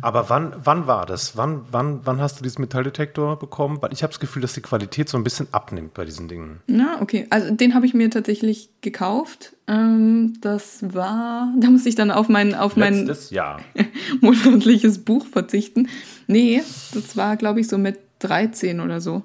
Aber 0.01 0.29
wann, 0.31 0.55
wann 0.65 0.87
war 0.87 1.07
das? 1.07 1.37
Wann, 1.37 1.63
wann, 1.71 2.01
wann 2.05 2.21
hast 2.21 2.39
du 2.39 2.43
diesen 2.43 2.61
Metalldetektor 2.61 3.39
bekommen? 3.39 3.79
Weil 3.81 3.93
ich 3.93 4.03
habe 4.03 4.13
das 4.13 4.21
Gefühl, 4.21 4.43
dass 4.43 4.53
die 4.55 4.61
Qualität 4.61 5.09
so 5.09 5.17
ein 5.17 5.25
bisschen 5.25 5.49
abnimmt 5.53 5.95
bei 5.95 6.05
diesen 6.05 6.29
Dingen. 6.29 6.61
Na, 6.67 7.01
okay. 7.01 7.27
Also 7.31 7.55
den 7.55 7.75
habe 7.75 7.87
ich 7.87 7.95
mir 7.95 8.11
tatsächlich 8.11 8.71
gekauft. 8.81 9.55
Ähm, 9.67 10.35
das 10.41 10.79
war, 10.95 11.53
da 11.61 11.71
musste 11.71 11.89
ich 11.89 11.95
dann 11.95 12.11
auf 12.11 12.29
mein, 12.29 12.55
auf 12.55 12.77
mein 12.77 13.07
Letztes 13.07 13.31
Jahr. 13.31 13.61
monatliches 14.21 14.99
Buch 15.05 15.27
verzichten. 15.27 15.89
Nee, 16.27 16.63
das 16.95 17.17
war, 17.17 17.37
glaube 17.37 17.61
ich, 17.61 17.69
so 17.69 17.79
mit 17.79 17.99
13 18.21 18.81
oder 18.81 19.01
so. 19.01 19.23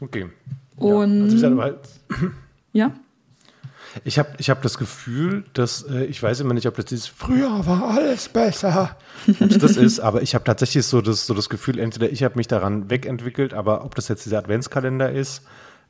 Okay. 0.00 0.26
Und- 0.76 1.18
ja, 1.18 1.22
also 1.24 1.34
ich, 1.36 1.40
sag 1.40 1.52
mal, 1.54 1.78
Ja. 2.72 2.92
Ich 4.04 4.18
habe 4.18 4.30
ich 4.38 4.50
hab 4.50 4.62
das 4.62 4.78
Gefühl, 4.78 5.44
dass 5.52 5.82
äh, 5.82 6.04
ich 6.04 6.22
weiß 6.22 6.40
immer 6.40 6.54
nicht, 6.54 6.66
ob 6.66 6.74
das 6.76 6.86
dieses 6.86 7.06
früher 7.06 7.66
war 7.66 7.96
alles 7.96 8.28
besser, 8.28 8.96
ob 9.28 9.40
es 9.50 9.58
das 9.58 9.76
ist, 9.76 10.00
aber 10.00 10.22
ich 10.22 10.34
habe 10.34 10.44
tatsächlich 10.44 10.84
so 10.86 11.00
das, 11.00 11.26
so 11.26 11.34
das 11.34 11.48
Gefühl, 11.48 11.78
entweder 11.78 12.10
ich 12.10 12.22
habe 12.22 12.36
mich 12.36 12.48
daran 12.48 12.90
wegentwickelt, 12.90 13.54
aber 13.54 13.84
ob 13.84 13.94
das 13.94 14.08
jetzt 14.08 14.24
dieser 14.26 14.38
Adventskalender 14.38 15.12
ist 15.12 15.42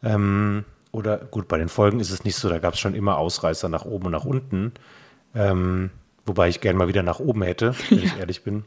ähm, 0.03 0.65
oder 0.93 1.19
gut, 1.19 1.49
bei 1.49 1.59
den 1.59 1.69
Folgen 1.69 2.01
ist 2.01 2.11
es 2.11 2.25
nicht 2.25 2.37
so, 2.37 2.49
da 2.49 2.59
gab 2.59 2.75
es 2.75 2.81
schon 2.81 2.95
immer 2.95 3.17
Ausreißer 3.17 3.69
nach 3.69 3.85
oben 3.85 4.07
und 4.07 4.13
nach 4.13 4.25
unten, 4.25 4.73
ähm, 5.35 5.91
wobei 6.27 6.49
ich 6.49 6.61
gern 6.61 6.77
mal 6.77 6.89
wieder 6.89 7.03
nach 7.03 7.21
oben 7.21 7.43
hätte, 7.43 7.75
wenn 7.89 7.99
ich 8.03 8.19
ehrlich 8.19 8.43
bin. 8.43 8.65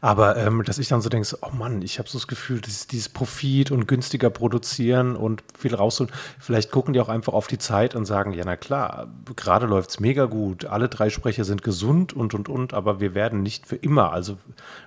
Aber 0.00 0.36
ähm, 0.36 0.62
dass 0.64 0.78
ich 0.78 0.88
dann 0.88 1.00
so 1.00 1.08
denke, 1.08 1.36
oh 1.42 1.50
Mann, 1.50 1.82
ich 1.82 1.98
habe 1.98 2.08
so 2.08 2.18
das 2.18 2.26
Gefühl, 2.26 2.60
dieses, 2.60 2.86
dieses 2.86 3.08
Profit 3.08 3.70
und 3.70 3.88
günstiger 3.88 4.30
produzieren 4.30 5.16
und 5.16 5.42
viel 5.58 5.74
rausholen. 5.74 6.12
Vielleicht 6.38 6.70
gucken 6.70 6.94
die 6.94 7.00
auch 7.00 7.08
einfach 7.08 7.32
auf 7.32 7.46
die 7.46 7.58
Zeit 7.58 7.94
und 7.94 8.04
sagen, 8.04 8.32
ja, 8.32 8.44
na 8.44 8.56
klar, 8.56 9.08
gerade 9.36 9.66
läuft 9.66 9.90
es 9.90 10.00
mega 10.00 10.26
gut, 10.26 10.66
alle 10.66 10.88
drei 10.88 11.10
Sprecher 11.10 11.44
sind 11.44 11.62
gesund 11.62 12.12
und 12.12 12.34
und 12.34 12.48
und, 12.48 12.74
aber 12.74 13.00
wir 13.00 13.14
werden 13.14 13.42
nicht 13.42 13.66
für 13.66 13.76
immer. 13.76 14.12
Also, 14.12 14.38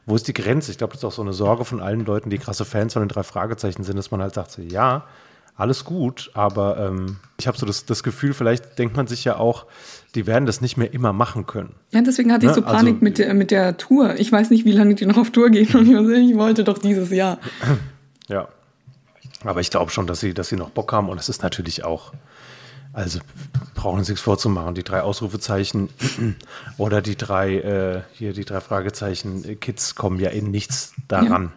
wo 0.06 0.16
ist 0.16 0.28
die 0.28 0.34
Grenze? 0.34 0.72
Ich 0.72 0.78
glaube, 0.78 0.94
das 0.94 1.02
ist 1.02 1.06
auch 1.06 1.12
so 1.12 1.22
eine 1.22 1.34
Sorge 1.34 1.66
von 1.66 1.82
allen 1.82 2.06
Leuten, 2.06 2.30
die 2.30 2.38
krasse 2.38 2.66
Fans 2.66 2.94
von 2.94 3.02
den 3.02 3.10
drei 3.10 3.24
Fragezeichen 3.24 3.84
sind, 3.84 3.98
dass 3.98 4.12
man 4.12 4.22
halt 4.22 4.34
sagt, 4.34 4.52
so, 4.52 4.62
ja, 4.62 5.06
alles 5.56 5.84
gut, 5.86 6.32
aber 6.34 6.78
ähm, 6.78 7.18
ich 7.38 7.48
habe 7.48 7.58
so 7.58 7.66
das, 7.66 7.86
das 7.86 8.04
Gefühl, 8.04 8.34
vielleicht 8.34 8.80
denkt 8.80 8.96
man 8.96 9.08
sich 9.08 9.24
ja 9.26 9.36
auch, 9.36 9.66
die 10.16 10.28
werden 10.28 10.46
das 10.46 10.62
nicht 10.62 10.78
mehr 10.78 10.94
immer 10.94 11.14
machen 11.14 11.46
können. 11.46 11.76
Ja, 11.92 12.02
deswegen 12.02 12.32
hatte 12.32 12.46
ich 12.46 12.50
ne? 12.50 12.56
so 12.56 12.62
Panik 12.62 12.96
also, 12.96 13.04
mit, 13.04 13.18
der, 13.18 13.34
mit 13.34 13.52
der 13.52 13.78
Tour. 13.78 14.16
Ich 14.18 14.32
weiß 14.32 14.50
nicht, 14.50 14.66
wie 14.66 14.72
lange 14.72 14.96
die 14.96 15.06
noch 15.06 15.18
auf 15.18 15.32
Tour 15.32 15.50
gehen 15.50 15.74
und 15.76 15.88
ich 15.88 16.36
wollte 16.36 16.64
doch 16.64 16.78
dieses 16.78 17.12
Jahr. 17.12 17.40
Ja. 18.28 18.48
Aber 19.44 19.60
ich 19.60 19.72
glaube 19.72 19.92
schon, 19.92 20.08
dass 20.08 20.20
sie, 20.20 20.34
dass 20.34 20.50
sie 20.50 20.56
noch 20.56 20.70
Bock 20.70 20.92
haben 20.94 21.10
und 21.10 21.20
es 21.20 21.30
ist 21.30 21.42
natürlich 21.42 21.84
auch, 21.84 22.14
also 22.94 23.20
brauchen 23.74 24.00
uns 24.00 24.10
nichts 24.10 24.22
vorzumachen. 24.22 24.76
Die 24.76 24.84
drei 24.84 25.02
Ausrufezeichen 25.02 25.90
oder 26.78 27.02
die 27.02 27.16
drei, 27.16 27.56
äh, 27.56 28.02
hier 28.14 28.34
die 28.34 28.46
drei 28.46 28.62
Fragezeichen 28.62 29.44
äh, 29.44 29.56
Kids 29.56 29.96
kommen 29.96 30.20
ja 30.20 30.30
in 30.30 30.52
nichts 30.52 30.94
daran. 31.08 31.54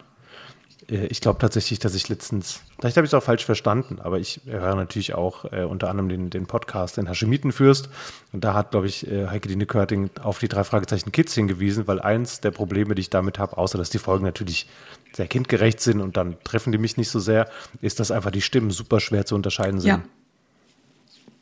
Äh, 0.89 1.07
ich 1.07 1.21
glaube 1.21 1.39
tatsächlich, 1.39 1.79
dass 1.79 1.95
ich 1.95 2.09
letztens, 2.09 2.61
vielleicht 2.79 2.97
habe 2.97 3.05
ich 3.05 3.09
es 3.09 3.13
auch 3.13 3.23
falsch 3.23 3.45
verstanden, 3.45 3.99
aber 3.99 4.19
ich 4.19 4.41
höre 4.45 4.75
natürlich 4.75 5.13
auch 5.13 5.51
äh, 5.51 5.63
unter 5.63 5.89
anderem 5.89 6.09
den, 6.09 6.29
den 6.29 6.45
Podcast, 6.45 6.97
den 6.97 7.07
Hashemiten 7.07 7.51
führst. 7.51 7.89
Und 8.31 8.43
da 8.43 8.53
hat, 8.53 8.71
glaube 8.71 8.87
ich, 8.87 9.09
äh, 9.09 9.27
Heike 9.27 9.47
Dine 9.47 9.65
Körting 9.65 10.09
auf 10.21 10.39
die 10.39 10.47
drei 10.47 10.63
Fragezeichen 10.63 11.11
Kids 11.11 11.33
hingewiesen, 11.33 11.87
weil 11.87 11.99
eins 11.99 12.41
der 12.41 12.51
Probleme, 12.51 12.95
die 12.95 13.01
ich 13.01 13.09
damit 13.09 13.39
habe, 13.39 13.57
außer 13.57 13.77
dass 13.77 13.89
die 13.89 13.99
Folgen 13.99 14.25
natürlich 14.25 14.67
sehr 15.13 15.27
kindgerecht 15.27 15.79
sind 15.79 16.01
und 16.01 16.17
dann 16.17 16.37
treffen 16.43 16.71
die 16.71 16.77
mich 16.77 16.97
nicht 16.97 17.09
so 17.09 17.19
sehr, 17.19 17.49
ist, 17.81 17.99
dass 17.99 18.11
einfach 18.11 18.31
die 18.31 18.41
Stimmen 18.41 18.71
super 18.71 18.99
schwer 18.99 19.25
zu 19.25 19.35
unterscheiden 19.35 19.79
sind. 19.79 19.89
Ja. 19.89 20.01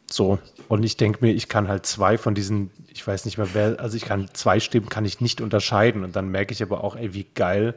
So. 0.09 0.37
Und 0.67 0.83
ich 0.83 0.95
denke 0.95 1.25
mir, 1.25 1.33
ich 1.33 1.49
kann 1.49 1.67
halt 1.67 1.87
zwei 1.87 2.19
von 2.19 2.35
diesen, 2.35 2.69
ich 2.93 3.05
weiß 3.05 3.25
nicht 3.25 3.39
mehr 3.39 3.47
wer, 3.53 3.79
also 3.79 3.97
ich 3.97 4.05
kann 4.05 4.29
zwei 4.33 4.59
Stimmen 4.59 4.89
kann 4.89 5.05
ich 5.05 5.21
nicht 5.21 5.41
unterscheiden. 5.41 6.03
Und 6.03 6.15
dann 6.15 6.29
merke 6.29 6.53
ich 6.53 6.61
aber 6.61 6.83
auch, 6.83 6.95
ey, 6.95 7.15
wie 7.15 7.25
geil 7.33 7.73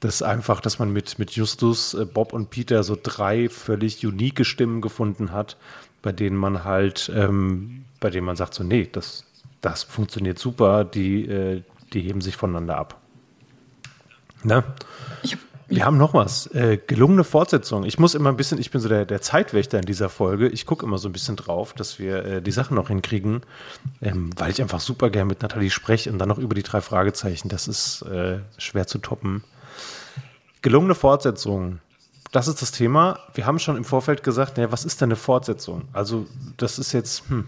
das 0.00 0.22
einfach, 0.22 0.60
dass 0.60 0.78
man 0.78 0.92
mit, 0.92 1.18
mit 1.18 1.32
Justus, 1.32 1.94
äh, 1.94 2.04
Bob 2.04 2.32
und 2.32 2.50
Peter 2.50 2.82
so 2.82 2.96
drei 3.00 3.48
völlig 3.48 4.04
unique 4.04 4.44
Stimmen 4.44 4.80
gefunden 4.80 5.32
hat, 5.32 5.56
bei 6.02 6.12
denen 6.12 6.36
man 6.36 6.64
halt, 6.64 7.10
ähm, 7.14 7.84
bei 8.00 8.10
denen 8.10 8.26
man 8.26 8.36
sagt 8.36 8.54
so, 8.54 8.62
nee, 8.62 8.88
das, 8.90 9.24
das 9.60 9.82
funktioniert 9.82 10.38
super, 10.38 10.84
die, 10.84 11.26
äh, 11.26 11.62
die 11.92 12.02
heben 12.02 12.20
sich 12.20 12.36
voneinander 12.36 12.76
ab. 12.76 13.00
Ne? 14.42 14.62
Wir 15.68 15.84
haben 15.84 15.96
noch 15.96 16.14
was. 16.14 16.46
Äh, 16.54 16.78
gelungene 16.86 17.24
Fortsetzung. 17.24 17.84
Ich 17.84 17.98
muss 17.98 18.14
immer 18.14 18.28
ein 18.28 18.36
bisschen, 18.36 18.60
ich 18.60 18.70
bin 18.70 18.80
so 18.80 18.88
der, 18.88 19.04
der 19.04 19.20
Zeitwächter 19.20 19.80
in 19.80 19.84
dieser 19.84 20.08
Folge. 20.08 20.48
Ich 20.48 20.64
gucke 20.64 20.86
immer 20.86 20.98
so 20.98 21.08
ein 21.08 21.12
bisschen 21.12 21.34
drauf, 21.34 21.72
dass 21.72 21.98
wir 21.98 22.24
äh, 22.24 22.42
die 22.42 22.52
Sachen 22.52 22.76
noch 22.76 22.86
hinkriegen, 22.86 23.40
ähm, 24.00 24.30
weil 24.36 24.52
ich 24.52 24.62
einfach 24.62 24.78
super 24.78 25.10
gern 25.10 25.26
mit 25.26 25.42
Nathalie 25.42 25.70
spreche 25.70 26.12
und 26.12 26.18
dann 26.18 26.28
noch 26.28 26.38
über 26.38 26.54
die 26.54 26.62
drei 26.62 26.80
Fragezeichen. 26.80 27.48
Das 27.48 27.66
ist 27.66 28.02
äh, 28.02 28.38
schwer 28.58 28.86
zu 28.86 28.98
toppen. 28.98 29.42
Gelungene 30.66 30.96
Fortsetzung. 30.96 31.78
Das 32.32 32.48
ist 32.48 32.60
das 32.60 32.72
Thema. 32.72 33.20
Wir 33.34 33.46
haben 33.46 33.60
schon 33.60 33.76
im 33.76 33.84
Vorfeld 33.84 34.24
gesagt, 34.24 34.56
naja, 34.56 34.72
was 34.72 34.84
ist 34.84 35.00
denn 35.00 35.10
eine 35.10 35.14
Fortsetzung? 35.14 35.82
Also, 35.92 36.26
das 36.56 36.80
ist 36.80 36.90
jetzt, 36.90 37.22
hm, 37.28 37.44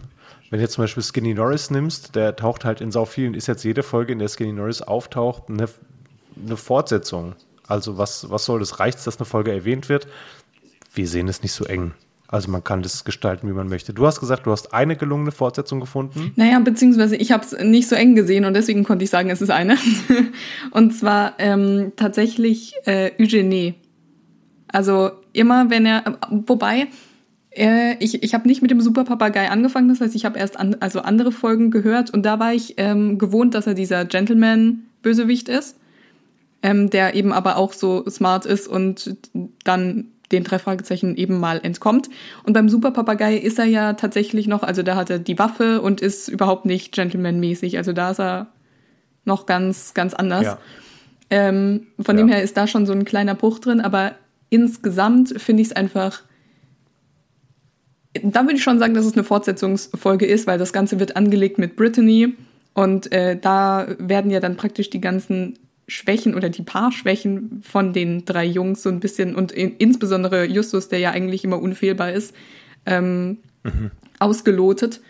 wenn 0.50 0.60
du 0.60 0.62
jetzt 0.62 0.74
zum 0.74 0.84
Beispiel 0.84 1.02
Skinny 1.02 1.34
Norris 1.34 1.72
nimmst, 1.72 2.14
der 2.14 2.36
taucht 2.36 2.64
halt 2.64 2.80
in 2.80 2.92
sau 2.92 3.06
vielen, 3.06 3.34
ist 3.34 3.48
jetzt 3.48 3.64
jede 3.64 3.82
Folge, 3.82 4.12
in 4.12 4.20
der 4.20 4.28
Skinny 4.28 4.52
Norris 4.52 4.82
auftaucht, 4.82 5.48
eine, 5.48 5.68
eine 6.40 6.56
Fortsetzung. 6.56 7.34
Also, 7.66 7.98
was, 7.98 8.30
was 8.30 8.44
soll 8.44 8.60
das? 8.60 8.78
Reicht 8.78 8.98
es, 8.98 9.04
dass 9.04 9.16
eine 9.16 9.26
Folge 9.26 9.50
erwähnt 9.50 9.88
wird? 9.88 10.06
Wir 10.94 11.08
sehen 11.08 11.26
es 11.26 11.42
nicht 11.42 11.54
so 11.54 11.64
eng. 11.64 11.94
Also 12.30 12.50
man 12.50 12.62
kann 12.62 12.82
das 12.82 13.04
gestalten, 13.04 13.48
wie 13.48 13.54
man 13.54 13.68
möchte. 13.68 13.94
Du 13.94 14.06
hast 14.06 14.20
gesagt, 14.20 14.44
du 14.44 14.52
hast 14.52 14.74
eine 14.74 14.96
gelungene 14.96 15.32
Fortsetzung 15.32 15.80
gefunden. 15.80 16.32
Naja, 16.36 16.58
beziehungsweise 16.58 17.16
ich 17.16 17.32
habe 17.32 17.42
es 17.42 17.52
nicht 17.64 17.88
so 17.88 17.96
eng 17.96 18.14
gesehen 18.14 18.44
und 18.44 18.52
deswegen 18.52 18.84
konnte 18.84 19.02
ich 19.02 19.10
sagen, 19.10 19.30
es 19.30 19.40
ist 19.40 19.50
eine. 19.50 19.78
und 20.70 20.94
zwar 20.94 21.32
ähm, 21.38 21.92
tatsächlich 21.96 22.74
äh, 22.84 23.12
Eugenie. 23.18 23.74
Also 24.70 25.10
immer, 25.32 25.70
wenn 25.70 25.86
er, 25.86 26.18
wobei, 26.28 26.88
äh, 27.50 27.96
ich, 27.98 28.22
ich 28.22 28.34
habe 28.34 28.46
nicht 28.46 28.60
mit 28.60 28.70
dem 28.70 28.82
Superpapagei 28.82 29.48
angefangen, 29.48 29.88
das 29.88 30.02
heißt, 30.02 30.14
ich 30.14 30.26
habe 30.26 30.38
erst 30.38 30.60
an, 30.60 30.76
also 30.80 31.00
andere 31.00 31.32
Folgen 31.32 31.70
gehört 31.70 32.10
und 32.10 32.24
da 32.26 32.38
war 32.38 32.52
ich 32.52 32.74
ähm, 32.76 33.16
gewohnt, 33.16 33.54
dass 33.54 33.66
er 33.66 33.72
dieser 33.72 34.04
Gentleman-Bösewicht 34.04 35.48
ist, 35.48 35.78
ähm, 36.62 36.90
der 36.90 37.14
eben 37.14 37.32
aber 37.32 37.56
auch 37.56 37.72
so 37.72 38.04
smart 38.06 38.44
ist 38.44 38.68
und 38.68 39.16
dann 39.64 40.08
den 40.32 40.44
drei 40.44 40.58
Fragezeichen 40.58 41.16
eben 41.16 41.38
mal 41.38 41.60
entkommt. 41.62 42.08
Und 42.44 42.52
beim 42.52 42.68
Superpapagei 42.68 43.36
ist 43.36 43.58
er 43.58 43.64
ja 43.64 43.94
tatsächlich 43.94 44.46
noch, 44.46 44.62
also 44.62 44.82
da 44.82 44.96
hat 44.96 45.10
er 45.10 45.18
die 45.18 45.38
Waffe 45.38 45.80
und 45.80 46.00
ist 46.00 46.28
überhaupt 46.28 46.66
nicht 46.66 46.92
gentlemanmäßig. 46.92 47.78
Also 47.78 47.92
da 47.92 48.10
ist 48.10 48.20
er 48.20 48.48
noch 49.24 49.46
ganz, 49.46 49.94
ganz 49.94 50.14
anders. 50.14 50.44
Ja. 50.44 50.58
Ähm, 51.30 51.86
von 52.00 52.16
ja. 52.16 52.22
dem 52.22 52.28
her 52.28 52.42
ist 52.42 52.56
da 52.56 52.66
schon 52.66 52.86
so 52.86 52.92
ein 52.92 53.04
kleiner 53.04 53.34
Bruch 53.34 53.58
drin, 53.58 53.80
aber 53.80 54.12
insgesamt 54.50 55.40
finde 55.40 55.62
ich 55.62 55.68
es 55.68 55.76
einfach. 55.76 56.22
Da 58.22 58.42
würde 58.42 58.56
ich 58.56 58.62
schon 58.62 58.78
sagen, 58.78 58.94
dass 58.94 59.04
es 59.04 59.12
eine 59.12 59.24
Fortsetzungsfolge 59.24 60.26
ist, 60.26 60.46
weil 60.46 60.58
das 60.58 60.72
Ganze 60.72 60.98
wird 60.98 61.16
angelegt 61.16 61.58
mit 61.58 61.76
Brittany 61.76 62.34
und 62.74 63.12
äh, 63.12 63.38
da 63.38 63.86
werden 63.98 64.30
ja 64.30 64.40
dann 64.40 64.56
praktisch 64.56 64.90
die 64.90 65.00
ganzen 65.00 65.58
Schwächen 65.88 66.34
oder 66.34 66.50
die 66.50 66.62
Paarschwächen 66.62 67.62
von 67.62 67.92
den 67.92 68.24
drei 68.24 68.44
Jungs 68.44 68.82
so 68.82 68.90
ein 68.90 69.00
bisschen 69.00 69.34
und 69.34 69.52
in, 69.52 69.76
insbesondere 69.78 70.44
Justus, 70.44 70.88
der 70.88 70.98
ja 70.98 71.10
eigentlich 71.10 71.44
immer 71.44 71.60
unfehlbar 71.60 72.12
ist, 72.12 72.34
ähm, 72.86 73.38
mhm. 73.64 73.90
ausgelotet. 74.18 75.00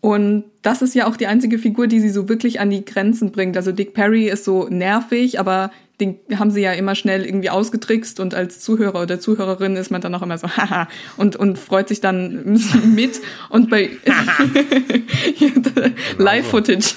Und 0.00 0.44
das 0.62 0.82
ist 0.82 0.94
ja 0.94 1.06
auch 1.06 1.16
die 1.16 1.26
einzige 1.26 1.58
Figur, 1.58 1.86
die 1.86 2.00
sie 2.00 2.08
so 2.08 2.28
wirklich 2.28 2.58
an 2.58 2.70
die 2.70 2.84
Grenzen 2.84 3.32
bringt. 3.32 3.56
Also 3.56 3.70
Dick 3.70 3.94
Perry 3.94 4.28
ist 4.28 4.44
so 4.44 4.66
nervig, 4.68 5.38
aber 5.38 5.70
den 6.00 6.18
haben 6.36 6.50
sie 6.50 6.62
ja 6.62 6.72
immer 6.72 6.94
schnell 6.94 7.24
irgendwie 7.24 7.50
ausgetrickst 7.50 8.18
und 8.18 8.34
als 8.34 8.60
Zuhörer 8.60 9.02
oder 9.02 9.20
Zuhörerin 9.20 9.76
ist 9.76 9.90
man 9.90 10.00
dann 10.00 10.14
auch 10.14 10.22
immer 10.22 10.38
so, 10.38 10.48
haha, 10.56 10.88
und, 11.18 11.36
und 11.36 11.58
freut 11.58 11.88
sich 11.88 12.00
dann 12.00 12.58
mit. 12.94 13.20
Und 13.50 13.70
bei 13.70 13.90
Live-Footage. 16.18 16.94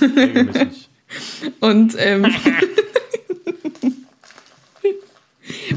und 1.60 1.96
ähm, 2.00 2.26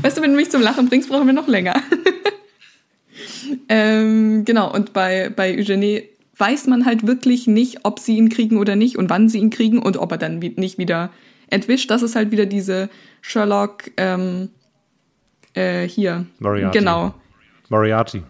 Weißt 0.06 0.18
du, 0.18 0.22
wenn 0.22 0.30
du 0.30 0.36
mich 0.36 0.50
zum 0.52 0.62
Lachen 0.62 0.88
bringst, 0.88 1.08
brauchen 1.08 1.26
wir 1.26 1.32
noch 1.32 1.48
länger. 1.48 1.74
ähm, 3.68 4.44
genau, 4.44 4.72
und 4.72 4.92
bei, 4.92 5.30
bei 5.34 5.58
Eugenie 5.58 6.04
weiß 6.36 6.68
man 6.68 6.86
halt 6.86 7.08
wirklich 7.08 7.48
nicht, 7.48 7.80
ob 7.82 7.98
sie 7.98 8.16
ihn 8.16 8.28
kriegen 8.28 8.58
oder 8.58 8.76
nicht 8.76 8.98
und 8.98 9.10
wann 9.10 9.28
sie 9.28 9.38
ihn 9.38 9.50
kriegen 9.50 9.80
und 9.80 9.96
ob 9.96 10.12
er 10.12 10.18
dann 10.18 10.38
nicht 10.38 10.78
wieder 10.78 11.10
entwischt. 11.50 11.90
Das 11.90 12.02
ist 12.02 12.14
halt 12.14 12.30
wieder 12.30 12.46
diese 12.46 12.88
Sherlock 13.20 13.90
ähm, 13.96 14.50
äh, 15.54 15.88
hier. 15.88 16.26
Moriarty. 16.38 16.78
Genau. 16.78 17.14
Moriarty. 17.68 18.22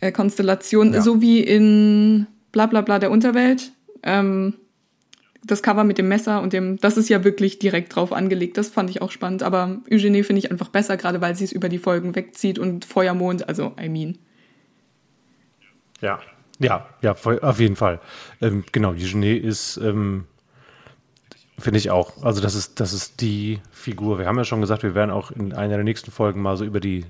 Äh, 0.00 0.10
Konstellation, 0.10 0.92
ja. 0.92 1.02
so 1.02 1.20
wie 1.20 1.40
in 1.40 2.26
bla 2.50 2.66
bla 2.66 2.80
bla 2.80 2.98
der 2.98 3.12
Unterwelt. 3.12 3.70
Ähm, 4.02 4.54
das 5.44 5.62
Cover 5.62 5.84
mit 5.84 5.98
dem 5.98 6.08
Messer 6.08 6.40
und 6.40 6.52
dem, 6.52 6.78
das 6.78 6.96
ist 6.96 7.08
ja 7.08 7.24
wirklich 7.24 7.58
direkt 7.58 7.94
drauf 7.94 8.12
angelegt. 8.12 8.56
Das 8.56 8.68
fand 8.68 8.90
ich 8.90 9.02
auch 9.02 9.10
spannend. 9.10 9.42
Aber 9.42 9.78
Eugenie 9.90 10.22
finde 10.22 10.40
ich 10.40 10.50
einfach 10.50 10.68
besser, 10.68 10.96
gerade 10.96 11.20
weil 11.20 11.34
sie 11.34 11.44
es 11.44 11.52
über 11.52 11.68
die 11.68 11.78
Folgen 11.78 12.14
wegzieht 12.14 12.58
und 12.58 12.84
Feuermond, 12.84 13.48
also 13.48 13.72
I 13.80 13.88
mean. 13.88 14.18
Ja, 16.00 16.20
ja, 16.58 16.86
ja, 17.00 17.12
auf 17.12 17.60
jeden 17.60 17.76
Fall. 17.76 18.00
Ähm, 18.40 18.64
genau, 18.70 18.90
Eugenie 18.90 19.36
ist, 19.36 19.78
ähm, 19.78 20.24
finde 21.58 21.78
ich 21.78 21.90
auch. 21.90 22.22
Also 22.22 22.40
das 22.40 22.54
ist, 22.54 22.78
das 22.78 22.92
ist 22.92 23.20
die 23.20 23.60
Figur. 23.72 24.18
Wir 24.18 24.26
haben 24.26 24.38
ja 24.38 24.44
schon 24.44 24.60
gesagt, 24.60 24.82
wir 24.82 24.94
werden 24.94 25.10
auch 25.10 25.30
in 25.32 25.52
einer 25.52 25.74
der 25.74 25.84
nächsten 25.84 26.10
Folgen 26.10 26.40
mal 26.40 26.56
so 26.56 26.64
über 26.64 26.80
die, 26.80 27.04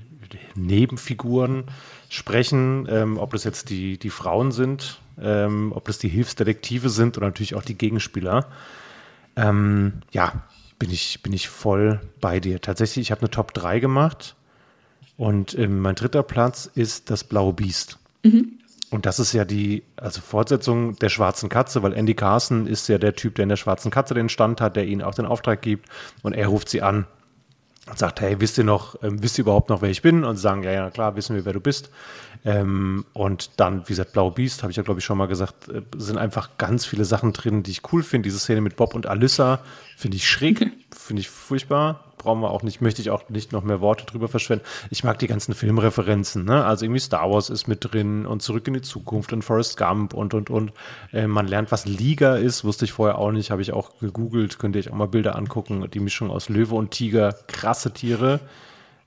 Nebenfiguren 0.54 1.64
sprechen, 2.08 2.86
ähm, 2.88 3.18
ob 3.18 3.32
das 3.32 3.44
jetzt 3.44 3.70
die, 3.70 3.98
die 3.98 4.10
Frauen 4.10 4.52
sind 4.52 5.01
ähm, 5.20 5.72
ob 5.74 5.86
das 5.86 5.98
die 5.98 6.08
Hilfsdetektive 6.08 6.88
sind 6.88 7.16
oder 7.16 7.26
natürlich 7.26 7.54
auch 7.54 7.64
die 7.64 7.76
Gegenspieler. 7.76 8.46
Ähm, 9.36 9.94
ja, 10.10 10.42
bin 10.78 10.90
ich, 10.90 11.22
bin 11.22 11.32
ich 11.32 11.48
voll 11.48 12.00
bei 12.20 12.40
dir. 12.40 12.60
Tatsächlich, 12.60 13.06
ich 13.06 13.10
habe 13.10 13.20
eine 13.20 13.30
Top 13.30 13.54
3 13.54 13.80
gemacht 13.80 14.36
und 15.16 15.56
ähm, 15.58 15.80
mein 15.80 15.94
dritter 15.94 16.22
Platz 16.22 16.70
ist 16.74 17.10
das 17.10 17.24
Blaue 17.24 17.52
Biest. 17.52 17.98
Mhm. 18.24 18.58
Und 18.90 19.06
das 19.06 19.18
ist 19.18 19.32
ja 19.32 19.46
die 19.46 19.84
also 19.96 20.20
Fortsetzung 20.20 20.96
der 20.96 21.08
Schwarzen 21.08 21.48
Katze, 21.48 21.82
weil 21.82 21.94
Andy 21.94 22.14
Carson 22.14 22.66
ist 22.66 22.88
ja 22.88 22.98
der 22.98 23.14
Typ, 23.14 23.36
der 23.36 23.44
in 23.44 23.48
der 23.48 23.56
Schwarzen 23.56 23.90
Katze 23.90 24.12
den 24.12 24.28
Stand 24.28 24.60
hat, 24.60 24.76
der 24.76 24.86
ihnen 24.86 25.00
auch 25.00 25.14
den 25.14 25.24
Auftrag 25.24 25.62
gibt 25.62 25.88
und 26.22 26.34
er 26.34 26.48
ruft 26.48 26.68
sie 26.68 26.82
an 26.82 27.06
und 27.88 27.98
sagt, 27.98 28.20
hey, 28.20 28.40
wisst 28.40 28.58
ihr 28.58 28.64
noch, 28.64 29.02
ähm, 29.02 29.22
wisst 29.22 29.38
ihr 29.38 29.42
überhaupt 29.42 29.68
noch, 29.68 29.82
wer 29.82 29.90
ich 29.90 30.02
bin? 30.02 30.24
Und 30.24 30.36
sie 30.36 30.42
sagen, 30.42 30.62
ja, 30.62 30.70
ja, 30.70 30.90
klar, 30.90 31.16
wissen 31.16 31.34
wir, 31.34 31.44
wer 31.44 31.52
du 31.52 31.60
bist. 31.60 31.90
Ähm, 32.44 33.04
und 33.12 33.50
dann, 33.58 33.82
wie 33.82 33.92
gesagt, 33.92 34.12
Blau 34.12 34.30
Biest, 34.30 34.62
habe 34.62 34.70
ich 34.70 34.76
ja, 34.76 34.82
glaube 34.82 35.00
ich, 35.00 35.04
schon 35.04 35.18
mal 35.18 35.26
gesagt, 35.26 35.68
äh, 35.68 35.82
sind 35.96 36.16
einfach 36.16 36.50
ganz 36.58 36.86
viele 36.86 37.04
Sachen 37.04 37.32
drin, 37.32 37.62
die 37.62 37.72
ich 37.72 37.92
cool 37.92 38.02
finde. 38.02 38.28
Diese 38.28 38.38
Szene 38.38 38.60
mit 38.60 38.76
Bob 38.76 38.94
und 38.94 39.06
Alyssa 39.06 39.60
finde 39.96 40.16
ich 40.16 40.28
schräg, 40.28 40.70
finde 40.96 41.20
ich 41.20 41.28
furchtbar. 41.28 42.11
Brauchen 42.22 42.40
wir 42.40 42.50
auch 42.50 42.62
nicht, 42.62 42.80
möchte 42.80 43.02
ich 43.02 43.10
auch 43.10 43.28
nicht 43.28 43.52
noch 43.52 43.64
mehr 43.64 43.80
Worte 43.80 44.06
drüber 44.06 44.28
verschwenden. 44.28 44.64
Ich 44.90 45.04
mag 45.04 45.18
die 45.18 45.26
ganzen 45.26 45.54
Filmreferenzen, 45.54 46.44
ne? 46.44 46.64
Also 46.64 46.84
irgendwie 46.84 47.00
Star 47.00 47.30
Wars 47.30 47.50
ist 47.50 47.68
mit 47.68 47.92
drin 47.92 48.26
und 48.26 48.42
zurück 48.42 48.66
in 48.68 48.74
die 48.74 48.82
Zukunft 48.82 49.32
und 49.32 49.42
Forrest 49.42 49.76
Gump 49.76 50.14
und 50.14 50.34
und 50.34 50.50
und. 50.50 50.72
Äh, 51.12 51.26
man 51.26 51.46
lernt, 51.46 51.72
was 51.72 51.86
Liga 51.86 52.36
ist, 52.36 52.64
wusste 52.64 52.84
ich 52.84 52.92
vorher 52.92 53.18
auch 53.18 53.32
nicht, 53.32 53.50
habe 53.50 53.62
ich 53.62 53.72
auch 53.72 53.98
gegoogelt, 53.98 54.58
könnt 54.58 54.76
ihr 54.76 54.80
euch 54.80 54.90
auch 54.90 54.96
mal 54.96 55.08
Bilder 55.08 55.36
angucken. 55.36 55.88
Die 55.92 56.00
Mischung 56.00 56.30
aus 56.30 56.48
Löwe 56.48 56.74
und 56.74 56.90
Tiger, 56.90 57.34
krasse 57.46 57.92
Tiere. 57.92 58.40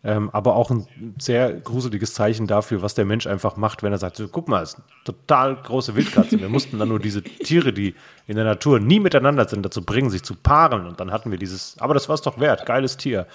Ähm, 0.08 0.30
aber 0.32 0.56
auch 0.56 0.70
ein 0.70 0.86
sehr 1.20 1.52
gruseliges 1.52 2.14
Zeichen 2.14 2.46
dafür, 2.46 2.84
was 2.84 2.94
der 2.94 3.06
Mensch 3.06 3.26
einfach 3.26 3.58
macht, 3.58 3.82
wenn 3.82 3.92
er 3.92 3.98
sagt, 3.98 4.22
guck 4.32 4.48
mal, 4.48 4.62
es 4.62 4.74
ist 4.74 4.76
eine 4.76 4.86
total 5.04 5.56
große 5.56 5.96
Wildkatze. 5.96 6.40
Wir 6.40 6.48
mussten 6.48 6.78
dann 6.78 6.90
nur 6.90 7.00
diese 7.00 7.24
Tiere, 7.24 7.74
die 7.74 7.96
in 8.28 8.36
der 8.36 8.46
Natur 8.46 8.80
nie 8.80 9.00
miteinander 9.00 9.50
sind, 9.50 9.66
dazu 9.66 9.84
bringen, 9.84 10.12
sich 10.12 10.22
zu 10.22 10.36
paaren. 10.36 10.86
Und 10.86 11.00
dann 11.00 11.12
hatten 11.12 11.32
wir 11.32 11.40
dieses, 11.40 11.76
aber 11.80 11.96
das 11.96 12.08
war 12.08 12.14
es 12.14 12.22
doch 12.22 12.40
wert, 12.40 12.68
geiles 12.68 12.98
Tier. 12.98 13.26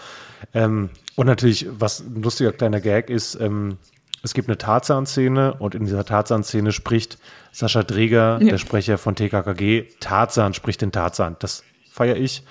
Ähm, 0.55 0.91
und 1.17 1.27
natürlich, 1.27 1.67
was 1.71 2.01
ein 2.01 2.23
lustiger 2.23 2.53
kleiner 2.53 2.81
Gag 2.81 3.11
ist, 3.11 3.35
ähm, 3.41 3.79
es 4.23 4.33
gibt 4.33 4.49
eine 4.49 4.59
Tarzan-Szene 4.59 5.55
und 5.55 5.75
in 5.75 5.87
dieser 5.87 6.05
Tarzan-Szene 6.05 6.71
spricht 6.71 7.19
Sascha 7.53 7.83
Dreger, 7.83 8.39
ja. 8.41 8.51
der 8.51 8.59
Sprecher 8.59 8.97
von 8.97 9.17
TKKG, 9.17 9.89
Tarzan 9.99 10.55
spricht 10.55 10.83
den 10.83 10.93
Tarzan. 10.93 11.37
Das 11.41 11.65
feiere 12.01 12.17
ich. 12.17 12.43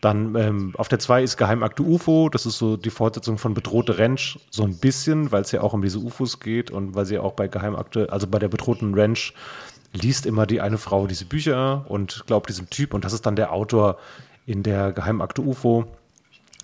Dann 0.00 0.34
ähm, 0.34 0.74
auf 0.76 0.88
der 0.88 0.98
2 0.98 1.22
ist 1.22 1.36
Geheimakte 1.36 1.82
UFO. 1.82 2.28
Das 2.28 2.44
ist 2.44 2.58
so 2.58 2.76
die 2.76 2.90
Fortsetzung 2.90 3.38
von 3.38 3.54
Bedrohte 3.54 3.98
Ranch. 3.98 4.38
So 4.50 4.64
ein 4.64 4.76
bisschen, 4.76 5.30
weil 5.30 5.42
es 5.42 5.52
ja 5.52 5.60
auch 5.60 5.72
um 5.72 5.80
diese 5.80 5.98
UFOs 6.00 6.40
geht 6.40 6.72
und 6.72 6.96
weil 6.96 7.06
sie 7.06 7.18
auch 7.18 7.32
bei 7.32 7.46
Geheimakte, 7.46 8.12
also 8.12 8.26
bei 8.26 8.38
der 8.38 8.48
bedrohten 8.48 8.98
Ranch, 8.98 9.32
liest 9.92 10.26
immer 10.26 10.44
die 10.44 10.60
eine 10.60 10.76
Frau 10.76 11.06
diese 11.06 11.24
Bücher 11.24 11.86
und 11.88 12.24
glaubt 12.26 12.48
diesem 12.48 12.68
Typ. 12.68 12.94
Und 12.94 13.04
das 13.04 13.12
ist 13.12 13.24
dann 13.26 13.36
der 13.36 13.52
Autor 13.52 13.96
in 14.44 14.62
der 14.62 14.92
Geheimakte 14.92 15.40
UFO. 15.40 15.86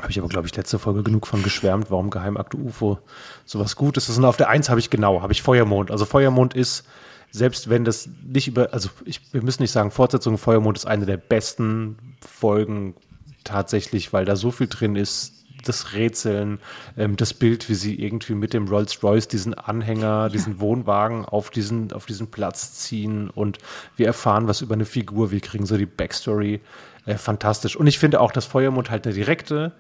Habe 0.01 0.11
ich 0.11 0.19
aber, 0.19 0.29
glaube 0.29 0.49
ich, 0.49 0.57
letzte 0.57 0.81
Folge 0.81 1.05
genug 1.05 1.27
von 1.27 1.43
geschwärmt, 1.43 1.91
warum 1.91 2.11
Geheimakte 2.11 2.57
UFO 2.57 2.99
sowas 3.45 3.77
Gutes 3.77 4.09
ist. 4.09 4.19
Und 4.19 4.25
auf 4.25 4.37
der 4.37 4.49
1 4.49 4.69
habe 4.69 4.81
ich 4.81 4.91
genau, 4.91 5.23
habe 5.23 5.33
ich 5.33 5.43
Feuermond. 5.43 5.91
Also 5.91 6.05
Feuermond 6.05 6.55
ist 6.55 6.85
selbst 7.33 7.71
wenn 7.71 7.85
das 7.85 8.09
nicht 8.23 8.47
über, 8.47 8.73
also 8.73 8.91
ich, 9.05 9.21
wir 9.33 9.43
müssen 9.43 9.63
nicht 9.63 9.73
sagen, 9.73 9.91
Fortsetzung 9.91 10.39
Feuermond 10.39 10.77
ist 10.77 10.87
eine 10.87 11.07
der 11.07 11.17
besten 11.17 11.97
Folgen 12.21 12.95
tatsächlich, 13.43 14.13
weil 14.13 14.25
da 14.25 14.37
so 14.37 14.51
viel 14.51 14.69
drin 14.69 14.95
ist, 14.95 15.43
das 15.65 15.95
Rätseln, 15.95 16.59
ähm, 16.97 17.17
das 17.17 17.35
Bild, 17.35 17.69
wie 17.69 17.75
sie 17.75 17.95
irgendwie 17.95 18.35
mit 18.35 18.53
dem 18.53 18.69
Rolls-Royce 18.69 19.29
diesen 19.29 19.55
Anhänger, 19.55 20.29
diesen 20.29 20.61
Wohnwagen 20.61 21.25
auf 21.25 21.51
diesen, 21.51 21.93
auf 21.93 22.05
diesen 22.07 22.31
Platz 22.31 22.75
ziehen 22.75 23.31
und 23.31 23.59
wir 23.97 24.07
erfahren 24.07 24.49
was 24.49 24.61
über 24.61 24.75
eine 24.75 24.85
Figur, 24.85 25.31
wir 25.31 25.41
kriegen 25.41 25.67
so 25.67 25.77
die 25.77 25.87
Backstory. 25.87 26.61
Äh, 27.07 27.17
fantastisch. 27.17 27.77
Und 27.77 27.87
ich 27.87 27.99
finde 27.99 28.21
auch, 28.21 28.33
dass 28.33 28.45
Feuermond 28.45 28.91
halt 28.91 29.07
eine 29.07 29.15
direkte 29.15 29.73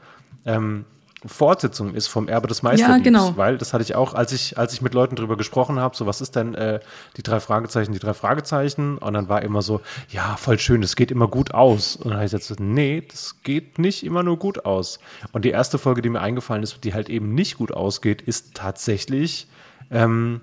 ähm, 0.44 0.84
Fortsetzung 1.26 1.94
ist 1.94 2.08
vom 2.08 2.28
Erbe 2.28 2.48
des 2.48 2.62
Meisterdiebs. 2.62 2.98
Ja, 2.98 3.04
genau. 3.04 3.36
Weil 3.36 3.58
das 3.58 3.72
hatte 3.72 3.82
ich 3.82 3.94
auch, 3.94 4.14
als 4.14 4.32
ich, 4.32 4.58
als 4.58 4.72
ich 4.72 4.82
mit 4.82 4.92
Leuten 4.94 5.14
drüber 5.14 5.36
gesprochen 5.36 5.78
habe, 5.78 5.94
so 5.94 6.06
was 6.06 6.20
ist 6.20 6.34
denn 6.34 6.54
äh, 6.54 6.80
die 7.16 7.22
drei 7.22 7.38
Fragezeichen, 7.38 7.92
die 7.92 7.98
drei 7.98 8.14
Fragezeichen? 8.14 8.98
Und 8.98 9.14
dann 9.14 9.28
war 9.28 9.42
immer 9.42 9.62
so, 9.62 9.80
ja, 10.08 10.36
voll 10.36 10.58
schön, 10.58 10.80
das 10.80 10.96
geht 10.96 11.10
immer 11.10 11.28
gut 11.28 11.54
aus. 11.54 11.96
Und 11.96 12.06
dann 12.06 12.14
habe 12.14 12.26
ich 12.26 12.32
gesagt, 12.32 12.60
nee, 12.60 13.04
das 13.08 13.42
geht 13.42 13.78
nicht 13.78 14.04
immer 14.04 14.22
nur 14.22 14.36
gut 14.38 14.64
aus. 14.64 14.98
Und 15.32 15.44
die 15.44 15.50
erste 15.50 15.78
Folge, 15.78 16.02
die 16.02 16.08
mir 16.08 16.20
eingefallen 16.20 16.62
ist, 16.62 16.82
die 16.82 16.94
halt 16.94 17.08
eben 17.08 17.34
nicht 17.34 17.56
gut 17.56 17.72
ausgeht, 17.72 18.22
ist 18.22 18.54
tatsächlich, 18.54 19.46
ähm, 19.90 20.40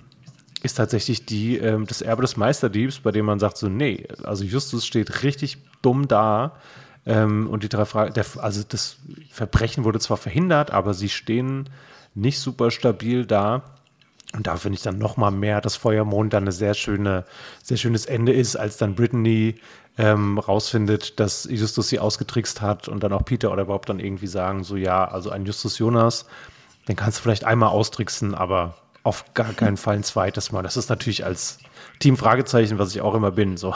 ist 0.64 0.76
tatsächlich 0.76 1.26
die, 1.26 1.58
ähm, 1.58 1.88
das 1.88 2.02
Erbe 2.02 2.22
des 2.22 2.38
Meisterdiebs, 2.38 3.00
bei 3.00 3.12
dem 3.12 3.26
man 3.26 3.40
sagt 3.40 3.58
so, 3.58 3.68
nee, 3.68 4.08
also 4.24 4.44
Justus 4.44 4.86
steht 4.86 5.24
richtig 5.24 5.58
dumm 5.82 6.08
da 6.08 6.54
ähm, 7.10 7.48
und 7.50 7.64
die 7.64 7.70
drei 7.70 7.86
Fragen, 7.86 8.14
also 8.38 8.64
das 8.70 8.98
Verbrechen 9.32 9.84
wurde 9.84 10.00
zwar 10.00 10.18
verhindert, 10.18 10.72
aber 10.72 10.94
sie 10.94 11.10
stehen 11.10 11.68
nicht 12.14 12.40
super 12.40 12.70
stabil 12.70 13.26
da. 13.26 13.64
Und 14.34 14.46
da 14.46 14.58
finde 14.58 14.76
ich 14.76 14.84
dann 14.84 15.00
noch 15.00 15.18
mal 15.18 15.32
mehr, 15.32 15.60
dass 15.60 15.76
Feuermond 15.76 16.34
dann 16.34 16.44
eine 16.44 16.52
sehr 16.52 16.76
schöne, 16.76 17.26
sehr 17.64 17.78
schönes 17.78 18.06
Ende 18.06 18.32
ist, 18.32 18.56
als 18.56 18.78
dann 18.78 18.94
Brittany 18.94 19.56
ähm, 19.98 20.38
rausfindet, 20.38 21.20
dass 21.20 21.46
Justus 21.50 21.90
sie 21.90 21.98
ausgetrickst 21.98 22.62
hat 22.62 22.88
und 22.88 23.02
dann 23.02 23.12
auch 23.12 23.26
Peter 23.26 23.52
oder 23.52 23.64
überhaupt 23.64 23.90
dann 23.90 24.00
irgendwie 24.00 24.28
sagen, 24.28 24.64
so 24.64 24.76
ja, 24.76 25.04
also 25.04 25.32
ein 25.32 25.46
Justus 25.46 25.80
Jonas, 25.80 26.28
den 26.88 26.96
kannst 26.96 27.18
du 27.18 27.24
vielleicht 27.24 27.44
einmal 27.44 27.70
austricksen, 27.70 28.36
aber 28.36 28.76
auf 29.02 29.34
gar 29.34 29.54
keinen 29.54 29.78
Fall 29.78 29.96
ein 29.96 30.04
zweites 30.04 30.52
Mal. 30.52 30.62
Das 30.62 30.78
ist 30.78 30.90
natürlich 30.90 31.26
als 31.26 31.58
Team 32.00 32.18
Fragezeichen, 32.18 32.80
was 32.80 32.96
ich 32.96 33.02
auch 33.02 33.14
immer 33.14 33.32
bin, 33.32 33.58
so 33.58 33.76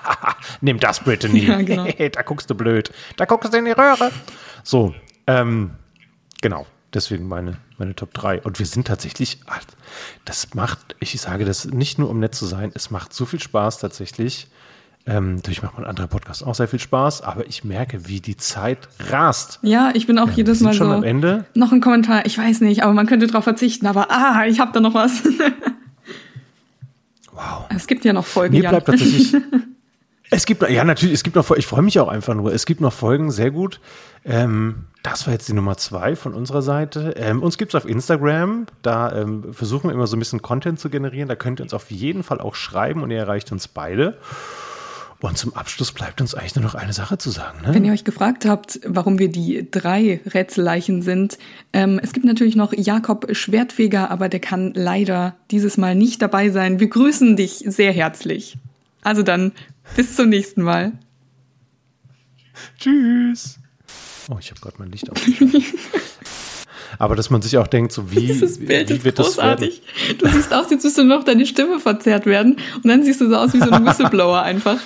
nimm 0.60 0.78
das, 0.78 1.00
Brittany. 1.00 1.46
Ja, 1.46 1.60
genau. 1.62 1.86
da 2.12 2.22
guckst 2.22 2.48
du 2.48 2.54
blöd. 2.54 2.92
Da 3.16 3.24
guckst 3.24 3.52
du 3.52 3.58
in 3.58 3.64
die 3.64 3.72
Röhre. 3.72 4.12
So, 4.62 4.94
ähm, 5.26 5.72
genau. 6.40 6.66
Deswegen 6.94 7.28
meine, 7.28 7.58
meine 7.78 7.94
Top 7.94 8.14
3. 8.14 8.42
Und 8.42 8.58
wir 8.58 8.66
sind 8.66 8.86
tatsächlich, 8.86 9.40
das 10.24 10.54
macht, 10.54 10.96
ich 11.00 11.20
sage 11.20 11.44
das 11.44 11.66
nicht 11.66 11.98
nur, 11.98 12.08
um 12.08 12.20
nett 12.20 12.34
zu 12.34 12.46
sein, 12.46 12.70
es 12.74 12.90
macht 12.90 13.12
so 13.12 13.26
viel 13.26 13.40
Spaß 13.40 13.80
tatsächlich. 13.80 14.48
Ähm, 15.04 15.36
natürlich 15.36 15.62
macht 15.62 15.76
man 15.76 15.84
andere 15.84 16.08
Podcasts 16.08 16.42
auch 16.42 16.54
sehr 16.54 16.66
viel 16.66 16.80
Spaß, 16.80 17.22
aber 17.22 17.46
ich 17.46 17.64
merke, 17.64 18.08
wie 18.08 18.20
die 18.20 18.36
Zeit 18.36 18.88
rast. 19.10 19.60
Ja, 19.62 19.90
ich 19.94 20.06
bin 20.06 20.18
auch 20.18 20.28
ja, 20.28 20.34
jedes 20.36 20.60
Mal 20.60 20.74
schon 20.74 20.88
so. 20.88 20.94
am 20.94 21.02
Ende. 21.04 21.44
Noch 21.54 21.70
ein 21.70 21.80
Kommentar, 21.80 22.26
ich 22.26 22.38
weiß 22.38 22.60
nicht, 22.62 22.82
aber 22.82 22.92
man 22.92 23.06
könnte 23.06 23.26
darauf 23.26 23.44
verzichten, 23.44 23.86
aber 23.86 24.10
ah, 24.10 24.46
ich 24.46 24.58
habe 24.58 24.72
da 24.72 24.80
noch 24.80 24.94
was. 24.94 25.22
wow. 27.36 27.66
Es 27.74 27.86
gibt 27.86 28.04
ja 28.04 28.12
noch 28.12 28.26
Folgen. 28.26 28.54
Mir 28.54 28.68
bleibt 28.68 28.86
tatsächlich 28.86 29.36
Es 30.30 30.44
gibt, 30.44 30.68
ja, 30.68 30.82
natürlich, 30.82 31.14
es 31.14 31.22
gibt 31.22 31.36
noch, 31.36 31.48
ich 31.52 31.66
freue 31.66 31.82
mich 31.82 32.00
auch 32.00 32.08
einfach 32.08 32.34
nur. 32.34 32.52
Es 32.52 32.66
gibt 32.66 32.80
noch 32.80 32.92
Folgen, 32.92 33.30
sehr 33.30 33.52
gut. 33.52 33.80
Ähm, 34.24 34.86
das 35.02 35.26
war 35.26 35.32
jetzt 35.32 35.48
die 35.48 35.52
Nummer 35.52 35.76
zwei 35.76 36.16
von 36.16 36.34
unserer 36.34 36.62
Seite. 36.62 37.14
Ähm, 37.16 37.42
uns 37.42 37.58
gibt 37.58 37.72
es 37.72 37.80
auf 37.80 37.88
Instagram. 37.88 38.66
Da 38.82 39.12
ähm, 39.12 39.52
versuchen 39.54 39.88
wir 39.88 39.94
immer 39.94 40.08
so 40.08 40.16
ein 40.16 40.18
bisschen 40.18 40.42
Content 40.42 40.80
zu 40.80 40.90
generieren. 40.90 41.28
Da 41.28 41.36
könnt 41.36 41.60
ihr 41.60 41.62
uns 41.62 41.74
auf 41.74 41.92
jeden 41.92 42.24
Fall 42.24 42.40
auch 42.40 42.56
schreiben 42.56 43.04
und 43.04 43.12
ihr 43.12 43.18
erreicht 43.18 43.52
uns 43.52 43.68
beide. 43.68 44.18
Und 45.20 45.38
zum 45.38 45.54
Abschluss 45.54 45.92
bleibt 45.92 46.20
uns 46.20 46.34
eigentlich 46.34 46.56
nur 46.56 46.64
noch 46.64 46.74
eine 46.74 46.92
Sache 46.92 47.16
zu 47.16 47.30
sagen. 47.30 47.62
Ne? 47.62 47.74
Wenn 47.74 47.84
ihr 47.84 47.92
euch 47.92 48.04
gefragt 48.04 48.44
habt, 48.44 48.80
warum 48.84 49.18
wir 49.18 49.28
die 49.28 49.66
drei 49.70 50.20
Rätselleichen 50.26 51.02
sind, 51.02 51.38
ähm, 51.72 51.98
es 52.02 52.12
gibt 52.12 52.26
natürlich 52.26 52.54
noch 52.54 52.72
Jakob 52.72 53.34
Schwertfeger, 53.34 54.10
aber 54.10 54.28
der 54.28 54.40
kann 54.40 54.72
leider 54.74 55.36
dieses 55.50 55.78
Mal 55.78 55.94
nicht 55.94 56.20
dabei 56.20 56.50
sein. 56.50 56.80
Wir 56.80 56.88
grüßen 56.88 57.36
dich 57.36 57.64
sehr 57.66 57.92
herzlich. 57.92 58.58
Also 59.02 59.22
dann 59.22 59.52
bis 59.94 60.16
zum 60.16 60.28
nächsten 60.28 60.62
Mal. 60.62 60.92
Tschüss. 62.78 63.58
Oh, 64.28 64.36
ich 64.38 64.50
habe 64.50 64.60
gerade 64.60 64.76
mein 64.78 64.90
Licht 64.90 65.10
auf. 65.10 65.18
Aber 66.98 67.16
dass 67.16 67.30
man 67.30 67.42
sich 67.42 67.56
auch 67.58 67.66
denkt, 67.66 67.92
so 67.92 68.10
wie, 68.10 68.26
Dieses 68.26 68.58
Bild 68.64 68.90
wie 68.90 69.04
wird 69.04 69.18
ist 69.18 69.24
großartig. 69.26 69.82
das 69.82 70.08
werden? 70.08 70.18
Du 70.18 70.28
siehst 70.28 70.52
aus, 70.54 70.70
jetzt 70.70 70.84
müsste 70.84 71.04
noch 71.04 71.24
deine 71.24 71.46
Stimme 71.46 71.80
verzerrt 71.80 72.26
werden 72.26 72.56
und 72.76 72.86
dann 72.86 73.02
siehst 73.02 73.20
du 73.20 73.28
so 73.28 73.36
aus 73.36 73.52
wie 73.54 73.58
so 73.58 73.70
ein 73.70 73.84
Whistleblower 73.84 74.42
einfach. 74.42 74.78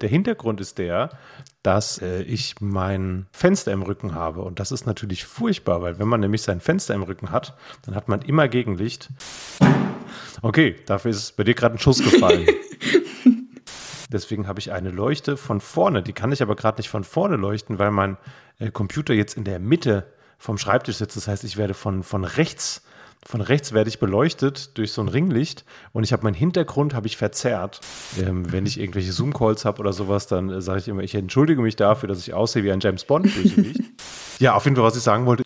Der 0.00 0.08
Hintergrund 0.08 0.60
ist 0.60 0.78
der, 0.78 1.10
dass 1.62 2.02
äh, 2.02 2.22
ich 2.22 2.56
mein 2.60 3.26
Fenster 3.30 3.72
im 3.72 3.82
Rücken 3.82 4.14
habe. 4.14 4.42
Und 4.42 4.58
das 4.58 4.72
ist 4.72 4.84
natürlich 4.84 5.24
furchtbar, 5.24 5.80
weil 5.80 5.98
wenn 5.98 6.08
man 6.08 6.20
nämlich 6.20 6.42
sein 6.42 6.60
Fenster 6.60 6.94
im 6.94 7.04
Rücken 7.04 7.30
hat, 7.30 7.54
dann 7.86 7.94
hat 7.94 8.08
man 8.08 8.20
immer 8.22 8.48
Gegenlicht. 8.48 9.08
Okay, 10.42 10.74
dafür 10.86 11.12
ist 11.12 11.36
bei 11.36 11.44
dir 11.44 11.54
gerade 11.54 11.76
ein 11.76 11.78
Schuss 11.78 12.02
gefallen. 12.02 12.46
Deswegen 14.12 14.46
habe 14.46 14.58
ich 14.58 14.72
eine 14.72 14.90
Leuchte 14.90 15.36
von 15.36 15.60
vorne. 15.60 16.02
Die 16.02 16.12
kann 16.12 16.32
ich 16.32 16.42
aber 16.42 16.56
gerade 16.56 16.78
nicht 16.78 16.90
von 16.90 17.04
vorne 17.04 17.36
leuchten, 17.36 17.78
weil 17.78 17.90
mein 17.92 18.18
äh, 18.58 18.70
Computer 18.70 19.14
jetzt 19.14 19.36
in 19.36 19.44
der 19.44 19.58
Mitte 19.58 20.06
vom 20.42 20.58
Schreibtisch 20.58 20.96
sitzt. 20.96 21.16
Das 21.16 21.28
heißt, 21.28 21.44
ich 21.44 21.56
werde 21.56 21.72
von, 21.72 22.02
von 22.02 22.24
rechts 22.24 22.82
von 23.24 23.40
rechts 23.40 23.72
werde 23.72 23.88
ich 23.88 24.00
beleuchtet 24.00 24.76
durch 24.76 24.90
so 24.90 25.00
ein 25.00 25.06
Ringlicht 25.06 25.64
und 25.92 26.02
ich 26.02 26.12
habe 26.12 26.24
meinen 26.24 26.34
Hintergrund 26.34 26.92
habe 26.92 27.06
ich 27.06 27.16
verzerrt. 27.16 27.80
Ähm, 28.18 28.50
wenn 28.50 28.66
ich 28.66 28.80
irgendwelche 28.80 29.12
Zoom-Calls 29.12 29.64
habe 29.64 29.78
oder 29.78 29.92
sowas, 29.92 30.26
dann 30.26 30.50
äh, 30.50 30.60
sage 30.60 30.80
ich 30.80 30.88
immer, 30.88 31.02
ich 31.02 31.14
entschuldige 31.14 31.62
mich 31.62 31.76
dafür, 31.76 32.08
dass 32.08 32.18
ich 32.18 32.34
aussehe 32.34 32.64
wie 32.64 32.72
ein 32.72 32.80
James 32.80 33.04
Bond-Bösewicht. 33.04 33.80
ja, 34.40 34.54
auf 34.54 34.64
jeden 34.64 34.74
Fall, 34.74 34.84
was 34.84 34.96
ich 34.96 35.04
sagen 35.04 35.24
wollte, 35.24 35.44